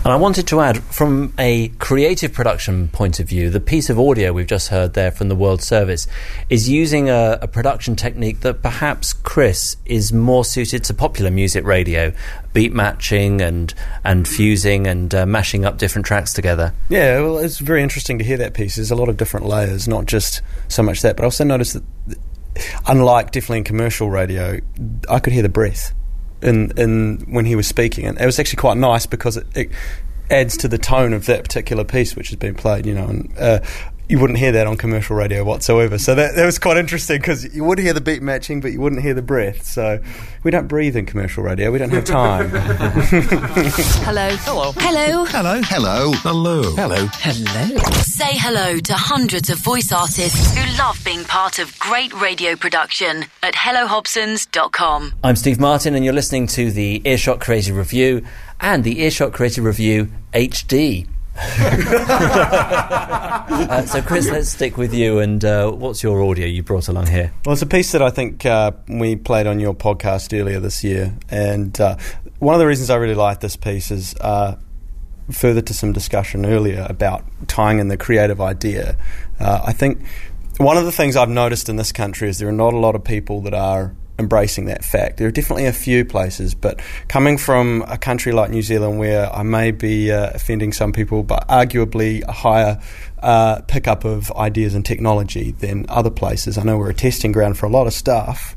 And 0.05 0.12
I 0.12 0.16
wanted 0.16 0.49
to 0.49 0.61
add, 0.61 0.83
from 0.83 1.33
a 1.38 1.68
creative 1.79 2.33
production 2.33 2.88
point 2.88 3.21
of 3.21 3.29
view, 3.29 3.51
the 3.51 3.61
piece 3.61 3.88
of 3.88 4.01
audio 4.01 4.33
we've 4.33 4.49
just 4.49 4.68
heard 4.68 4.95
there 4.95 5.12
from 5.12 5.29
the 5.29 5.37
World 5.37 5.62
Service 5.62 6.09
is 6.51 6.68
using 6.68 7.09
a, 7.09 7.38
a 7.40 7.47
production 7.47 7.95
technique 7.95 8.40
that 8.40 8.62
perhaps 8.62 9.12
Chris 9.12 9.77
is 9.87 10.12
more 10.12 10.45
suited 10.45 10.83
to 10.85 10.95
popular 10.95 11.31
music 11.31 11.64
radio, 11.64 12.12
beat 12.53 12.73
matching 12.73 13.40
and 13.40 13.73
and 14.03 14.27
fusing 14.27 14.88
and 14.88 15.14
uh, 15.14 15.25
mashing 15.25 15.64
up 15.64 15.79
different 15.79 16.05
tracks 16.05 16.33
together. 16.33 16.75
Yeah, 16.88 17.21
well, 17.21 17.38
it's 17.38 17.59
very 17.59 17.81
interesting 17.81 18.18
to 18.18 18.25
hear 18.25 18.38
that 18.38 18.55
piece. 18.55 18.75
There's 18.75 18.90
a 18.90 18.97
lot 18.97 19.09
of 19.09 19.16
different 19.16 19.47
layers, 19.47 19.87
not 19.87 20.07
just 20.07 20.42
so 20.66 20.83
much 20.83 21.03
that, 21.03 21.16
but 21.16 21.23
I 21.23 21.27
also 21.27 21.45
noticed 21.45 21.75
that, 21.75 22.18
unlike 22.88 23.31
definitely 23.31 23.59
in 23.59 23.64
commercial 23.64 24.11
radio, 24.11 24.59
I 25.09 25.21
could 25.21 25.33
hear 25.33 25.42
the 25.42 25.49
breath 25.49 25.95
in 26.42 26.72
in 26.76 27.26
when 27.28 27.44
he 27.44 27.57
was 27.57 27.66
speaking, 27.66 28.07
and 28.07 28.20
it 28.20 28.26
was 28.26 28.38
actually 28.38 28.59
quite 28.59 28.76
nice 28.76 29.07
because 29.07 29.37
it, 29.37 29.46
it 29.55 29.70
adds 30.31 30.57
to 30.59 30.68
the 30.68 30.78
tone 30.78 31.12
of 31.12 31.26
that 31.26 31.42
particular 31.42 31.85
piece 31.85 32.16
which 32.16 32.28
has 32.28 32.37
been 32.37 32.55
played. 32.55 32.87
You 32.87 32.94
know, 32.94 33.07
and 33.07 33.38
uh, 33.38 33.61
you 34.12 34.18
wouldn't 34.18 34.38
hear 34.38 34.53
that 34.53 34.66
on 34.66 34.77
commercial 34.77 35.16
radio 35.16 35.42
whatsoever. 35.42 35.96
So 35.96 36.14
that, 36.14 36.37
that 36.37 36.44
was 36.44 36.59
quite 36.59 36.77
interesting 36.77 37.18
because 37.18 37.55
you 37.55 37.64
would 37.64 37.79
hear 37.79 37.94
the 37.94 38.01
beat 38.03 38.20
matching, 38.22 38.61
but 38.61 38.70
you 38.70 38.79
wouldn't 38.79 39.01
hear 39.01 39.14
the 39.14 39.22
breath. 39.22 39.64
So 39.64 40.03
we 40.44 40.51
don't 40.51 40.68
breathe 40.68 40.96
in 40.96 41.07
commercial 41.07 41.42
radio. 41.42 41.70
We 41.70 41.79
don't 41.79 41.88
have 41.88 42.05
time. 42.05 42.51
hello. 44.05 44.29
Hello. 44.37 44.72
Hello. 44.77 45.25
Hello. 45.25 45.62
Hello. 45.62 46.12
Hello. 46.12 46.62
Hello. 46.77 47.07
Hello. 47.07 47.79
Say 48.03 48.37
hello 48.37 48.79
to 48.81 48.92
hundreds 48.92 49.48
of 49.48 49.57
voice 49.61 49.90
artists 49.92 50.55
who 50.55 50.79
love 50.79 51.01
being 51.07 51.25
part 51.25 51.59
of 51.59 51.79
great 51.79 52.12
radio 52.12 52.55
production 52.55 53.25
at 53.42 53.55
hellohobsons.com. 53.55 55.14
I'm 55.25 55.37
Steve 55.37 55.59
Martin, 55.59 55.94
and 55.94 56.05
you're 56.05 56.12
listening 56.12 56.48
to 56.48 56.70
the 56.70 57.01
Earshot 57.07 57.40
Creative 57.40 57.75
Review 57.75 58.27
and 58.61 58.85
the 58.85 59.01
Earshot 59.01 59.33
Creative 59.33 59.64
Review 59.64 60.11
HD. 60.35 61.07
uh, 61.59 63.87
so, 63.87 64.03
Chris, 64.03 64.31
let's 64.31 64.51
stick 64.51 64.77
with 64.77 64.92
you. 64.92 65.18
And 65.18 65.42
uh, 65.45 65.71
what's 65.71 66.03
your 66.03 66.23
audio 66.23 66.47
you 66.47 66.62
brought 66.62 66.88
along 66.88 67.07
here? 67.07 67.33
Well, 67.45 67.55
it's 67.55 67.62
a 67.62 67.66
piece 67.66 67.92
that 67.92 68.03
I 68.03 68.11
think 68.11 68.45
uh, 68.45 68.73
we 68.88 69.16
played 69.16 69.47
on 69.47 69.59
your 69.59 69.75
podcast 69.75 70.38
earlier 70.38 70.61
this 70.61 70.85
year, 70.85 71.16
and 71.31 71.79
uh, 71.81 71.97
one 72.38 72.55
of 72.55 72.59
the 72.59 72.66
reasons 72.66 72.90
I 72.90 72.97
really 72.97 73.14
like 73.14 73.40
this 73.40 73.57
piece 73.57 73.90
is 73.90 74.14
uh, 74.21 74.57
further 75.31 75.62
to 75.62 75.75
some 75.75 75.92
discussion 75.92 76.45
earlier 76.45 76.87
about 76.88 77.25
tying 77.49 77.79
in 77.79 77.88
the 77.88 77.97
creative 77.97 78.40
idea. 78.40 78.97
Uh, 79.40 79.62
I 79.64 79.73
think 79.73 80.03
one 80.59 80.77
of 80.77 80.85
the 80.85 80.92
things 80.92 81.16
I've 81.16 81.31
noticed 81.31 81.68
in 81.68 81.77
this 81.77 81.92
country 81.92 82.29
is 82.29 82.38
there 82.38 82.49
are 82.49 82.53
not 82.53 82.75
a 82.75 82.79
lot 82.79 82.95
of 82.95 83.05
people 83.05 83.40
that 83.42 83.55
are 83.55 83.95
embracing 84.18 84.66
that 84.66 84.85
fact. 84.85 85.16
There 85.16 85.27
are 85.27 85.33
definitely 85.33 85.66
a 85.66 85.72
few 85.72 86.05
places, 86.05 86.55
but 86.55 86.81
coming 87.09 87.38
from 87.38 87.83
a 87.88 87.98
country 87.98 88.33
like 88.33 88.51
New 88.51 88.62
Zealand 88.62 88.98
where 88.98 89.33
I 89.33 89.42
may 89.42 89.70
be 89.70 90.12
uh, 90.12 90.31
offending 90.35 90.72
some 90.72 90.92
people, 90.92 91.22
but 91.22 91.48
arguably 91.48 92.22
a 92.22 92.33
higher 92.33 92.81
uh, 93.20 93.62
pickup 93.62 94.05
of 94.05 94.31
ideas 94.33 94.75
and 94.75 94.85
technology 94.85 95.53
than 95.53 95.87
other 95.88 96.11
places, 96.11 96.59
I 96.59 96.62
know 96.62 96.79
we're 96.79 96.90
a 96.90 96.94
testing 96.94 97.33
ground 97.33 97.59
for 97.59 97.66
a 97.66 97.70
lot 97.70 97.87
of 97.87 97.92
stuff. 97.92 98.57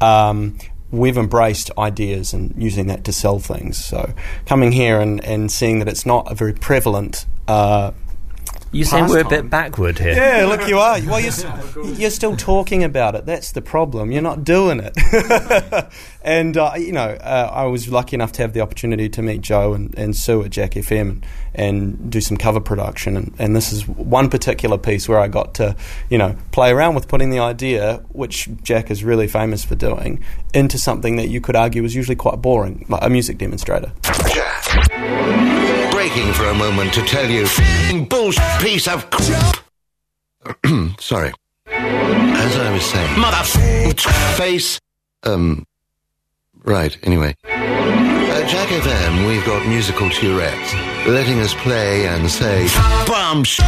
Um, 0.00 0.58
we've 0.90 1.18
embraced 1.18 1.70
ideas 1.76 2.32
and 2.32 2.54
using 2.56 2.86
that 2.86 3.04
to 3.04 3.12
sell 3.12 3.38
things. 3.38 3.82
So 3.84 4.12
coming 4.46 4.72
here 4.72 5.00
and, 5.00 5.22
and 5.24 5.50
seeing 5.50 5.80
that 5.80 5.88
it's 5.88 6.06
not 6.06 6.30
a 6.30 6.34
very 6.34 6.54
prevalent 6.54 7.26
uh, 7.46 7.92
You 8.70 8.84
saying 8.84 9.06
we're 9.06 9.20
a 9.20 9.28
bit 9.28 9.48
backward 9.48 9.98
here? 9.98 10.12
Yeah, 10.12 10.44
look, 10.44 10.68
you 10.68 10.78
are. 10.78 11.00
Well, 11.06 11.20
you're, 11.20 11.94
you're 11.94 12.10
still 12.10 12.36
talking 12.36 12.84
about 12.84 13.14
it. 13.14 13.24
That's 13.24 13.52
the 13.52 13.62
problem. 13.62 14.12
You're 14.12 14.20
not 14.20 14.44
doing 14.44 14.80
it. 14.80 14.94
and, 16.22 16.56
uh, 16.56 16.72
you 16.76 16.92
know, 16.92 17.08
uh, 17.08 17.50
I 17.52 17.64
was 17.64 17.88
lucky 17.88 18.14
enough 18.14 18.32
to 18.32 18.42
have 18.42 18.52
the 18.52 18.60
opportunity 18.60 19.08
to 19.08 19.22
meet 19.22 19.40
Joe 19.40 19.72
and, 19.72 19.96
and 19.96 20.14
Sue 20.14 20.42
at 20.42 20.50
Jack 20.50 20.72
FM 20.72 21.00
and, 21.00 21.26
and 21.54 22.10
do 22.10 22.20
some 22.20 22.36
cover 22.36 22.60
production. 22.60 23.16
And, 23.16 23.34
and 23.38 23.56
this 23.56 23.72
is 23.72 23.88
one 23.88 24.28
particular 24.28 24.76
piece 24.76 25.08
where 25.08 25.18
I 25.18 25.28
got 25.28 25.54
to, 25.54 25.74
you 26.10 26.18
know, 26.18 26.36
play 26.52 26.70
around 26.70 26.94
with 26.94 27.08
putting 27.08 27.30
the 27.30 27.38
idea, 27.38 28.04
which 28.10 28.50
Jack 28.62 28.90
is 28.90 29.02
really 29.02 29.28
famous 29.28 29.64
for 29.64 29.76
doing, 29.76 30.22
into 30.52 30.76
something 30.76 31.16
that 31.16 31.28
you 31.28 31.40
could 31.40 31.56
argue 31.56 31.82
was 31.82 31.94
usually 31.94 32.16
quite 32.16 32.42
boring, 32.42 32.84
like 32.90 33.02
a 33.02 33.08
music 33.08 33.38
demonstrator. 33.38 33.92
For 36.18 36.46
a 36.46 36.54
moment 36.54 36.92
to 36.94 37.02
tell 37.02 37.28
you, 37.30 37.44
f***ing 37.44 38.04
bullshit 38.06 38.42
piece 38.60 38.88
of 38.88 39.08
crap. 39.10 39.56
Sorry. 41.00 41.32
As 41.66 42.56
I 42.56 42.72
was 42.72 42.84
saying, 42.84 43.20
mother 43.20 43.44
face. 44.36 44.80
Um. 45.22 45.64
Right. 46.64 46.96
Anyway, 47.04 47.34
at 47.44 48.48
Jack 48.48 48.68
FM, 48.68 49.26
we've 49.28 49.44
got 49.46 49.66
musical 49.68 50.10
Tourette's, 50.10 50.74
letting 51.06 51.38
us 51.40 51.54
play 51.54 52.06
and 52.08 52.28
say, 52.30 52.68
"Bum 53.06 53.44
sh- 53.44 53.60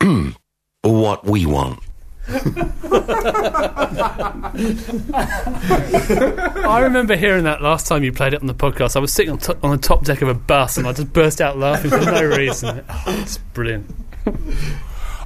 what 0.82 1.24
we 1.24 1.46
want." 1.46 1.78
I 6.64 6.80
remember 6.82 7.16
hearing 7.16 7.44
that 7.44 7.62
last 7.62 7.86
time 7.86 8.04
you 8.04 8.12
played 8.12 8.34
it 8.34 8.40
on 8.40 8.46
the 8.46 8.54
podcast. 8.54 8.96
I 8.96 9.00
was 9.00 9.12
sitting 9.12 9.32
on, 9.32 9.40
on 9.62 9.70
the 9.72 9.78
top 9.78 10.04
deck 10.04 10.22
of 10.22 10.28
a 10.28 10.34
bus 10.34 10.76
and 10.76 10.86
I 10.86 10.92
just 10.92 11.12
burst 11.12 11.40
out 11.40 11.58
laughing 11.58 11.90
for 11.90 11.98
no 11.98 12.22
reason. 12.22 12.84
Oh, 12.88 13.04
it's 13.08 13.38
brilliant. 13.38 13.90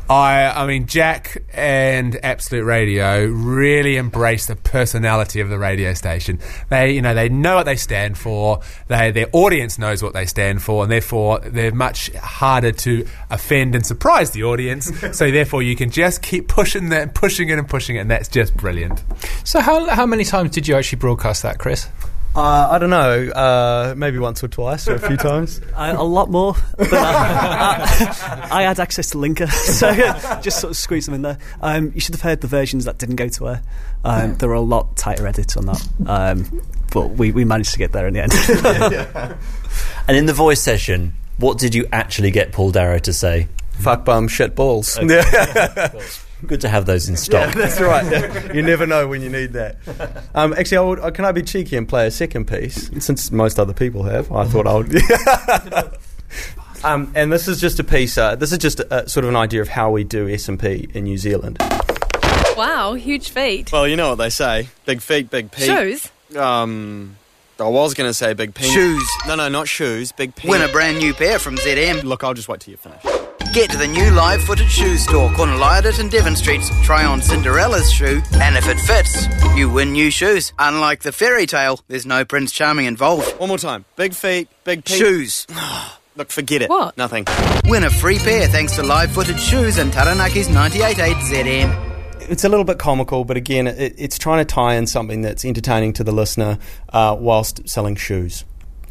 I, 0.08 0.62
I 0.62 0.66
mean, 0.66 0.86
Jack 0.86 1.42
and 1.52 2.18
Absolute 2.22 2.64
Radio 2.64 3.24
really 3.24 3.96
embrace 3.96 4.46
the 4.46 4.56
personality 4.56 5.40
of 5.40 5.48
the 5.48 5.58
radio 5.58 5.94
station. 5.94 6.40
They, 6.68 6.92
you 6.92 7.00
know, 7.00 7.14
they 7.14 7.30
know 7.30 7.56
what 7.56 7.64
they 7.64 7.76
stand 7.76 8.18
for. 8.18 8.60
They, 8.88 9.12
their 9.12 9.28
audience 9.32 9.78
knows 9.78 10.02
what 10.02 10.12
they 10.12 10.26
stand 10.26 10.62
for, 10.62 10.82
and 10.82 10.92
therefore 10.92 11.38
they're 11.40 11.72
much 11.72 12.12
harder 12.14 12.72
to 12.72 13.06
offend 13.30 13.74
and 13.74 13.86
surprise 13.86 14.32
the 14.32 14.44
audience. 14.44 14.92
so 15.16 15.30
therefore, 15.30 15.62
you 15.62 15.74
can 15.74 15.90
just 15.90 16.20
keep 16.20 16.48
pushing 16.48 16.90
that, 16.90 17.14
pushing 17.14 17.48
it, 17.48 17.58
and 17.58 17.66
pushing 17.66 17.96
it, 17.96 18.00
and 18.00 18.10
that's 18.10 18.28
just 18.28 18.54
brilliant. 18.56 19.02
So 19.44 19.60
how 19.60 19.86
how 19.86 20.04
many 20.04 20.24
times 20.24 20.50
did 20.50 20.68
you 20.68 20.74
actually 20.74 20.98
broadcast 20.98 21.42
that, 21.44 21.58
Chris? 21.58 21.88
Uh, 22.36 22.68
I 22.72 22.78
don't 22.78 22.90
know, 22.90 23.28
uh, 23.30 23.94
maybe 23.96 24.18
once 24.18 24.42
or 24.42 24.48
twice 24.48 24.88
or 24.88 24.94
a 24.94 24.98
few 24.98 25.16
times. 25.16 25.60
Uh, 25.74 25.94
a 25.96 26.04
lot 26.04 26.30
more. 26.30 26.54
But 26.78 26.92
I, 26.92 28.48
I, 28.50 28.60
I 28.60 28.62
had 28.62 28.78
access 28.78 29.10
to 29.10 29.18
Linker, 29.18 29.50
so 29.50 29.92
just 30.40 30.60
sort 30.60 30.70
of 30.70 30.76
squeeze 30.76 31.06
them 31.06 31.14
in 31.16 31.22
there. 31.22 31.38
Um, 31.60 31.90
you 31.94 32.00
should 32.00 32.14
have 32.14 32.20
heard 32.22 32.40
the 32.40 32.46
versions 32.46 32.84
that 32.84 32.98
didn't 32.98 33.16
go 33.16 33.28
to 33.28 33.48
air. 33.48 33.62
Um, 34.04 34.36
there 34.36 34.48
were 34.48 34.54
a 34.54 34.60
lot 34.60 34.96
tighter 34.96 35.26
edits 35.26 35.56
on 35.56 35.66
that, 35.66 35.88
um, 36.06 36.62
but 36.92 37.10
we, 37.10 37.32
we 37.32 37.44
managed 37.44 37.72
to 37.72 37.78
get 37.78 37.92
there 37.92 38.06
in 38.06 38.14
the 38.14 38.22
end. 38.22 39.36
And 40.06 40.16
in 40.16 40.26
the 40.26 40.32
voice 40.32 40.60
session, 40.60 41.14
what 41.38 41.58
did 41.58 41.74
you 41.74 41.86
actually 41.92 42.30
get 42.30 42.52
Paul 42.52 42.70
Darrow 42.70 42.98
to 43.00 43.12
say? 43.12 43.48
Fuck 43.72 44.04
bum, 44.04 44.28
shit 44.28 44.54
balls. 44.54 44.96
Good 46.46 46.60
to 46.62 46.68
have 46.68 46.86
those 46.86 47.08
in 47.08 47.14
Yeah, 47.14 47.18
stock. 47.20 47.54
that's 47.54 47.80
right. 47.80 48.04
You 48.54 48.62
never 48.62 48.86
know 48.86 49.08
when 49.08 49.20
you 49.22 49.30
need 49.30 49.52
that. 49.54 49.76
Um, 50.34 50.52
actually, 50.52 50.76
I 50.76 50.80
would, 50.82 50.98
uh, 51.00 51.10
can 51.10 51.24
I 51.24 51.32
be 51.32 51.42
cheeky 51.42 51.76
and 51.76 51.88
play 51.88 52.06
a 52.06 52.10
second 52.10 52.46
piece? 52.46 52.90
Since 53.04 53.30
most 53.32 53.58
other 53.58 53.72
people 53.74 54.04
have, 54.04 54.30
I 54.30 54.44
thought 54.44 54.66
I 54.66 54.74
would. 54.74 54.94
um, 56.84 57.10
and 57.14 57.32
this 57.32 57.48
is 57.48 57.60
just 57.60 57.78
a 57.80 57.84
piece. 57.84 58.16
Uh, 58.18 58.34
this 58.36 58.52
is 58.52 58.58
just 58.58 58.80
a, 58.80 59.08
sort 59.08 59.24
of 59.24 59.30
an 59.30 59.36
idea 59.36 59.60
of 59.62 59.68
how 59.68 59.90
we 59.90 60.04
do 60.04 60.28
S 60.28 60.48
and 60.48 60.58
P 60.60 60.88
in 60.94 61.04
New 61.04 61.18
Zealand. 61.18 61.58
Wow, 62.56 62.94
huge 62.94 63.30
feet. 63.30 63.72
Well, 63.72 63.88
you 63.88 63.96
know 63.96 64.10
what 64.10 64.16
they 64.18 64.30
say: 64.30 64.68
big 64.86 65.00
feet, 65.00 65.30
big 65.30 65.50
P. 65.50 65.64
Shoes? 65.64 66.10
Um, 66.36 67.16
I 67.58 67.68
was 67.68 67.94
going 67.94 68.08
to 68.08 68.14
say 68.14 68.32
big 68.34 68.54
P. 68.54 68.64
Shoes. 68.64 69.08
No, 69.26 69.34
no, 69.34 69.48
not 69.48 69.66
shoes. 69.68 70.12
Big 70.12 70.34
P. 70.36 70.48
Win 70.48 70.62
a 70.62 70.68
brand 70.68 70.98
new 70.98 71.14
pair 71.14 71.38
from 71.38 71.56
ZM. 71.56 72.04
Look, 72.04 72.22
I'll 72.22 72.34
just 72.34 72.48
wait 72.48 72.60
till 72.60 72.72
you 72.72 72.76
finish. 72.76 73.02
Get 73.54 73.70
to 73.70 73.78
the 73.78 73.86
new 73.86 74.10
live 74.10 74.42
footed 74.42 74.68
shoe 74.68 74.96
store, 74.96 75.30
corner 75.30 75.52
Liardet 75.52 76.00
and 76.00 76.10
Devon 76.10 76.34
Streets. 76.34 76.72
Try 76.82 77.04
on 77.04 77.22
Cinderella's 77.22 77.88
shoe, 77.92 78.20
and 78.32 78.56
if 78.56 78.66
it 78.66 78.80
fits, 78.80 79.28
you 79.56 79.70
win 79.70 79.92
new 79.92 80.10
shoes. 80.10 80.52
Unlike 80.58 81.02
the 81.02 81.12
fairy 81.12 81.46
tale, 81.46 81.78
there's 81.86 82.04
no 82.04 82.24
Prince 82.24 82.50
Charming 82.50 82.86
involved. 82.86 83.38
One 83.38 83.48
more 83.48 83.58
time. 83.58 83.84
Big 83.94 84.12
feet, 84.12 84.48
big 84.64 84.84
P. 84.84 84.94
Shoes. 84.94 85.46
Look, 86.16 86.32
forget 86.32 86.62
it. 86.62 86.68
What? 86.68 86.96
Nothing. 86.96 87.26
Win 87.66 87.84
a 87.84 87.90
free 87.90 88.18
pair 88.18 88.48
thanks 88.48 88.74
to 88.74 88.82
live 88.82 89.12
footed 89.12 89.38
shoes 89.38 89.78
and 89.78 89.92
Taranaki's 89.92 90.48
98.8 90.48 91.14
ZM. 91.14 92.28
it's 92.28 92.42
a 92.42 92.48
little 92.48 92.64
bit 92.64 92.80
comical, 92.80 93.24
but 93.24 93.36
again, 93.36 93.68
it, 93.68 93.94
it's 93.96 94.18
trying 94.18 94.44
to 94.44 94.52
tie 94.52 94.74
in 94.74 94.88
something 94.88 95.22
that's 95.22 95.44
entertaining 95.44 95.92
to 95.92 96.02
the 96.02 96.10
listener 96.10 96.58
uh, 96.92 97.16
whilst 97.16 97.68
selling 97.68 97.94
shoes. 97.94 98.44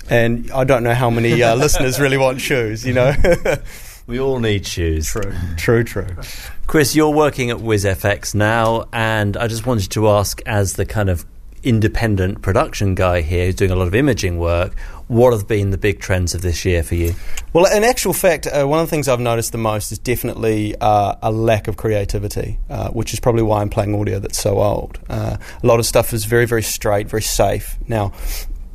And 0.09 0.49
I 0.51 0.63
don't 0.63 0.83
know 0.83 0.93
how 0.93 1.09
many 1.09 1.43
uh, 1.43 1.53
listeners 1.57 1.99
really 1.99 2.17
want 2.17 2.39
shoes, 2.39 2.85
you 2.85 2.93
know. 2.93 3.13
we 4.07 4.19
all 4.19 4.39
need 4.39 4.65
shoes. 4.65 5.07
True, 5.07 5.33
true, 5.57 5.83
true. 5.83 6.07
Chris, 6.67 6.95
you're 6.95 7.09
working 7.09 7.49
at 7.49 7.57
WizFX 7.57 8.35
now, 8.35 8.85
and 8.91 9.37
I 9.37 9.47
just 9.47 9.65
wanted 9.65 9.91
to 9.91 10.09
ask, 10.09 10.41
as 10.45 10.73
the 10.73 10.85
kind 10.85 11.09
of 11.09 11.25
independent 11.63 12.41
production 12.41 12.93
guy 12.93 13.21
here 13.21 13.45
who's 13.45 13.55
doing 13.55 13.71
a 13.71 13.75
lot 13.75 13.87
of 13.87 13.95
imaging 13.95 14.37
work, 14.37 14.77
what 15.07 15.31
have 15.33 15.47
been 15.47 15.71
the 15.71 15.77
big 15.77 15.99
trends 15.99 16.33
of 16.33 16.41
this 16.41 16.65
year 16.65 16.83
for 16.83 16.95
you? 16.95 17.13
Well, 17.53 17.65
in 17.73 17.83
actual 17.83 18.13
fact, 18.13 18.47
uh, 18.47 18.65
one 18.65 18.79
of 18.79 18.87
the 18.87 18.89
things 18.89 19.07
I've 19.07 19.19
noticed 19.19 19.51
the 19.51 19.57
most 19.57 19.91
is 19.91 19.99
definitely 19.99 20.75
uh, 20.81 21.15
a 21.21 21.31
lack 21.31 21.67
of 21.67 21.77
creativity, 21.77 22.59
uh, 22.69 22.89
which 22.89 23.13
is 23.13 23.19
probably 23.19 23.43
why 23.43 23.61
I'm 23.61 23.69
playing 23.69 23.95
audio 23.95 24.19
that's 24.19 24.39
so 24.39 24.59
old. 24.59 24.99
Uh, 25.09 25.37
a 25.61 25.65
lot 25.65 25.79
of 25.79 25.85
stuff 25.85 26.13
is 26.13 26.25
very, 26.25 26.45
very 26.45 26.63
straight, 26.63 27.07
very 27.07 27.21
safe. 27.21 27.77
Now, 27.87 28.11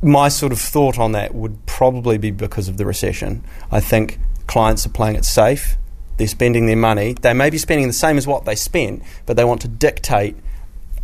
my 0.01 0.29
sort 0.29 0.51
of 0.51 0.59
thought 0.59 0.97
on 0.97 1.11
that 1.11 1.35
would 1.35 1.65
probably 1.65 2.17
be 2.17 2.31
because 2.31 2.67
of 2.67 2.77
the 2.77 2.85
recession. 2.85 3.43
I 3.71 3.79
think 3.79 4.19
clients 4.49 4.85
are 4.85 4.89
playing 4.89 5.15
it 5.15 5.23
safe. 5.23 5.77
They're 6.17 6.27
spending 6.27 6.65
their 6.65 6.75
money. 6.75 7.13
They 7.13 7.33
may 7.33 7.49
be 7.49 7.57
spending 7.57 7.87
the 7.87 7.93
same 7.93 8.17
as 8.17 8.27
what 8.27 8.43
they 8.43 8.55
spent, 8.55 9.03
but 9.25 9.37
they 9.37 9.45
want 9.45 9.61
to 9.61 9.69
dictate 9.69 10.35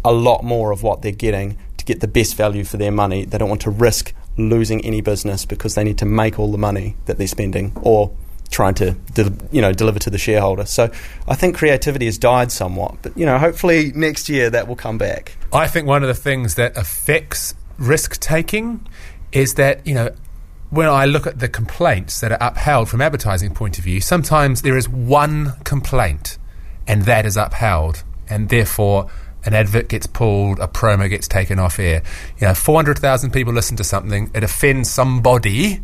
a 0.03 0.11
lot 0.11 0.43
more 0.43 0.71
of 0.71 0.83
what 0.83 1.01
they're 1.01 1.11
getting 1.11 1.57
to 1.77 1.85
get 1.85 2.01
the 2.01 2.07
best 2.07 2.35
value 2.35 2.65
for 2.65 2.77
their 2.77 2.91
money. 2.91 3.23
They 3.23 3.37
don't 3.37 3.47
want 3.47 3.61
to 3.61 3.69
risk 3.69 4.13
losing 4.37 4.83
any 4.83 4.99
business 4.99 5.45
because 5.45 5.75
they 5.75 5.83
need 5.83 5.97
to 5.99 6.05
make 6.05 6.37
all 6.37 6.51
the 6.51 6.57
money 6.57 6.97
that 7.05 7.17
they're 7.17 7.27
spending 7.27 7.71
or 7.81 8.11
trying 8.51 8.73
to 8.75 8.95
you 9.51 9.61
know 9.61 9.71
deliver 9.71 9.99
to 9.99 10.09
the 10.09 10.17
shareholder. 10.17 10.65
So 10.65 10.91
I 11.27 11.35
think 11.35 11.55
creativity 11.55 12.05
has 12.05 12.17
died 12.17 12.51
somewhat, 12.51 12.97
but 13.01 13.17
you 13.17 13.25
know 13.25 13.37
hopefully 13.37 13.91
next 13.95 14.27
year 14.27 14.49
that 14.49 14.67
will 14.67 14.75
come 14.75 14.97
back. 14.97 15.37
I 15.53 15.67
think 15.67 15.87
one 15.87 16.03
of 16.03 16.07
the 16.07 16.13
things 16.13 16.55
that 16.55 16.75
affects 16.75 17.55
risk 17.77 18.19
taking 18.19 18.85
is 19.31 19.55
that, 19.55 19.85
you 19.85 19.93
know, 19.93 20.09
when 20.75 20.87
I 20.87 21.05
look 21.05 21.25
at 21.25 21.39
the 21.39 21.47
complaints 21.47 22.19
that 22.19 22.31
are 22.31 22.37
upheld 22.41 22.89
from 22.89 23.01
advertising 23.01 23.53
point 23.53 23.77
of 23.77 23.83
view, 23.85 24.01
sometimes 24.01 24.61
there 24.61 24.77
is 24.77 24.89
one 24.89 25.53
complaint 25.63 26.37
and 26.85 27.03
that 27.03 27.25
is 27.25 27.37
upheld 27.37 28.03
and 28.29 28.49
therefore 28.49 29.09
an 29.45 29.53
advert 29.53 29.87
gets 29.87 30.07
pulled, 30.07 30.59
a 30.59 30.67
promo 30.67 31.09
gets 31.09 31.27
taken 31.27 31.59
off 31.59 31.79
air. 31.79 32.03
You 32.39 32.47
know, 32.47 32.53
400,000 32.53 33.31
people 33.31 33.53
listen 33.53 33.77
to 33.77 33.83
something, 33.83 34.31
it 34.33 34.43
offends 34.43 34.89
somebody 34.89 35.81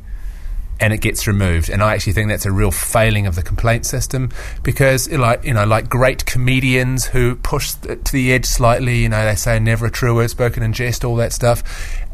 and 0.81 0.91
it 0.91 0.99
gets 0.99 1.27
removed. 1.27 1.69
And 1.69 1.83
I 1.83 1.93
actually 1.93 2.13
think 2.13 2.29
that's 2.29 2.47
a 2.47 2.51
real 2.51 2.71
failing 2.71 3.27
of 3.27 3.35
the 3.35 3.43
complaint 3.43 3.85
system 3.85 4.31
because, 4.63 5.09
like 5.11 5.45
you 5.45 5.53
know, 5.53 5.65
like 5.65 5.87
great 5.87 6.25
comedians 6.25 7.05
who 7.05 7.35
push 7.35 7.73
to 7.75 8.11
the 8.11 8.33
edge 8.33 8.45
slightly, 8.45 8.97
you 8.97 9.09
know, 9.09 9.23
they 9.23 9.35
say 9.35 9.59
never 9.59 9.85
a 9.85 9.91
true 9.91 10.15
word 10.15 10.31
spoken 10.31 10.63
in 10.63 10.73
jest, 10.73 11.05
all 11.05 11.15
that 11.17 11.31
stuff. 11.31 11.63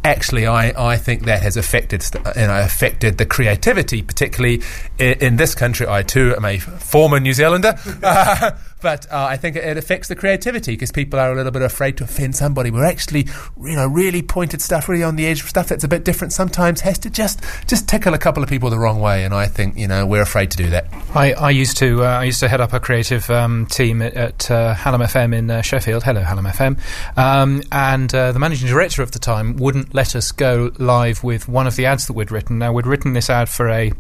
Actually, 0.08 0.48
I, 0.48 0.92
I 0.94 0.96
think 0.96 1.26
that 1.26 1.42
has 1.42 1.58
affected 1.58 2.02
you 2.14 2.48
know 2.48 2.62
affected 2.64 3.18
the 3.18 3.26
creativity, 3.26 4.02
particularly 4.02 4.62
in, 4.98 5.20
in 5.20 5.36
this 5.36 5.54
country. 5.54 5.86
I 5.86 6.02
too 6.02 6.34
am 6.34 6.46
a 6.46 6.60
former 6.60 7.20
New 7.20 7.34
Zealander, 7.34 7.78
uh, 8.02 8.52
but 8.82 9.06
uh, 9.12 9.26
I 9.26 9.36
think 9.36 9.58
it, 9.58 9.66
it 9.66 9.76
affects 9.76 10.08
the 10.08 10.16
creativity 10.16 10.72
because 10.76 10.94
people 10.94 11.20
are 11.20 11.34
a 11.34 11.36
little 11.36 11.52
bit 11.52 11.62
afraid 11.62 11.98
to 11.98 12.06
offend 12.06 12.38
somebody. 12.38 12.72
We're 12.72 12.86
actually, 12.86 13.28
you 13.62 13.76
know, 13.76 13.86
really 13.86 14.22
pointed 14.22 14.62
stuff, 14.62 14.88
really 14.88 15.04
on 15.04 15.18
the 15.18 15.26
edge, 15.26 15.42
of 15.42 15.50
stuff 15.50 15.68
that's 15.68 15.84
a 15.84 15.90
bit 15.90 16.06
different. 16.06 16.32
Sometimes 16.32 16.80
has 16.82 16.98
to 17.00 17.10
just 17.10 17.42
just 17.68 17.90
tickle 17.90 18.14
a 18.14 18.18
couple 18.18 18.42
of 18.42 18.48
people 18.48 18.70
the 18.70 18.80
wrong 18.80 19.02
way, 19.02 19.26
and 19.26 19.34
I 19.34 19.48
think 19.48 19.78
you 19.78 19.90
know 19.90 20.06
we're 20.06 20.22
afraid 20.22 20.52
to 20.52 20.58
do 20.58 20.70
that. 20.70 20.88
I, 21.16 21.34
I 21.34 21.50
used 21.50 21.76
to 21.80 22.06
uh, 22.06 22.08
I 22.08 22.24
used 22.24 22.40
to 22.40 22.48
head 22.48 22.62
up 22.62 22.72
a 22.72 22.80
creative 22.80 23.30
um, 23.30 23.66
team 23.66 24.02
at, 24.02 24.14
at 24.14 24.50
uh, 24.50 24.74
Hallam 24.74 25.02
FM 25.02 25.36
in 25.36 25.52
uh, 25.52 25.62
Sheffield. 25.62 26.04
Hello, 26.04 26.22
Hallam 26.22 26.46
FM. 26.46 26.80
Um, 27.18 27.62
and 27.74 28.16
uh, 28.16 28.32
the 28.32 28.40
managing 28.40 28.70
director 28.70 29.02
of 29.02 29.12
the 29.12 29.20
time 29.20 29.58
wouldn't 29.58 29.97
let 29.98 30.16
us 30.16 30.32
go 30.32 30.72
live 30.78 31.24
with 31.24 31.50
one 31.50 31.66
of 31.66 31.76
the 31.76 31.88
ads 31.88 32.06
that 32.06 32.14
we'd 32.14 32.30
written. 32.30 32.60
Now 32.60 32.72
we'd 32.72 32.86
written 32.86 33.14
this 33.14 33.32
ad 33.32 33.50
for 33.50 33.68
a 33.68 33.92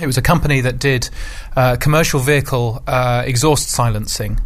it 0.00 0.06
was 0.06 0.18
a 0.18 0.22
company 0.22 0.60
that 0.60 0.78
did 0.78 1.08
uh, 1.56 1.76
commercial 1.76 2.20
vehicle 2.20 2.82
uh, 2.86 3.22
exhaust 3.26 3.68
silencing. 3.70 4.38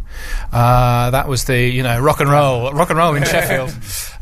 Uh, 0.51 1.09
that 1.11 1.27
was 1.27 1.45
the 1.45 1.59
you 1.59 1.83
know 1.83 1.99
rock 1.99 2.19
and 2.19 2.29
roll, 2.29 2.71
rock 2.73 2.89
and 2.89 2.97
roll 2.97 3.15
in 3.15 3.23
Sheffield. 3.25 3.73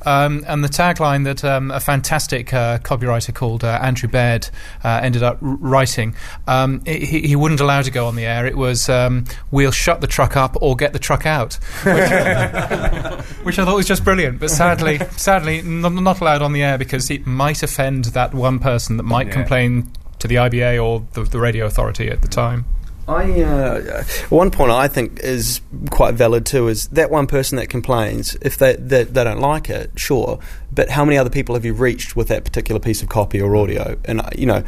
Um, 0.06 0.46
and 0.48 0.64
the 0.64 0.70
tagline 0.70 1.26
that 1.26 1.44
um, 1.44 1.72
a 1.72 1.80
fantastic 1.80 2.54
uh, 2.54 2.78
copywriter 2.80 3.34
called 3.36 3.64
uh, 3.66 3.80
Andrew 3.82 4.08
Baird 4.08 4.50
uh, 4.84 5.00
ended 5.04 5.24
up 5.24 5.40
r- 5.42 5.50
writing, 5.60 6.16
um, 6.48 6.82
he, 6.86 7.20
he 7.22 7.36
wouldn't 7.36 7.60
allow 7.60 7.82
to 7.82 7.92
go 7.92 8.06
on 8.08 8.16
the 8.16 8.26
air. 8.26 8.46
It 8.46 8.56
was 8.56 8.88
um, 8.88 9.26
"We'll 9.52 9.72
shut 9.72 10.00
the 10.02 10.08
truck 10.08 10.38
up 10.38 10.56
or 10.62 10.76
get 10.76 10.94
the 10.94 11.00
truck 11.00 11.26
out," 11.26 11.56
which, 11.84 12.10
which 13.44 13.60
I 13.60 13.66
thought 13.66 13.76
was 13.76 13.88
just 13.88 14.04
brilliant. 14.06 14.40
But 14.40 14.52
sadly, 14.52 15.00
sadly, 15.18 15.60
n- 15.60 15.82
not 15.82 16.22
allowed 16.22 16.42
on 16.42 16.54
the 16.54 16.64
air 16.64 16.78
because 16.78 17.10
it 17.12 17.28
might 17.28 17.62
offend 17.62 18.06
that 18.06 18.34
one 18.34 18.60
person 18.60 18.98
that 18.98 19.04
might 19.04 19.28
Yeah. 19.28 19.34
complain 19.34 19.92
to 20.20 20.28
the 20.28 20.36
IBA 20.36 20.84
or 20.84 21.06
the, 21.14 21.24
the 21.24 21.40
radio 21.40 21.66
authority 21.66 22.10
at 22.10 22.22
the 22.22 22.28
time. 22.28 22.66
I 23.10 23.42
uh, 23.42 24.04
one 24.30 24.52
point 24.52 24.72
I 24.72 24.88
think 24.88 25.20
is 25.22 25.62
quite 25.90 26.14
valid 26.14 26.46
too 26.46 26.68
is 26.68 26.88
that 26.90 27.10
one 27.10 27.26
person 27.26 27.58
that 27.58 27.68
complains 27.68 28.36
if 28.42 28.58
they, 28.58 28.76
they 28.76 29.04
they 29.04 29.24
don't 29.24 29.40
like 29.40 29.68
it, 29.70 29.92
sure, 29.96 30.40
but 30.72 30.90
how 30.92 31.06
many 31.06 31.18
other 31.18 31.32
people 31.32 31.56
have 31.56 31.66
you 31.66 31.74
reached 31.74 32.16
with 32.16 32.28
that 32.28 32.44
particular 32.44 32.80
piece 32.80 33.02
of 33.02 33.10
copy 33.10 33.42
or 33.42 33.56
audio? 33.56 33.98
And 34.06 34.22
uh, 34.22 34.30
you 34.38 34.46
know, 34.46 34.64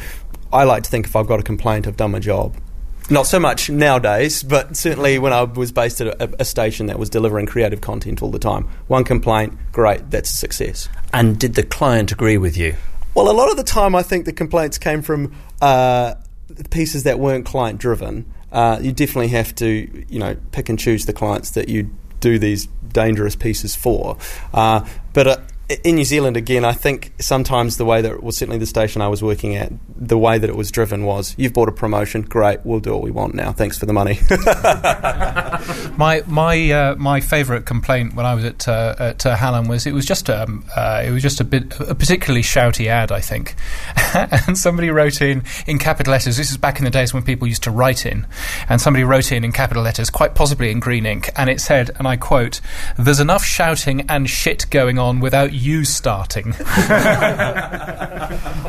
I 0.51 0.63
like 0.63 0.83
to 0.83 0.89
think 0.89 1.05
if 1.05 1.15
I've 1.15 1.27
got 1.27 1.39
a 1.39 1.43
complaint, 1.43 1.85
I've 1.85 1.97
done 1.97 2.11
my 2.11 2.19
job. 2.19 2.55
Not 3.11 3.27
so 3.27 3.39
much 3.39 3.69
nowadays, 3.69 4.41
but 4.41 4.75
certainly 4.75 5.19
when 5.19 5.33
I 5.33 5.43
was 5.43 5.71
based 5.71 6.01
at 6.01 6.07
a, 6.07 6.41
a 6.41 6.45
station 6.45 6.87
that 6.87 6.97
was 6.97 7.09
delivering 7.09 7.45
creative 7.45 7.81
content 7.81 8.23
all 8.23 8.31
the 8.31 8.39
time. 8.39 8.69
One 8.87 9.03
complaint, 9.03 9.57
great, 9.71 10.09
that's 10.09 10.31
a 10.31 10.35
success. 10.35 10.87
And 11.13 11.37
did 11.37 11.55
the 11.55 11.63
client 11.63 12.11
agree 12.11 12.37
with 12.37 12.57
you? 12.57 12.75
Well, 13.13 13.29
a 13.29 13.33
lot 13.33 13.51
of 13.51 13.57
the 13.57 13.63
time, 13.63 13.93
I 13.95 14.03
think 14.03 14.25
the 14.25 14.33
complaints 14.33 14.77
came 14.77 15.01
from 15.01 15.35
uh, 15.61 16.15
pieces 16.69 17.03
that 17.03 17.19
weren't 17.19 17.45
client 17.45 17.79
driven. 17.79 18.31
Uh, 18.51 18.79
you 18.81 18.91
definitely 18.91 19.29
have 19.29 19.53
to, 19.55 20.05
you 20.09 20.19
know, 20.19 20.35
pick 20.51 20.69
and 20.69 20.79
choose 20.79 21.05
the 21.05 21.13
clients 21.13 21.51
that 21.51 21.69
you 21.69 21.89
do 22.19 22.39
these 22.39 22.67
dangerous 22.93 23.35
pieces 23.35 23.75
for. 23.75 24.17
Uh, 24.53 24.85
but 25.13 25.27
uh, 25.27 25.37
in 25.83 25.95
New 25.95 26.03
Zealand, 26.03 26.37
again, 26.37 26.65
I 26.65 26.73
think 26.73 27.13
sometimes 27.19 27.77
the 27.77 27.85
way 27.85 28.01
that, 28.01 28.21
well, 28.21 28.31
certainly 28.31 28.57
the 28.57 28.65
station 28.65 29.01
I 29.01 29.07
was 29.07 29.21
working 29.21 29.55
at, 29.55 29.71
the 29.95 30.17
way 30.17 30.37
that 30.37 30.49
it 30.49 30.55
was 30.55 30.71
driven 30.71 31.05
was, 31.05 31.35
you've 31.37 31.53
bought 31.53 31.69
a 31.69 31.71
promotion, 31.71 32.23
great, 32.23 32.65
we'll 32.65 32.79
do 32.79 32.91
what 32.93 33.01
we 33.01 33.11
want 33.11 33.35
now. 33.35 33.51
Thanks 33.51 33.77
for 33.77 33.85
the 33.85 33.93
money. 33.93 34.19
My 35.97 36.23
my 36.25 36.71
uh, 36.71 36.95
my 36.95 37.19
favourite 37.19 37.65
complaint 37.65 38.15
when 38.15 38.25
I 38.25 38.33
was 38.33 38.45
at 38.45 38.67
uh, 38.67 38.95
at 38.97 39.25
uh, 39.25 39.35
Hallam 39.35 39.67
was 39.67 39.85
it 39.85 39.93
was 39.93 40.05
just 40.05 40.29
um, 40.29 40.65
uh, 40.75 41.03
it 41.05 41.11
was 41.11 41.21
just 41.21 41.39
a 41.39 41.43
bit 41.43 41.79
a 41.79 41.93
particularly 41.93 42.41
shouty 42.41 42.87
ad 42.87 43.11
I 43.11 43.19
think, 43.19 43.55
and 44.15 44.57
somebody 44.57 44.89
wrote 44.89 45.21
in 45.21 45.43
in 45.67 45.77
capital 45.77 46.11
letters. 46.11 46.37
This 46.37 46.49
is 46.49 46.57
back 46.57 46.79
in 46.79 46.85
the 46.85 46.91
days 46.91 47.13
when 47.13 47.23
people 47.23 47.47
used 47.47 47.63
to 47.63 47.71
write 47.71 48.05
in, 48.05 48.25
and 48.69 48.81
somebody 48.81 49.03
wrote 49.03 49.31
in 49.31 49.43
in 49.43 49.51
capital 49.51 49.83
letters, 49.83 50.09
quite 50.09 50.33
possibly 50.33 50.71
in 50.71 50.79
green 50.79 51.05
ink, 51.05 51.29
and 51.35 51.49
it 51.49 51.61
said, 51.61 51.91
and 51.97 52.07
I 52.07 52.15
quote, 52.15 52.61
"There's 52.97 53.19
enough 53.19 53.43
shouting 53.43 54.01
and 54.09 54.29
shit 54.29 54.65
going 54.71 54.97
on 54.97 55.19
without 55.19 55.53
you 55.61 55.85
starting." 55.85 56.53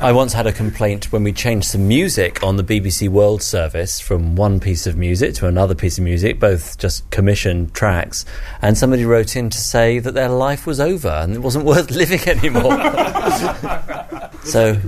I 0.03 0.13
once 0.13 0.33
had 0.33 0.47
a 0.47 0.53
complaint 0.53 1.13
when 1.13 1.23
we 1.23 1.33
changed 1.33 1.69
some 1.69 1.87
music 1.89 2.43
on 2.43 2.57
the 2.57 2.65
BBC 2.65 3.09
World 3.09 3.43
Service 3.43 4.01
from 4.01 4.37
one 4.37 4.61
piece 4.61 4.87
of 4.87 4.97
music 4.97 5.35
to 5.35 5.47
another 5.47 5.75
piece 5.75 5.99
of 5.99 6.05
music, 6.05 6.41
both 6.41 6.79
just 6.79 7.09
commissioned 7.11 7.75
tracks, 7.75 8.25
and 8.61 8.77
somebody 8.77 9.05
wrote 9.05 9.37
in 9.37 9.49
to 9.51 9.59
say 9.59 9.99
that 9.99 10.15
their 10.15 10.29
life 10.29 10.67
was 10.67 10.81
over 10.81 11.09
and 11.09 11.35
it 11.35 11.41
wasn't 11.41 11.65
worth 11.73 11.91
living 11.91 12.21
anymore. 12.29 12.77
so. 14.45 14.79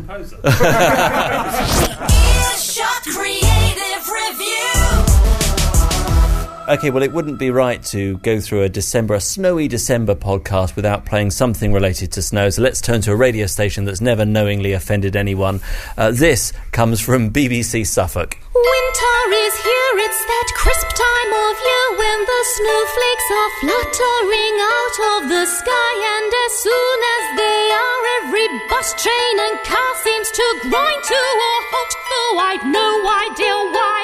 Okay, 6.67 6.89
well, 6.89 7.03
it 7.03 7.13
wouldn't 7.13 7.39
be 7.39 7.51
right 7.51 7.83
to 7.93 8.17
go 8.19 8.41
through 8.41 8.63
a 8.63 8.71
December, 8.71 9.13
a 9.13 9.21
snowy 9.21 9.69
December 9.69 10.15
podcast 10.15 10.77
without 10.77 11.05
playing 11.05 11.31
something 11.31 11.75
related 11.75 12.11
to 12.13 12.23
snow. 12.23 12.49
So 12.49 12.63
let's 12.63 12.81
turn 12.81 13.03
to 13.03 13.13
a 13.13 13.17
radio 13.17 13.45
station 13.45 13.85
that's 13.85 14.01
never 14.01 14.25
knowingly 14.25 14.73
offended 14.73 15.15
anyone. 15.15 15.61
Uh, 15.99 16.11
this 16.11 16.55
comes 16.73 17.01
from 17.01 17.31
BBC 17.31 17.87
Suffolk. 17.87 18.39
Winter 18.55 19.21
is 19.45 19.55
here, 19.61 19.95
it's 20.09 20.25
that 20.25 20.49
crisp 20.57 20.89
time 20.89 21.33
of 21.37 21.55
year 21.69 21.87
when 22.01 22.19
the 22.25 22.43
snowflakes 22.57 23.29
are 23.29 23.53
fluttering 23.61 24.57
out 24.65 24.97
of 25.13 25.21
the 25.29 25.45
sky, 25.45 25.93
and 26.17 26.31
as 26.33 26.53
soon 26.65 26.99
as 27.13 27.25
they 27.45 27.61
are, 27.77 28.01
every 28.25 28.49
bus, 28.73 28.89
train, 28.97 29.37
and 29.37 29.57
car 29.69 29.93
seems 30.01 30.31
to 30.33 30.47
grind 30.73 31.03
to 31.13 31.21
a 31.21 31.55
halt, 31.77 31.93
though 32.09 32.35
I've 32.41 32.67
no 32.73 32.89
idea 33.29 33.53
why. 33.69 34.01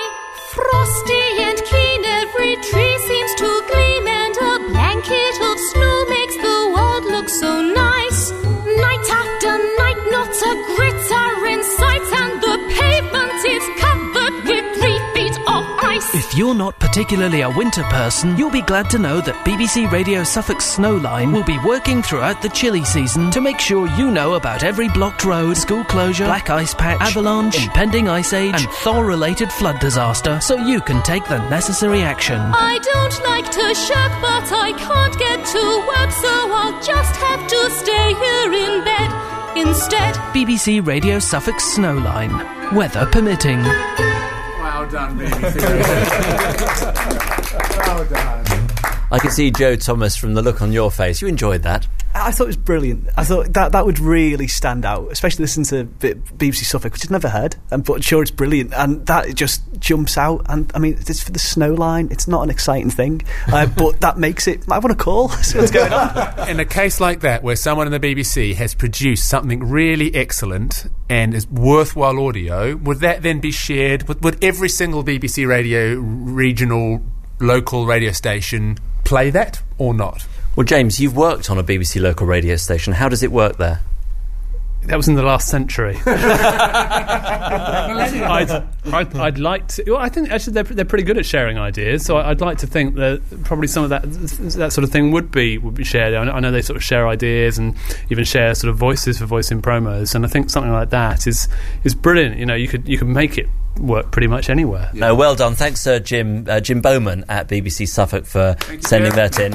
Frosty 0.53 1.25
and 1.47 1.59
keen, 1.65 1.90
every 2.33 2.55
tree 2.57 2.99
seems 2.99 3.20
If 16.31 16.37
you're 16.39 16.55
not 16.55 16.79
particularly 16.79 17.41
a 17.41 17.51
winter 17.51 17.83
person, 17.83 18.37
you'll 18.37 18.53
be 18.53 18.63
glad 18.63 18.89
to 18.91 19.01
know 19.01 19.21
that 19.21 19.45
BBC 19.45 19.91
Radio 19.91 20.23
Suffolk 20.23 20.59
Snowline 20.59 21.33
will 21.33 21.43
be 21.43 21.59
working 21.65 22.03
throughout 22.03 22.41
the 22.41 22.49
chilly 22.51 22.85
season 22.85 23.33
to 23.33 23.41
make 23.41 23.59
sure 23.59 23.89
you 23.99 24.13
know 24.13 24.35
about 24.35 24.63
every 24.63 24.89
blocked 24.91 25.25
road, 25.25 25.57
school 25.57 25.83
closure, 25.83 26.27
black 26.27 26.49
ice 26.49 26.73
patch, 26.73 27.01
avalanche, 27.01 27.61
impending 27.61 28.09
ice 28.09 28.33
age, 28.33 28.55
and 28.55 28.71
thaw-related 28.85 29.51
flood 29.51 29.81
disaster, 29.81 30.41
so 30.41 30.55
you 30.57 30.81
can 30.81 31.03
take 31.03 31.25
the 31.25 31.39
necessary 31.49 32.01
action. 32.03 32.39
I 32.41 32.79
don't 32.79 33.25
like 33.25 33.51
to 33.51 33.75
shirk, 33.75 34.13
but 34.23 34.47
I 34.55 34.71
can't 34.79 35.19
get 35.19 35.45
to 35.45 35.65
work, 35.89 36.13
so 36.13 36.31
I'll 36.31 36.81
just 36.81 37.17
have 37.17 37.45
to 37.49 37.71
stay 37.73 38.15
here 38.15 38.53
in 38.53 38.85
bed 38.85 39.67
instead. 39.67 40.15
BBC 40.33 40.87
Radio 40.87 41.19
Suffolk 41.19 41.57
Snowline, 41.57 42.73
weather 42.73 43.05
permitting. 43.07 43.65
Done, 44.91 45.17
BBC. 45.17 45.61
well 47.87 48.05
done. 48.07 48.60
I 49.13 49.19
can 49.19 49.31
see 49.31 49.51
Joe 49.51 49.75
Thomas 49.75 50.17
from 50.17 50.35
the 50.35 50.43
look 50.43 50.63
on 50.63 50.73
your 50.73 50.91
face. 50.91 51.21
You 51.21 51.27
enjoyed 51.27 51.63
that. 51.65 51.87
I 52.15 52.33
thought 52.33 52.45
it 52.45 52.49
was 52.49 52.57
brilliant. 52.57 53.09
I 53.17 53.25
thought 53.25 53.53
that 53.55 53.73
that 53.73 53.87
would 53.87 54.01
really 54.01 54.49
stand 54.49 54.85
out, 54.85 55.13
especially 55.13 55.45
listening 55.45 55.67
to 55.67 56.15
BBC 56.37 56.65
Suffolk, 56.65 56.93
which 56.93 57.07
I'd 57.07 57.11
never 57.11 57.29
heard, 57.29 57.57
and 57.71 57.85
but 57.85 58.03
sure 58.03 58.21
it's 58.21 58.33
brilliant, 58.33 58.73
and 58.75 59.07
that 59.07 59.35
just 59.35 59.63
jumps 59.79 60.19
out. 60.19 60.45
And 60.49 60.71
I 60.75 60.81
mean, 60.81 60.95
it's 60.95 61.23
for 61.23 61.31
the 61.31 61.39
snow 61.39 61.73
line. 61.73 62.09
It's 62.11 62.27
not 62.27 62.43
an 62.43 62.51
exciting 62.51 62.91
thing, 62.91 63.23
uh, 63.53 63.67
but 63.77 64.01
that 64.01 64.19
makes 64.19 64.49
it. 64.49 64.63
I 64.71 64.79
want 64.79 64.97
to 64.97 65.03
call. 65.03 65.29
See 65.43 65.59
what's 65.59 65.71
going 65.71 65.93
on. 65.93 66.49
in 66.49 66.59
a 66.59 66.65
case 66.65 67.01
like 67.01 67.21
that, 67.21 67.43
where 67.45 67.57
someone 67.57 67.93
in 67.93 68.01
the 68.01 68.01
BBC 68.01 68.55
has 68.57 68.75
produced 68.75 69.29
something 69.29 69.69
really 69.69 70.13
excellent 70.15 70.87
and 71.09 71.35
is 71.35 71.49
worthwhile 71.49 72.19
audio, 72.27 72.77
would 72.77 72.99
that 73.01 73.23
then 73.23 73.41
be 73.41 73.53
shared? 73.53 74.09
Would, 74.09 74.25
would 74.25 74.45
every 74.45 74.69
single 74.69 75.05
BBC 75.05 75.47
radio 75.47 75.95
regional 75.95 77.03
local 77.41 77.87
radio 77.87 78.13
station 78.13 78.77
play 79.11 79.29
that 79.31 79.61
or 79.77 79.93
not? 79.93 80.25
Well, 80.55 80.65
James, 80.65 81.01
you've 81.01 81.17
worked 81.17 81.51
on 81.51 81.59
a 81.59 81.65
BBC 81.65 82.01
local 82.01 82.29
radio 82.29 82.55
station. 82.55 82.93
How 82.93 83.09
does 83.09 83.25
it 83.25 83.33
work 83.33 83.57
there? 83.57 83.81
That 84.85 84.97
was 84.97 85.09
in 85.09 85.15
the 85.15 85.23
last 85.23 85.49
century. 85.49 85.97
I'd, 88.07 88.65
I'd, 88.87 89.17
I'd 89.17 89.39
like 89.39 89.69
to. 89.69 89.85
Well, 89.87 89.99
I 89.99 90.09
think 90.09 90.31
actually 90.31 90.55
they're, 90.55 90.63
they're 90.65 90.85
pretty 90.87 91.05
good 91.05 91.19
at 91.19 91.27
sharing 91.27 91.59
ideas. 91.59 92.05
So 92.05 92.17
I'd 92.17 92.41
like 92.41 92.59
to 92.59 92.67
think 92.67 92.95
that 92.95 93.21
probably 93.45 93.67
some 93.67 93.85
of 93.85 93.91
that 93.91 94.03
that 94.03 94.73
sort 94.73 94.85
of 94.85 94.91
thing 94.91 95.11
would 95.13 95.31
be 95.31 95.59
would 95.59 95.75
be 95.75 95.85
shared. 95.85 96.15
I 96.15 96.41
know, 96.41 96.51
they 96.51 96.63
sort 96.63 96.79
of 96.79 96.83
share 96.83 97.07
ideas 97.07 97.59
and 97.59 97.77
even 98.09 98.25
share 98.25 98.55
sort 98.55 98.71
of 98.71 98.79
voices 98.79 99.19
for 99.19 99.27
voicing 99.27 99.61
promos. 99.61 100.15
And 100.15 100.25
I 100.25 100.29
think 100.29 100.49
something 100.49 100.73
like 100.73 100.89
that 100.91 101.27
is 101.27 101.47
is 101.85 101.95
brilliant. 101.95 102.39
You 102.39 102.47
know, 102.47 102.55
you 102.55 102.67
could 102.67 102.89
you 102.89 102.97
could 102.97 103.09
make 103.09 103.37
it 103.37 103.49
work 103.79 104.11
pretty 104.11 104.29
much 104.29 104.49
anywhere. 104.49 104.91
No, 104.95 105.15
well 105.15 105.35
done. 105.35 105.55
Thanks, 105.55 105.87
uh, 105.87 105.99
Jim 105.99 106.47
uh, 106.49 106.61
Jim 106.61 106.81
Bowman 106.81 107.27
at 107.29 107.49
BBC 107.49 107.87
Suffolk 107.87 108.25
for 108.25 108.57
sending 108.81 109.13
that 109.13 109.39
in. 109.39 109.53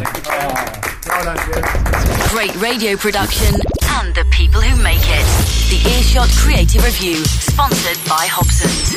Great 2.30 2.56
radio 2.62 2.96
production 2.96 3.56
and 4.02 4.14
the 4.14 4.26
people 4.26 4.60
who 4.60 4.82
make 4.84 5.00
it. 5.02 5.26
The 5.70 5.90
Earshot 5.98 6.30
Creative 6.38 6.84
Review, 6.84 7.24
sponsored 7.26 7.98
by 8.10 8.28
Hobson's. 8.30 8.94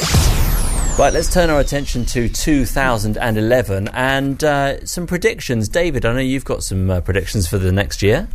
Right, 0.99 1.13
let's 1.13 1.33
turn 1.33 1.51
our 1.51 1.61
attention 1.61 2.05
to 2.07 2.29
2011 2.29 3.89
and 3.93 4.43
uh, 4.43 4.85
some 4.85 5.07
predictions. 5.07 5.69
David, 5.69 6.05
I 6.05 6.15
know 6.15 6.19
you've 6.19 6.45
got 6.45 6.65
some 6.65 6.91
uh, 6.91 7.01
predictions 7.01 7.47
for 7.47 7.59
the 7.59 7.71
next 7.71 8.03
year. 8.03 8.27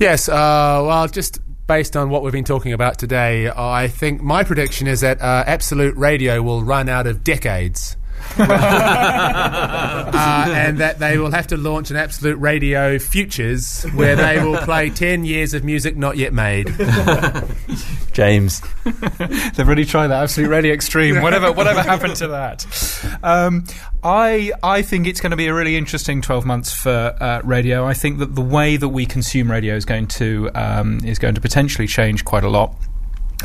Yes, 0.00 0.28
uh, 0.28 0.82
well, 0.84 1.06
just 1.06 1.38
based 1.68 1.96
on 1.96 2.10
what 2.10 2.22
we've 2.22 2.32
been 2.32 2.44
talking 2.44 2.72
about 2.72 2.98
today, 2.98 3.48
I 3.48 3.86
think 3.86 4.20
my 4.20 4.42
prediction 4.42 4.88
is 4.88 5.02
that 5.02 5.20
uh, 5.20 5.44
Absolute 5.46 5.96
Radio 5.96 6.42
will 6.42 6.64
run 6.64 6.88
out 6.88 7.06
of 7.06 7.22
decades. 7.22 7.96
uh, 8.38 10.12
and 10.54 10.78
that 10.78 10.98
they 10.98 11.18
will 11.18 11.30
have 11.30 11.46
to 11.48 11.56
launch 11.56 11.90
an 11.90 11.96
Absolute 11.96 12.36
Radio 12.36 12.98
Futures 12.98 13.84
where 13.94 14.16
they 14.16 14.42
will 14.42 14.58
play 14.58 14.90
10 14.94 15.24
years 15.24 15.54
of 15.54 15.64
music 15.64 15.96
not 15.96 16.16
yet 16.16 16.32
made. 16.32 16.74
James. 18.12 18.62
They've 18.84 19.68
really 19.68 19.84
tried 19.84 20.08
that 20.08 20.22
absolute 20.22 20.48
radio 20.48 20.72
extreme. 20.72 21.20
Whatever, 21.22 21.52
whatever 21.52 21.82
happened 21.82 22.16
to 22.16 22.28
that? 22.28 22.66
Um, 23.22 23.64
I 24.02 24.52
I 24.62 24.82
think 24.82 25.06
it's 25.06 25.20
going 25.20 25.32
to 25.32 25.36
be 25.36 25.48
a 25.48 25.54
really 25.54 25.76
interesting 25.76 26.22
twelve 26.22 26.46
months 26.46 26.72
for 26.72 27.14
uh, 27.20 27.42
radio. 27.44 27.84
I 27.84 27.92
think 27.92 28.18
that 28.20 28.34
the 28.34 28.40
way 28.40 28.76
that 28.78 28.88
we 28.88 29.04
consume 29.04 29.50
radio 29.50 29.74
is 29.74 29.84
going 29.84 30.06
to 30.08 30.50
um, 30.54 31.00
is 31.04 31.18
going 31.18 31.34
to 31.34 31.40
potentially 31.40 31.86
change 31.86 32.24
quite 32.24 32.44
a 32.44 32.48
lot 32.48 32.74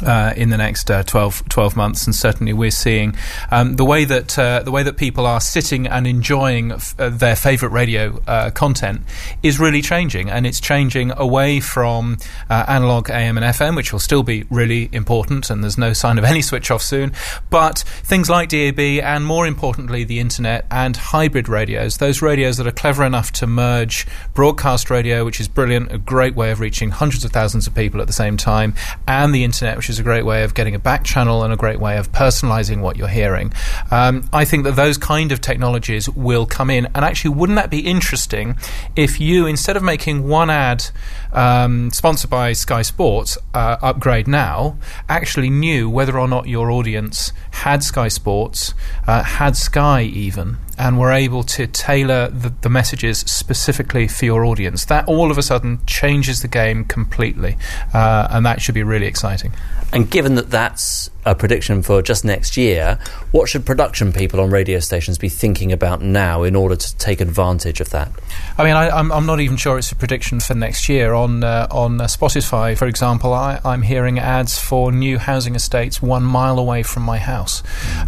uh, 0.04 0.34
in 0.36 0.50
the 0.50 0.58
next 0.58 0.90
uh, 0.90 1.04
12, 1.04 1.48
12 1.50 1.76
months, 1.76 2.06
and 2.06 2.16
certainly 2.16 2.54
we're 2.54 2.72
seeing 2.72 3.16
um, 3.52 3.76
the 3.76 3.86
way 3.86 4.06
that 4.06 4.38
uh, 4.38 4.64
the 4.64 4.72
way 4.72 4.84
that 4.84 4.98
people 4.98 5.26
are 5.26 5.40
sitting 5.40 5.88
and 5.88 6.08
enjoying 6.08 6.72
f- 6.72 6.96
uh, 7.00 7.10
their 7.10 7.36
favourite 7.36 7.74
radio 7.74 8.22
uh, 8.28 8.50
content 8.52 9.02
is 9.44 9.60
really 9.60 9.82
changing, 9.82 10.30
and 10.30 10.46
it's 10.48 10.60
changing 10.60 11.12
away 11.18 11.60
from 11.60 12.18
uh, 12.50 12.66
analog 12.68 13.10
AM 13.10 13.38
and 13.38 13.46
FM, 13.46 13.76
which 13.76 13.92
will 13.92 14.00
still 14.00 14.24
be 14.24 14.46
really 14.50 14.90
important, 14.92 15.50
and 15.50 15.64
there's 15.64 15.78
no 15.78 15.94
sign 15.94 16.18
of 16.18 16.24
any 16.32 16.42
switch 16.42 16.72
off 16.72 16.82
soon. 16.82 17.12
But 17.50 17.80
things 17.80 18.30
like 18.30 18.50
DAB, 18.50 18.80
and 18.80 19.26
more 19.26 19.46
importantly, 19.46 20.04
the 20.04 20.20
internet 20.20 20.66
and 20.72 20.96
hybrid 20.98 21.48
radios, 21.48 21.98
those 21.98 22.22
radios 22.22 22.58
that 22.58 22.68
are 22.68 22.72
clever 22.72 23.04
enough 23.04 23.32
to 23.34 23.48
merge 23.48 24.08
broadcast 24.34 24.90
radio, 24.90 25.26
which 25.26 25.40
is 25.40 25.48
brilliant, 25.48 25.92
a 25.92 25.98
great 25.98 26.36
way 26.36 26.52
of 26.52 26.60
reaching 26.60 26.90
hundreds 26.90 27.24
of 27.24 27.32
thousands 27.32 27.68
of 27.68 27.76
people 27.76 28.02
at 28.02 28.08
the 28.08 28.14
same 28.14 28.38
time, 28.38 28.74
and 29.08 29.34
the 29.34 29.44
internet 29.44 29.78
which 29.78 29.90
is 29.92 30.00
a 30.00 30.04
great 30.04 30.26
way 30.26 30.44
of 30.44 30.54
getting 30.54 30.74
a 30.74 30.80
back 30.80 31.04
channel 31.04 31.44
and 31.44 31.54
a 31.54 31.58
great 31.58 31.80
way 31.80 31.98
of 31.98 32.12
personalizing 32.12 32.82
what 32.82 32.96
you're 32.98 33.08
hearing. 33.08 33.54
Um, 33.92 34.30
I 34.34 34.46
think 34.46 34.64
that 34.64 34.76
those 34.76 34.98
kind 34.98 35.32
of 35.32 35.42
technologies 35.42 36.10
will 36.10 36.46
come 36.46 36.70
in. 36.70 36.86
And 36.96 37.04
actually, 37.06 37.36
wouldn't 37.36 37.58
that 37.58 37.70
be 37.70 37.82
interesting 37.82 38.58
if 38.96 39.20
you, 39.20 39.46
instead 39.46 39.78
of 39.78 39.84
making 39.84 40.28
one 40.28 40.50
ad 40.50 40.86
um, 41.34 41.92
sponsored 41.92 42.30
by 42.30 42.54
Sky 42.54 42.82
Sports, 42.82 43.38
uh, 43.54 43.78
upgrade 43.82 44.28
now, 44.28 44.78
actually 45.10 45.50
knew 45.50 45.90
whether 45.90 46.18
or 46.18 46.28
not 46.28 46.48
your 46.48 46.72
audience 46.72 47.34
had 47.52 47.84
Sky 47.84 48.08
Sports, 48.08 48.74
uh, 49.08 49.24
had 49.24 49.56
Sky 49.58 50.04
even, 50.04 50.58
and 50.82 50.98
were 50.98 51.12
able 51.12 51.44
to 51.44 51.68
tailor 51.68 52.28
the, 52.30 52.50
the 52.62 52.70
messages 52.70 53.20
specifically 53.20 54.08
for 54.08 54.26
your 54.26 54.44
audience. 54.44 54.86
That 54.86 55.08
all 55.08 55.30
of 55.30 55.38
a 55.38 55.44
sudden 55.44 55.80
changes 55.86 56.42
the 56.42 56.48
game 56.48 56.86
completely, 56.86 57.56
uh, 57.94 58.28
and 58.32 58.44
that 58.48 58.64
should 58.64 58.74
be 58.74 58.82
really 58.82 59.06
exciting. 59.06 59.54
And 59.94 60.10
given 60.10 60.34
that 60.36 60.50
that's 60.50 61.12
a 61.26 61.36
prediction 61.36 61.82
for 61.84 62.02
just 62.02 62.26
next 62.26 62.58
year, 62.58 62.98
what 63.32 63.48
should 63.48 63.66
production 63.66 64.12
people 64.12 64.40
on 64.40 64.50
radio 64.50 64.80
stations 64.80 65.18
be 65.18 65.30
thinking 65.30 65.72
about 65.72 66.02
now 66.02 66.44
in 66.44 66.56
order 66.56 66.76
to 66.76 66.98
take 66.98 67.22
advantage 67.22 67.80
of 67.80 67.90
that? 67.92 68.12
I 68.58 68.64
mean, 68.64 68.76
I, 68.76 68.90
I'm, 68.90 69.12
I'm 69.12 69.26
not 69.26 69.40
even 69.40 69.58
sure 69.58 69.78
it's 69.78 69.92
a 69.92 69.96
prediction 69.96 70.40
for 70.40 70.56
next 70.56 70.90
year. 70.90 71.14
On 71.14 71.44
uh, 71.44 71.68
on 71.70 72.02
uh, 72.02 72.06
Spotify, 72.06 72.78
for 72.78 72.88
example, 72.88 73.34
I, 73.34 73.60
I'm 73.64 73.82
hearing 73.82 74.20
ads 74.20 74.58
for 74.58 74.92
new 74.92 75.18
housing 75.18 75.56
estates 75.56 76.02
one 76.02 76.24
mile 76.24 76.60
away 76.60 76.84
from 76.84 77.04
my 77.04 77.18
house. 77.18 77.64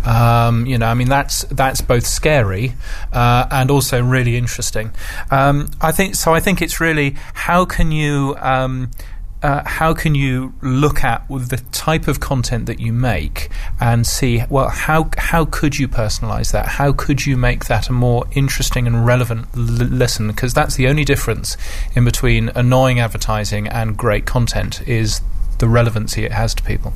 Um, 0.06 0.66
you 0.66 0.78
know, 0.78 0.88
I 0.88 0.94
mean, 0.94 1.10
that's 1.10 1.44
that's 1.44 1.82
both 1.82 2.06
scary 2.06 2.74
uh, 3.12 3.48
and 3.52 3.70
also 3.70 4.02
really 4.02 4.38
interesting. 4.38 4.92
Um, 5.32 5.70
I 5.82 5.92
think 5.92 6.16
so. 6.16 6.34
I 6.34 6.40
think 6.40 6.62
it's 6.62 6.80
really 6.80 7.16
how 7.34 7.66
can 7.66 7.92
you. 7.92 8.36
Um, 8.40 8.92
uh, 9.44 9.62
how 9.66 9.94
can 9.94 10.16
you 10.16 10.54
look 10.62 11.04
at 11.04 11.28
the 11.28 11.62
type 11.72 12.08
of 12.08 12.20
content 12.20 12.66
that 12.66 12.80
you 12.80 12.94
make 12.94 13.50
and 13.80 14.08
see 14.08 14.44
well 14.50 14.70
how 14.70 15.10
how 15.18 15.46
could 15.46 15.78
you 15.78 15.88
personalize 15.88 16.52
that? 16.52 16.66
How 16.66 16.94
could 16.94 17.26
you 17.26 17.36
make 17.38 17.66
that 17.66 17.90
a 17.90 17.92
more 17.92 18.26
interesting 18.32 18.88
and 18.88 19.06
relevant 19.06 19.48
l- 19.56 19.62
listen? 19.62 20.28
Because 20.28 20.54
that's 20.54 20.76
the 20.76 20.88
only 20.88 21.04
difference 21.04 21.58
in 21.96 22.06
between 22.06 22.50
annoying 22.56 23.00
advertising 23.00 23.68
and 23.68 23.98
great 23.98 24.26
content 24.26 24.88
is 24.88 25.22
the 25.60 25.68
relevancy 25.68 26.24
it 26.24 26.32
has 26.32 26.54
to 26.56 26.64
people. 26.64 26.94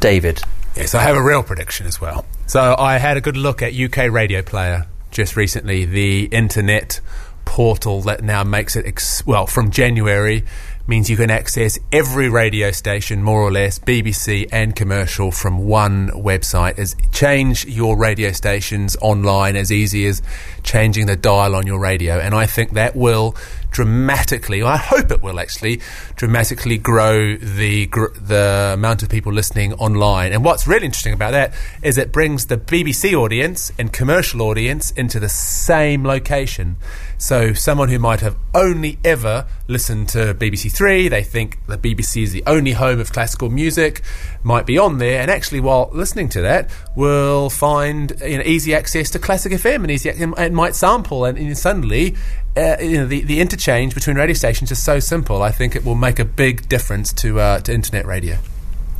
David. 0.00 0.42
Yes, 0.76 0.94
I 0.94 1.02
have 1.02 1.16
a 1.16 1.22
real 1.22 1.42
prediction 1.42 1.86
as 1.86 2.00
well. 2.00 2.24
So 2.46 2.74
I 2.78 2.98
had 2.98 3.16
a 3.16 3.20
good 3.20 3.36
look 3.36 3.62
at 3.62 3.74
UK 3.74 4.10
Radio 4.10 4.42
Player 4.42 4.86
just 5.10 5.36
recently, 5.36 5.84
the 5.84 6.24
internet 6.24 7.00
portal 7.44 8.00
that 8.02 8.22
now 8.22 8.42
makes 8.42 8.76
it 8.76 8.86
ex- 8.86 9.24
well 9.26 9.46
from 9.46 9.70
January 9.70 10.44
means 10.92 11.08
you 11.08 11.16
can 11.16 11.30
access 11.30 11.78
every 11.90 12.28
radio 12.28 12.70
station 12.70 13.22
more 13.22 13.40
or 13.40 13.50
less 13.50 13.78
BBC 13.78 14.46
and 14.52 14.76
commercial 14.76 15.30
from 15.30 15.66
one 15.66 16.10
website. 16.10 16.78
As 16.78 16.94
change 17.12 17.64
your 17.64 17.96
radio 17.96 18.30
stations 18.32 18.94
online 19.00 19.56
as 19.56 19.72
easy 19.72 20.06
as 20.06 20.20
changing 20.62 21.06
the 21.06 21.16
dial 21.16 21.56
on 21.56 21.66
your 21.66 21.80
radio. 21.80 22.18
And 22.18 22.34
I 22.34 22.44
think 22.44 22.72
that 22.72 22.94
will 22.94 23.34
dramatically 23.72 24.62
I 24.62 24.76
hope 24.76 25.10
it 25.10 25.22
will 25.22 25.40
actually 25.40 25.80
dramatically 26.14 26.78
grow 26.78 27.36
the 27.36 27.86
the 28.20 28.72
amount 28.74 29.02
of 29.02 29.08
people 29.08 29.32
listening 29.32 29.72
online 29.74 30.32
and 30.32 30.44
what's 30.44 30.66
really 30.66 30.86
interesting 30.86 31.14
about 31.14 31.32
that 31.32 31.54
is 31.82 31.98
it 31.98 32.12
brings 32.12 32.46
the 32.46 32.56
BBC 32.56 33.14
audience 33.14 33.72
and 33.78 33.92
commercial 33.92 34.42
audience 34.42 34.90
into 34.92 35.18
the 35.18 35.28
same 35.28 36.04
location 36.04 36.76
so 37.22 37.52
someone 37.52 37.88
who 37.88 38.00
might 38.00 38.18
have 38.20 38.36
only 38.52 38.98
ever 39.04 39.46
listened 39.68 40.08
to 40.08 40.34
BBC 40.34 40.72
Three, 40.72 41.06
they 41.06 41.22
think 41.22 41.64
the 41.68 41.78
BBC 41.78 42.24
is 42.24 42.32
the 42.32 42.42
only 42.48 42.72
home 42.72 42.98
of 42.98 43.12
classical 43.12 43.48
music, 43.48 44.02
might 44.42 44.66
be 44.66 44.76
on 44.76 44.98
there, 44.98 45.20
and 45.22 45.30
actually 45.30 45.60
while 45.60 45.88
listening 45.92 46.28
to 46.30 46.40
that, 46.40 46.68
will 46.96 47.48
find 47.48 48.12
you 48.26 48.38
know, 48.38 48.42
easy 48.44 48.74
access 48.74 49.08
to 49.10 49.20
classic 49.20 49.52
FM 49.52 49.76
and 49.76 49.90
easy 49.92 50.10
and, 50.10 50.56
might 50.56 50.74
sample, 50.74 51.24
and, 51.24 51.38
and 51.38 51.56
suddenly. 51.56 52.16
Uh, 52.54 52.76
you 52.82 52.98
know 52.98 53.06
the, 53.06 53.22
the 53.22 53.40
interchange 53.62 53.94
between 53.94 54.16
radio 54.16 54.34
stations 54.34 54.72
is 54.72 54.82
so 54.82 54.98
simple. 54.98 55.40
I 55.40 55.52
think 55.52 55.76
it 55.76 55.84
will 55.84 55.94
make 55.94 56.18
a 56.18 56.24
big 56.24 56.68
difference 56.68 57.12
to 57.14 57.38
uh, 57.38 57.60
to 57.60 57.72
internet 57.72 58.06
radio. 58.06 58.38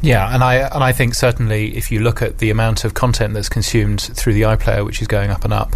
Yeah, 0.03 0.33
and 0.33 0.43
I 0.45 0.55
and 0.55 0.85
I 0.85 0.93
think 0.93 1.15
certainly 1.15 1.77
if 1.77 1.91
you 1.91 2.01
look 2.01 2.23
at 2.23 2.39
the 2.39 2.51
amount 2.51 2.85
of 2.85 2.95
content 2.95 3.35
that's 3.35 3.49
consumed 3.49 4.01
through 4.01 4.35
the 4.35 4.43
iPlayer, 4.43 4.85
which 4.85 5.03
is 5.03 5.09
going 5.09 5.31
up 5.31 5.45
and 5.45 5.53
up, 5.53 5.75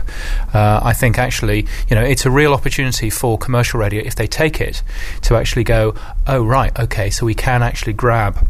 uh, 0.55 0.81
I 0.85 0.93
think 0.93 1.19
actually 1.19 1.67
you 1.89 1.97
know 1.97 2.03
it's 2.03 2.27
a 2.27 2.31
real 2.31 2.53
opportunity 2.53 3.11
for 3.11 3.37
commercial 3.37 3.81
radio 3.81 4.05
if 4.05 4.15
they 4.15 4.29
take 4.29 4.61
it 4.61 4.85
to 5.23 5.35
actually 5.35 5.65
go, 5.65 5.97
oh 6.29 6.45
right, 6.45 6.77
okay, 6.79 7.11
so 7.11 7.27
we 7.27 7.35
can 7.35 7.65
actually 7.65 7.93
grab 7.93 8.47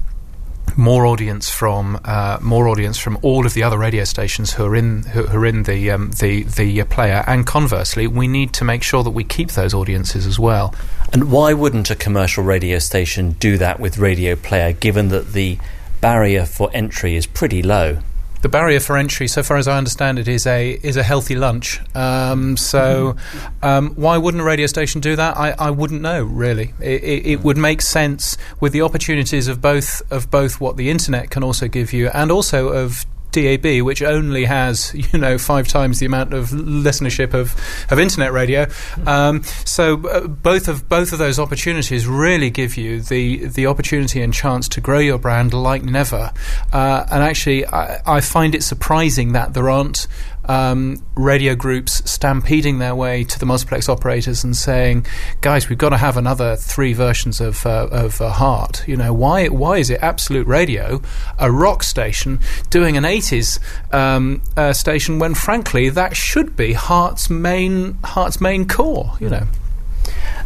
more 0.77 1.07
audience 1.07 1.51
from 1.51 1.99
uh, 2.05 2.39
more 2.41 2.69
audience 2.69 2.99
from 2.99 3.19
all 3.23 3.47
of 3.47 3.55
the 3.55 3.63
other 3.63 3.79
radio 3.79 4.05
stations 4.05 4.53
who 4.53 4.65
are 4.65 4.77
in 4.77 5.03
who, 5.05 5.27
are 5.27 5.47
in 5.47 5.63
the 5.65 5.91
um, 5.91 6.11
the 6.13 6.43
the 6.45 6.81
uh, 6.81 6.85
player, 6.85 7.25
and 7.27 7.47
conversely, 7.47 8.07
we 8.07 8.29
need 8.29 8.53
to 8.55 8.65
make 8.65 8.83
sure 8.83 9.03
that 9.03 9.11
we 9.11 9.25
keep 9.25 9.53
those 9.53 9.75
audiences 9.75 10.27
as 10.27 10.39
well. 10.39 10.75
And 11.13 11.31
why 11.31 11.53
wouldn't 11.53 11.91
a 11.91 11.97
commercial 11.97 12.45
radio 12.45 12.79
station 12.79 13.33
do 13.33 13.59
that 13.59 13.81
with 13.81 13.99
Radio 13.99 14.37
Player, 14.37 14.73
given 14.73 15.09
that 15.09 15.33
the 15.33 15.59
barrier 16.01 16.45
for 16.45 16.71
entry 16.75 17.17
is 17.17 17.27
pretty 17.27 17.63
low? 17.63 17.99
The 18.47 18.51
barrier 18.51 18.79
for 18.79 18.97
entry, 18.97 19.27
so 19.27 19.43
far 19.43 19.57
as 19.57 19.67
I 19.67 19.77
understand 19.77 20.21
it, 20.21 20.29
is 20.29 20.47
a 20.47 20.75
is 20.75 20.97
a 20.97 21.03
healthy 21.03 21.35
lunch. 21.35 21.81
Um, 21.97 22.57
so, 22.57 23.17
um, 23.61 23.91
why 23.97 24.19
wouldn't 24.19 24.41
a 24.41 24.45
radio 24.45 24.69
station 24.69 25.01
do 25.01 25.17
that? 25.17 25.37
I, 25.37 25.51
I 25.59 25.71
wouldn't 25.71 26.01
know 26.01 26.23
really. 26.23 26.73
It, 26.79 27.03
it, 27.03 27.27
it 27.27 27.41
would 27.41 27.57
make 27.57 27.83
sense 27.83 28.37
with 28.61 28.73
the 28.73 28.83
opportunities 28.83 29.49
of 29.49 29.61
both 29.61 30.01
of 30.13 30.31
both 30.31 30.61
what 30.61 30.77
the 30.77 30.91
internet 30.91 31.29
can 31.29 31.43
also 31.43 31.67
give 31.67 31.93
you, 31.93 32.07
and 32.15 32.31
also 32.31 32.69
of 32.69 33.05
DAB, 33.37 33.83
which 33.83 34.03
only 34.03 34.45
has 34.45 34.95
you 35.13 35.19
know 35.19 35.39
five 35.39 35.69
times 35.69 35.99
the 35.99 36.07
amount 36.07 36.33
of 36.33 36.51
listenership 36.51 37.35
of, 37.35 37.55
of 37.91 37.99
internet 37.99 38.33
radio. 38.33 38.67
Um, 39.07 39.43
so 39.65 40.07
uh, 40.09 40.27
both 40.27 40.69
of 40.69 40.89
both 40.89 41.13
of 41.13 41.19
those 41.19 41.39
opportunities 41.39 42.07
really 42.07 42.51
give 42.51 42.77
you 42.77 43.01
the 43.01 43.47
the 43.47 43.67
opportunity 43.67 44.23
and 44.23 44.33
chance 44.33 44.69
to 44.69 44.81
grow 44.81 44.99
your 44.99 45.19
brand 45.19 45.53
like 45.53 45.85
never. 45.85 46.33
Uh, 46.73 47.07
and 47.11 47.23
actually, 47.23 47.67
I, 47.67 48.01
I 48.07 48.21
find 48.21 48.55
it 48.55 48.63
surprising 48.63 49.33
that 49.33 49.55
there 49.55 49.69
aren't 49.69 50.07
um, 50.47 51.03
radio 51.15 51.55
groups 51.55 52.09
stampeding 52.11 52.79
their 52.79 52.95
way 52.95 53.25
to 53.25 53.39
the 53.39 53.47
multiplex 53.47 53.89
operators 53.89 54.45
and 54.45 54.57
saying, 54.57 55.07
"Guys, 55.41 55.69
we've 55.69 55.79
got 55.79 55.91
to 55.91 55.97
have 55.97 56.17
another 56.17 56.57
three 56.57 56.93
versions 56.93 57.41
of 57.41 57.65
uh, 57.67 57.89
of 57.91 58.21
uh, 58.21 58.31
Heart." 58.31 58.87
You 58.87 58.97
know, 58.97 59.13
why 59.13 59.49
why 59.49 59.79
is 59.79 59.91
it 59.91 60.01
Absolute 60.03 60.47
Radio, 60.47 61.03
a 61.39 61.51
rock 61.51 61.83
station, 61.83 62.41
doing 62.71 62.97
an 62.97 63.05
'80s 63.05 63.59
um, 63.93 64.43
uh, 64.57 64.73
station 64.73 65.19
when, 65.19 65.35
frankly, 65.35 65.89
that 65.91 66.17
should 66.17 66.57
be 66.57 66.73
Heart's 66.73 67.29
main 67.31 67.99
Heart's 68.05 68.41
main 68.41 68.67
core? 68.67 69.17
You 69.21 69.31
know. 69.31 69.47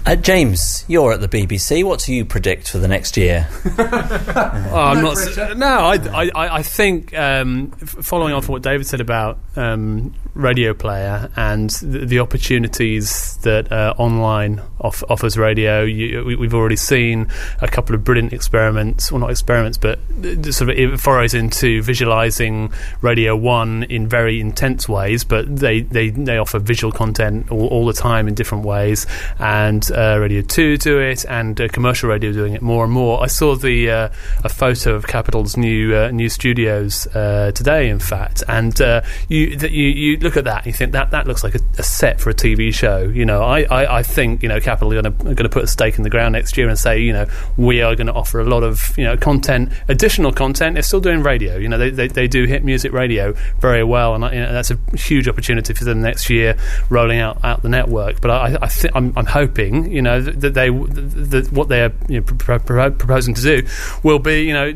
Uh, 0.06 0.16
James, 0.16 0.84
you're 0.88 1.12
at 1.12 1.20
the 1.20 1.28
BBC. 1.28 1.84
What 1.84 2.00
do 2.00 2.14
you 2.14 2.24
predict 2.24 2.70
for 2.70 2.78
the 2.78 2.88
next 2.88 3.16
year? 3.16 3.48
oh, 3.78 4.70
I'm 4.74 5.02
not. 5.02 5.56
No, 5.56 5.66
I, 5.66 5.94
I, 5.94 6.30
I- 6.34 6.56
I 6.60 6.62
think 6.62 7.16
um, 7.16 7.70
following 7.70 8.32
on 8.34 8.42
from 8.42 8.52
what 8.54 8.62
David 8.62 8.86
said 8.86 9.00
about 9.00 9.38
um, 9.56 10.14
radio 10.34 10.74
player 10.74 11.30
and 11.36 11.70
the, 11.70 12.06
the 12.06 12.18
opportunities 12.18 13.36
that 13.42 13.70
uh, 13.72 13.94
online 13.98 14.60
off, 14.80 15.02
offers 15.08 15.36
radio, 15.38 15.82
you, 15.82 16.24
we, 16.24 16.36
we've 16.36 16.54
already 16.54 16.76
seen 16.76 17.28
a 17.60 17.68
couple 17.68 17.94
of 17.94 18.02
brilliant 18.04 18.32
experiments, 18.32 19.10
well, 19.12 19.20
not 19.20 19.30
experiments, 19.30 19.78
but 19.78 19.98
uh, 20.24 20.50
sort 20.50 20.70
of 20.70 20.78
it 20.78 20.98
forays 21.00 21.34
into 21.34 21.82
visualizing 21.82 22.72
Radio 23.02 23.36
One 23.36 23.84
in 23.84 24.08
very 24.08 24.40
intense 24.40 24.88
ways. 24.88 25.24
But 25.24 25.54
they 25.54 25.80
they, 25.82 26.10
they 26.10 26.36
offer 26.38 26.58
visual 26.58 26.92
content 26.92 27.50
all, 27.50 27.66
all 27.68 27.86
the 27.86 27.92
time 27.92 28.28
in 28.28 28.34
different 28.34 28.64
ways, 28.64 29.06
and 29.38 29.79
uh, 29.90 30.18
Radio 30.18 30.42
Two 30.42 30.76
do 30.76 30.98
it, 30.98 31.24
and 31.28 31.60
uh, 31.60 31.68
commercial 31.68 32.08
radio 32.08 32.32
doing 32.32 32.54
it 32.54 32.62
more 32.62 32.84
and 32.84 32.92
more. 32.92 33.22
I 33.22 33.26
saw 33.26 33.54
the 33.54 33.90
uh, 33.90 34.08
a 34.42 34.48
photo 34.48 34.94
of 34.94 35.06
Capital's 35.06 35.56
new 35.56 35.94
uh, 35.94 36.10
new 36.10 36.28
studios 36.28 37.06
uh, 37.08 37.52
today, 37.54 37.88
in 37.88 38.00
fact, 38.00 38.42
and 38.48 38.80
uh, 38.80 39.02
you, 39.28 39.56
that 39.56 39.70
you 39.70 39.84
you 39.84 40.16
look 40.18 40.36
at 40.36 40.44
that, 40.44 40.58
and 40.58 40.66
you 40.66 40.72
think 40.72 40.92
that 40.92 41.10
that 41.10 41.26
looks 41.26 41.44
like 41.44 41.54
a, 41.54 41.60
a 41.78 41.82
set 41.82 42.20
for 42.20 42.30
a 42.30 42.34
TV 42.34 42.74
show. 42.74 43.02
You 43.02 43.24
know, 43.24 43.42
I, 43.42 43.62
I, 43.62 43.98
I 43.98 44.02
think 44.02 44.42
you 44.42 44.48
know 44.48 44.60
Capital 44.60 44.92
are 44.92 45.02
going 45.02 45.36
to 45.36 45.48
put 45.48 45.64
a 45.64 45.68
stake 45.68 45.96
in 45.96 46.02
the 46.02 46.10
ground 46.10 46.32
next 46.32 46.56
year 46.56 46.68
and 46.68 46.78
say, 46.78 46.98
you 46.98 47.12
know, 47.12 47.26
we 47.56 47.82
are 47.82 47.94
going 47.94 48.08
to 48.08 48.14
offer 48.14 48.40
a 48.40 48.44
lot 48.44 48.62
of 48.62 48.92
you 48.96 49.04
know 49.04 49.16
content, 49.16 49.72
additional 49.88 50.32
content. 50.32 50.74
They're 50.74 50.82
still 50.82 51.00
doing 51.00 51.22
radio. 51.22 51.56
You 51.56 51.68
know, 51.68 51.78
they 51.78 51.90
they, 51.90 52.08
they 52.08 52.28
do 52.28 52.44
hit 52.44 52.64
music 52.64 52.92
radio 52.92 53.34
very 53.60 53.84
well, 53.84 54.14
and 54.14 54.24
you 54.34 54.40
know, 54.40 54.52
that's 54.52 54.70
a 54.70 54.78
huge 54.96 55.28
opportunity 55.28 55.74
for 55.74 55.84
them 55.84 56.02
next 56.02 56.30
year, 56.30 56.56
rolling 56.88 57.18
out, 57.18 57.42
out 57.44 57.62
the 57.62 57.68
network. 57.68 58.20
But 58.20 58.30
I, 58.30 58.58
I 58.62 58.68
think 58.68 58.94
I'm, 58.96 59.12
I'm 59.16 59.26
hoping, 59.26 59.59
you 59.68 60.02
know, 60.02 60.20
that 60.20 60.54
they 60.54 60.70
that 60.70 61.48
what 61.52 61.68
they're 61.68 61.92
you 62.08 62.20
know, 62.20 62.26
pro- 62.26 62.58
pro- 62.58 62.90
proposing 62.90 63.34
to 63.34 63.42
do 63.42 63.66
will 64.02 64.18
be, 64.18 64.42
you 64.44 64.52
know, 64.52 64.74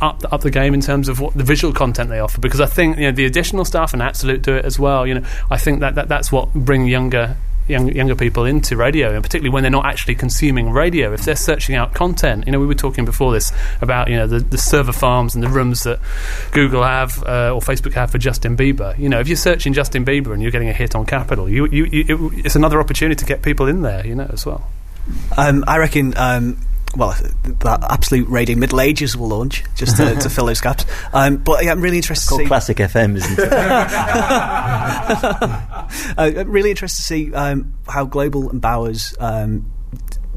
up 0.00 0.22
up 0.32 0.40
the 0.42 0.50
game 0.50 0.74
in 0.74 0.80
terms 0.80 1.08
of 1.08 1.20
what 1.20 1.34
the 1.34 1.44
visual 1.44 1.72
content 1.72 2.10
they 2.10 2.20
offer. 2.20 2.40
Because 2.40 2.60
I 2.60 2.66
think 2.66 2.98
you 2.98 3.04
know 3.04 3.12
the 3.12 3.24
additional 3.26 3.64
stuff 3.64 3.92
and 3.92 4.02
Absolute 4.02 4.42
do 4.42 4.54
it 4.54 4.64
as 4.64 4.78
well. 4.78 5.06
You 5.06 5.14
know, 5.14 5.26
I 5.50 5.58
think 5.58 5.80
that, 5.80 5.94
that 5.94 6.08
that's 6.08 6.30
what 6.30 6.52
bring 6.54 6.86
younger 6.86 7.36
young, 7.68 7.92
younger 7.92 8.14
people 8.14 8.44
into 8.44 8.76
radio, 8.76 9.14
and 9.14 9.22
particularly 9.22 9.52
when 9.52 9.62
they're 9.62 9.70
not 9.70 9.86
actually 9.86 10.14
consuming 10.14 10.70
radio. 10.70 11.12
If 11.12 11.24
they're 11.24 11.36
searching 11.36 11.74
out 11.74 11.94
content, 11.94 12.46
you 12.46 12.52
know, 12.52 12.60
we 12.60 12.66
were 12.66 12.74
talking 12.74 13.04
before 13.04 13.32
this 13.32 13.52
about 13.80 14.08
you 14.08 14.16
know 14.16 14.26
the, 14.26 14.40
the 14.40 14.58
server 14.58 14.92
farms 14.92 15.34
and 15.34 15.42
the 15.42 15.48
rooms 15.48 15.84
that 15.84 16.00
Google 16.52 16.82
have 16.82 17.22
uh, 17.24 17.54
or 17.54 17.60
Facebook 17.60 17.94
have 17.94 18.10
for 18.10 18.18
Justin 18.18 18.56
Bieber. 18.56 18.98
You 18.98 19.08
know, 19.08 19.20
if 19.20 19.28
you're 19.28 19.36
searching 19.36 19.72
Justin 19.72 20.04
Bieber 20.04 20.32
and 20.32 20.42
you're 20.42 20.52
getting 20.52 20.68
a 20.68 20.74
hit 20.74 20.94
on 20.94 21.06
Capital, 21.06 21.48
you, 21.48 21.66
you, 21.66 21.84
you 21.86 22.04
it, 22.08 22.46
it's 22.46 22.56
another 22.56 22.80
opportunity 22.80 23.18
to 23.18 23.24
get 23.24 23.42
people 23.42 23.66
in 23.66 23.82
there. 23.82 24.06
You 24.06 24.14
know, 24.14 24.30
as 24.32 24.44
well. 24.46 24.68
Um, 25.36 25.64
I 25.66 25.78
reckon. 25.78 26.16
Um, 26.16 26.58
well, 26.96 27.14
that 27.60 27.84
absolute 27.90 28.28
radio 28.28 28.56
middle 28.56 28.80
ages 28.80 29.16
will 29.16 29.28
launch 29.28 29.64
just 29.74 29.96
to, 29.96 30.14
to 30.16 30.30
fill 30.30 30.46
those 30.46 30.60
gaps. 30.60 30.84
Um, 31.12 31.38
but 31.38 31.64
yeah, 31.64 31.72
I'm 31.72 31.80
really 31.80 31.96
interested. 31.96 32.24
It's 32.24 32.28
called 32.28 32.40
to 32.40 32.44
see 32.44 32.48
Classic 32.48 32.76
FM, 32.76 33.16
isn't 33.16 33.38
it? 33.38 33.52
uh, 36.18 36.18
I'm 36.18 36.50
really 36.50 36.70
interested 36.70 37.02
to 37.02 37.06
see 37.06 37.34
um, 37.34 37.74
how 37.88 38.04
Global 38.04 38.50
and 38.50 38.60
Bauer's 38.60 39.14
um, 39.18 39.70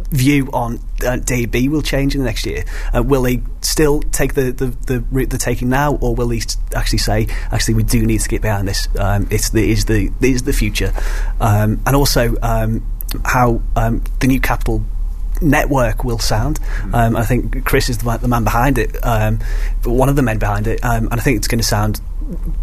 view 0.09 0.49
on 0.53 0.79
uh, 1.05 1.17
DAB 1.17 1.55
will 1.67 1.81
change 1.81 2.15
in 2.15 2.21
the 2.21 2.25
next 2.25 2.45
year. 2.45 2.63
Uh, 2.95 3.03
will 3.03 3.23
they 3.23 3.41
still 3.61 4.01
take 4.01 4.33
the, 4.33 4.51
the, 4.51 4.67
the 4.87 5.01
route 5.11 5.29
they're 5.29 5.39
taking 5.39 5.69
now, 5.69 5.95
or 5.95 6.15
will 6.15 6.27
they 6.27 6.41
actually 6.75 6.99
say, 6.99 7.27
actually, 7.51 7.73
we 7.73 7.83
do 7.83 8.05
need 8.05 8.21
to 8.21 8.29
get 8.29 8.41
behind 8.41 8.67
this? 8.67 8.87
Um, 8.97 9.27
it's 9.29 9.49
the 9.49 9.69
is 9.69 9.85
the 9.85 10.11
is 10.21 10.43
the 10.43 10.53
future, 10.53 10.93
um, 11.39 11.81
and 11.85 11.95
also 11.95 12.35
um, 12.41 12.85
how 13.25 13.61
um, 13.75 14.03
the 14.19 14.27
new 14.27 14.39
capital 14.39 14.83
network 15.41 16.03
will 16.03 16.19
sound. 16.19 16.59
Um, 16.93 17.15
I 17.15 17.23
think 17.25 17.65
Chris 17.65 17.89
is 17.89 17.99
the, 17.99 18.05
man- 18.05 18.19
the 18.21 18.27
man 18.27 18.43
behind 18.43 18.77
it, 18.77 18.95
um, 19.05 19.39
one 19.83 20.09
of 20.09 20.15
the 20.15 20.21
men 20.21 20.39
behind 20.39 20.67
it, 20.67 20.83
um, 20.83 21.05
and 21.05 21.13
I 21.19 21.23
think 21.23 21.38
it's 21.38 21.47
going 21.47 21.59
to 21.59 21.65
sound 21.65 22.01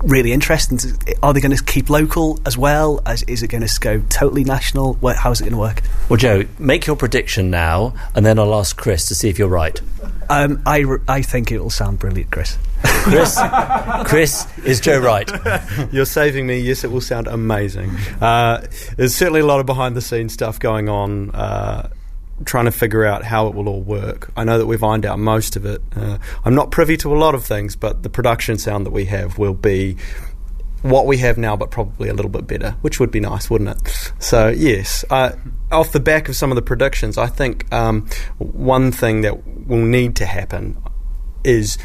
really 0.04 0.32
interesting. 0.32 0.78
Are 1.22 1.32
they 1.32 1.40
going 1.40 1.56
to 1.56 1.64
keep 1.64 1.88
local 1.88 2.38
as 2.44 2.58
well? 2.58 3.00
As, 3.06 3.22
is 3.24 3.42
it 3.42 3.48
going 3.48 3.66
to 3.66 3.80
go 3.80 4.00
totally 4.08 4.44
national? 4.44 4.94
Where, 4.94 5.14
how 5.14 5.30
is 5.30 5.40
it 5.40 5.44
going 5.44 5.52
to 5.52 5.58
work? 5.58 5.82
Well, 6.08 6.16
Joe, 6.18 6.44
make 6.58 6.86
your 6.86 6.96
prediction 6.96 7.50
now, 7.50 7.94
and 8.14 8.24
then 8.26 8.38
I'll 8.38 8.54
ask 8.54 8.76
Chris 8.76 9.06
to 9.06 9.14
see 9.14 9.28
if 9.28 9.38
you're 9.38 9.48
right. 9.48 9.80
Um, 10.28 10.62
I, 10.66 10.80
re- 10.80 10.98
I 11.08 11.22
think 11.22 11.50
it 11.50 11.58
will 11.60 11.70
sound 11.70 11.98
brilliant, 11.98 12.30
Chris. 12.30 12.58
Chris, 12.84 13.38
Chris, 14.04 14.46
is 14.58 14.80
Joe 14.80 14.98
right? 14.98 15.30
You're 15.92 16.04
saving 16.04 16.46
me. 16.46 16.58
Yes, 16.58 16.84
it 16.84 16.90
will 16.90 17.00
sound 17.00 17.26
amazing. 17.26 17.90
Uh, 18.20 18.66
there's 18.96 19.14
certainly 19.14 19.40
a 19.40 19.46
lot 19.46 19.60
of 19.60 19.66
behind 19.66 19.96
the 19.96 20.02
scenes 20.02 20.34
stuff 20.34 20.58
going 20.58 20.88
on. 20.88 21.30
Uh, 21.30 21.88
trying 22.44 22.64
to 22.64 22.72
figure 22.72 23.04
out 23.04 23.24
how 23.24 23.46
it 23.46 23.54
will 23.54 23.68
all 23.68 23.82
work. 23.82 24.30
I 24.36 24.44
know 24.44 24.58
that 24.58 24.66
we've 24.66 24.82
ironed 24.82 25.06
out 25.06 25.18
most 25.18 25.56
of 25.56 25.64
it. 25.64 25.80
Uh, 25.94 26.18
I'm 26.44 26.54
not 26.54 26.70
privy 26.70 26.96
to 26.98 27.14
a 27.14 27.18
lot 27.18 27.34
of 27.34 27.44
things, 27.44 27.76
but 27.76 28.02
the 28.02 28.10
production 28.10 28.58
sound 28.58 28.86
that 28.86 28.90
we 28.90 29.04
have 29.06 29.38
will 29.38 29.54
be 29.54 29.96
what 30.82 31.06
we 31.06 31.16
have 31.16 31.38
now, 31.38 31.56
but 31.56 31.70
probably 31.70 32.10
a 32.10 32.12
little 32.14 32.30
bit 32.30 32.46
better, 32.46 32.72
which 32.82 33.00
would 33.00 33.10
be 33.10 33.20
nice, 33.20 33.48
wouldn't 33.48 33.70
it? 33.70 34.12
So, 34.18 34.48
yes, 34.48 35.02
uh, 35.08 35.32
off 35.72 35.92
the 35.92 36.00
back 36.00 36.28
of 36.28 36.36
some 36.36 36.50
of 36.50 36.56
the 36.56 36.62
predictions, 36.62 37.16
I 37.16 37.26
think 37.26 37.72
um, 37.72 38.06
one 38.36 38.92
thing 38.92 39.22
that 39.22 39.66
will 39.66 39.78
need 39.78 40.16
to 40.16 40.26
happen 40.26 40.76
is 41.42 41.78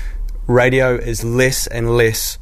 radio 0.47 0.95
is 0.95 1.23
less 1.23 1.65
and 1.67 1.95
less 1.95 2.39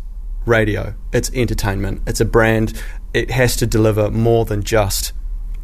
radio. 0.47 0.95
It's 1.13 1.29
entertainment, 1.31 2.01
it's 2.07 2.21
a 2.21 2.25
brand, 2.25 2.81
it 3.13 3.29
has 3.29 3.55
to 3.57 3.67
deliver 3.67 4.09
more 4.09 4.45
than 4.45 4.63
just 4.63 5.13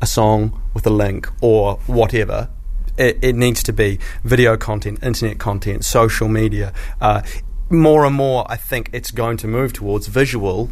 a 0.03 0.05
song 0.05 0.61
with 0.73 0.85
a 0.85 0.89
link 0.89 1.29
or 1.41 1.77
whatever. 1.87 2.49
It, 2.97 3.17
it 3.21 3.35
needs 3.35 3.63
to 3.63 3.73
be 3.73 3.99
video 4.23 4.57
content, 4.57 5.01
internet 5.01 5.39
content, 5.39 5.85
social 5.85 6.27
media. 6.27 6.73
Uh, 6.99 7.21
more 7.69 8.05
and 8.05 8.13
more, 8.13 8.45
I 8.49 8.57
think 8.57 8.89
it's 8.91 9.11
going 9.11 9.37
to 9.37 9.47
move 9.47 9.71
towards 9.71 10.07
visual 10.07 10.69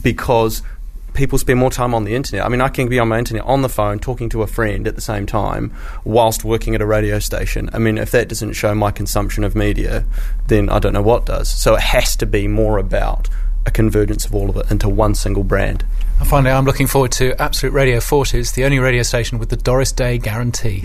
because 0.00 0.62
people 1.14 1.38
spend 1.38 1.58
more 1.58 1.70
time 1.70 1.94
on 1.94 2.04
the 2.04 2.14
internet. 2.14 2.44
I 2.44 2.50
mean, 2.50 2.60
I 2.60 2.68
can 2.68 2.88
be 2.88 2.98
on 2.98 3.08
my 3.08 3.18
internet 3.18 3.44
on 3.46 3.62
the 3.62 3.70
phone 3.70 3.98
talking 3.98 4.28
to 4.28 4.42
a 4.42 4.46
friend 4.46 4.86
at 4.86 4.94
the 4.94 5.00
same 5.00 5.24
time 5.24 5.72
whilst 6.04 6.44
working 6.44 6.74
at 6.74 6.82
a 6.82 6.86
radio 6.86 7.18
station. 7.18 7.70
I 7.72 7.78
mean, 7.78 7.96
if 7.96 8.10
that 8.10 8.28
doesn't 8.28 8.52
show 8.52 8.74
my 8.74 8.90
consumption 8.90 9.42
of 9.42 9.56
media, 9.56 10.04
then 10.48 10.68
I 10.68 10.78
don't 10.78 10.92
know 10.92 11.02
what 11.02 11.24
does. 11.24 11.48
So 11.48 11.74
it 11.74 11.80
has 11.80 12.14
to 12.16 12.26
be 12.26 12.46
more 12.46 12.76
about 12.76 13.30
a 13.64 13.70
convergence 13.70 14.26
of 14.26 14.34
all 14.34 14.50
of 14.50 14.56
it 14.56 14.70
into 14.70 14.88
one 14.90 15.14
single 15.14 15.44
brand. 15.44 15.84
And 16.18 16.28
finally, 16.28 16.50
I'm 16.50 16.64
looking 16.64 16.86
forward 16.86 17.12
to 17.12 17.40
Absolute 17.40 17.72
Radio 17.72 18.00
Forties, 18.00 18.52
the 18.52 18.64
only 18.64 18.78
radio 18.78 19.02
station 19.02 19.38
with 19.38 19.50
the 19.50 19.56
Doris 19.56 19.92
Day 19.92 20.18
guarantee. 20.18 20.80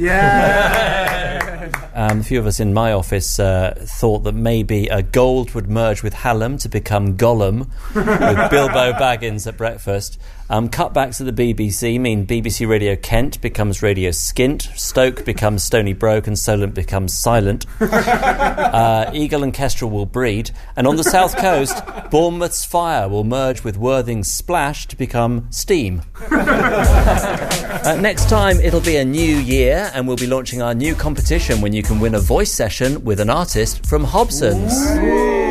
Um, 1.95 2.19
a 2.19 2.23
few 2.23 2.37
of 2.37 2.45
us 2.45 2.59
in 2.59 2.73
my 2.73 2.91
office 2.91 3.39
uh, 3.39 3.73
thought 3.79 4.19
that 4.19 4.33
maybe 4.33 4.91
uh, 4.91 5.01
Gold 5.01 5.53
would 5.53 5.69
merge 5.69 6.03
with 6.03 6.13
Hallam 6.13 6.57
to 6.59 6.69
become 6.69 7.15
Gollum, 7.17 7.69
with 7.95 8.05
Bilbo 8.51 8.91
Baggins 8.93 9.47
at 9.47 9.57
breakfast. 9.57 10.19
Um, 10.49 10.67
cutbacks 10.67 11.25
at 11.25 11.33
the 11.33 11.53
BBC 11.53 11.97
mean 11.97 12.27
BBC 12.27 12.67
Radio 12.67 12.97
Kent 12.97 13.39
becomes 13.39 13.81
Radio 13.81 14.09
Skint, 14.09 14.63
Stoke 14.77 15.23
becomes 15.23 15.63
Stony 15.63 15.93
Broke, 15.93 16.27
and 16.27 16.37
Solent 16.37 16.73
becomes 16.75 17.17
Silent. 17.17 17.65
Uh, 18.71 19.09
Eagle 19.13 19.43
and 19.43 19.53
Kestrel 19.53 19.91
will 19.91 20.05
breed, 20.05 20.51
and 20.75 20.87
on 20.87 20.95
the 20.95 21.03
south 21.03 21.35
coast, 21.37 21.83
Bournemouth's 22.09 22.63
Fire 22.63 23.07
will 23.09 23.23
merge 23.23 23.63
with 23.63 23.77
Worthing's 23.77 24.31
Splash 24.31 24.87
to 24.87 24.95
become 24.95 25.20
Steam. 25.49 26.01
Uh, 27.83 27.95
next 27.99 28.29
time, 28.29 28.59
it'll 28.59 28.79
be 28.79 28.97
a 28.97 29.03
new 29.03 29.37
year, 29.37 29.89
and 29.95 30.07
we'll 30.07 30.15
be 30.15 30.27
launching 30.27 30.61
our 30.61 30.75
new 30.75 30.93
competition 30.93 31.61
when 31.61 31.73
you 31.73 31.81
can 31.81 31.99
win 31.99 32.13
a 32.13 32.19
voice 32.19 32.51
session 32.51 33.03
with 33.03 33.19
an 33.19 33.29
artist 33.29 33.87
from 33.87 34.03
Hobson's. 34.03 35.50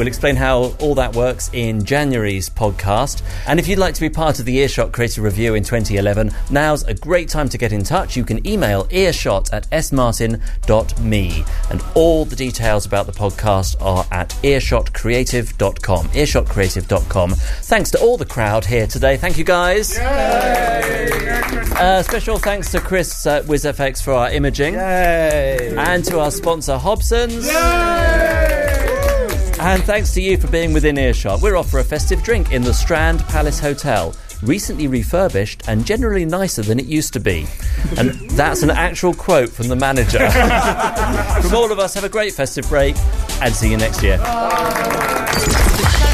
We'll 0.00 0.08
explain 0.08 0.36
how 0.36 0.74
all 0.80 0.94
that 0.94 1.14
works 1.14 1.50
in 1.52 1.84
January's 1.84 2.48
podcast. 2.48 3.20
And 3.46 3.60
if 3.60 3.68
you'd 3.68 3.78
like 3.78 3.92
to 3.96 4.00
be 4.00 4.08
part 4.08 4.38
of 4.38 4.46
the 4.46 4.56
Earshot 4.56 4.92
Creative 4.92 5.22
Review 5.22 5.54
in 5.54 5.62
2011, 5.62 6.30
now's 6.48 6.84
a 6.84 6.94
great 6.94 7.28
time 7.28 7.50
to 7.50 7.58
get 7.58 7.70
in 7.70 7.84
touch. 7.84 8.16
You 8.16 8.24
can 8.24 8.46
email 8.48 8.88
earshot 8.90 9.52
at 9.52 9.66
smartin.me. 9.84 11.44
And 11.68 11.84
all 11.94 12.24
the 12.24 12.34
details 12.34 12.86
about 12.86 13.04
the 13.04 13.12
podcast 13.12 13.76
are 13.82 14.06
at 14.10 14.30
earshotcreative.com. 14.42 16.08
Earshotcreative.com. 16.08 17.30
Thanks 17.34 17.90
to 17.90 18.00
all 18.00 18.16
the 18.16 18.24
crowd 18.24 18.64
here 18.64 18.86
today. 18.86 19.18
Thank 19.18 19.36
you, 19.36 19.44
guys. 19.44 19.98
Uh, 19.98 22.02
special 22.02 22.38
thanks 22.38 22.72
to 22.72 22.80
Chris 22.80 23.26
uh, 23.26 23.42
WizFX 23.42 24.02
for 24.02 24.14
our 24.14 24.30
imaging. 24.30 24.76
And 24.76 26.02
to 26.06 26.20
our 26.20 26.30
sponsor, 26.30 26.78
Hobson's. 26.78 27.50
And 29.60 29.82
thanks 29.84 30.14
to 30.14 30.22
you 30.22 30.38
for 30.38 30.48
being 30.48 30.72
within 30.72 30.96
earshot. 30.96 31.42
We're 31.42 31.56
off 31.56 31.70
for 31.70 31.80
a 31.80 31.84
festive 31.84 32.22
drink 32.22 32.50
in 32.50 32.62
the 32.62 32.72
Strand 32.72 33.20
Palace 33.26 33.60
Hotel. 33.60 34.14
Recently 34.42 34.86
refurbished 34.86 35.68
and 35.68 35.84
generally 35.84 36.24
nicer 36.24 36.62
than 36.62 36.80
it 36.80 36.86
used 36.86 37.12
to 37.12 37.20
be. 37.20 37.46
And 37.98 38.12
that's 38.30 38.62
an 38.62 38.70
actual 38.70 39.12
quote 39.12 39.50
from 39.50 39.68
the 39.68 39.76
manager. 39.76 40.30
from 41.42 41.54
all 41.54 41.70
of 41.70 41.78
us, 41.78 41.92
have 41.92 42.04
a 42.04 42.08
great 42.08 42.32
festive 42.32 42.66
break 42.70 42.96
and 43.42 43.54
see 43.54 43.70
you 43.70 43.76
next 43.76 44.02
year. 44.02 44.16
Show 44.16 44.24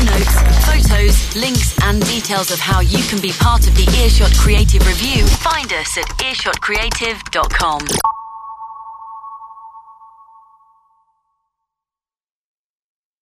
notes, 0.05 0.43
photos, 0.67 1.37
links, 1.37 1.79
and 1.85 2.05
details 2.05 2.51
of 2.51 2.59
how 2.59 2.81
you 2.81 2.99
can 3.05 3.21
be 3.23 3.31
part 3.39 3.69
of 3.69 3.77
the 3.77 3.89
Earshot 4.03 4.37
Creative 4.37 4.85
Review, 4.85 5.25
find 5.25 5.73
us 5.73 5.97
at 5.97 6.07
earshotcreative.com. 6.19 8.16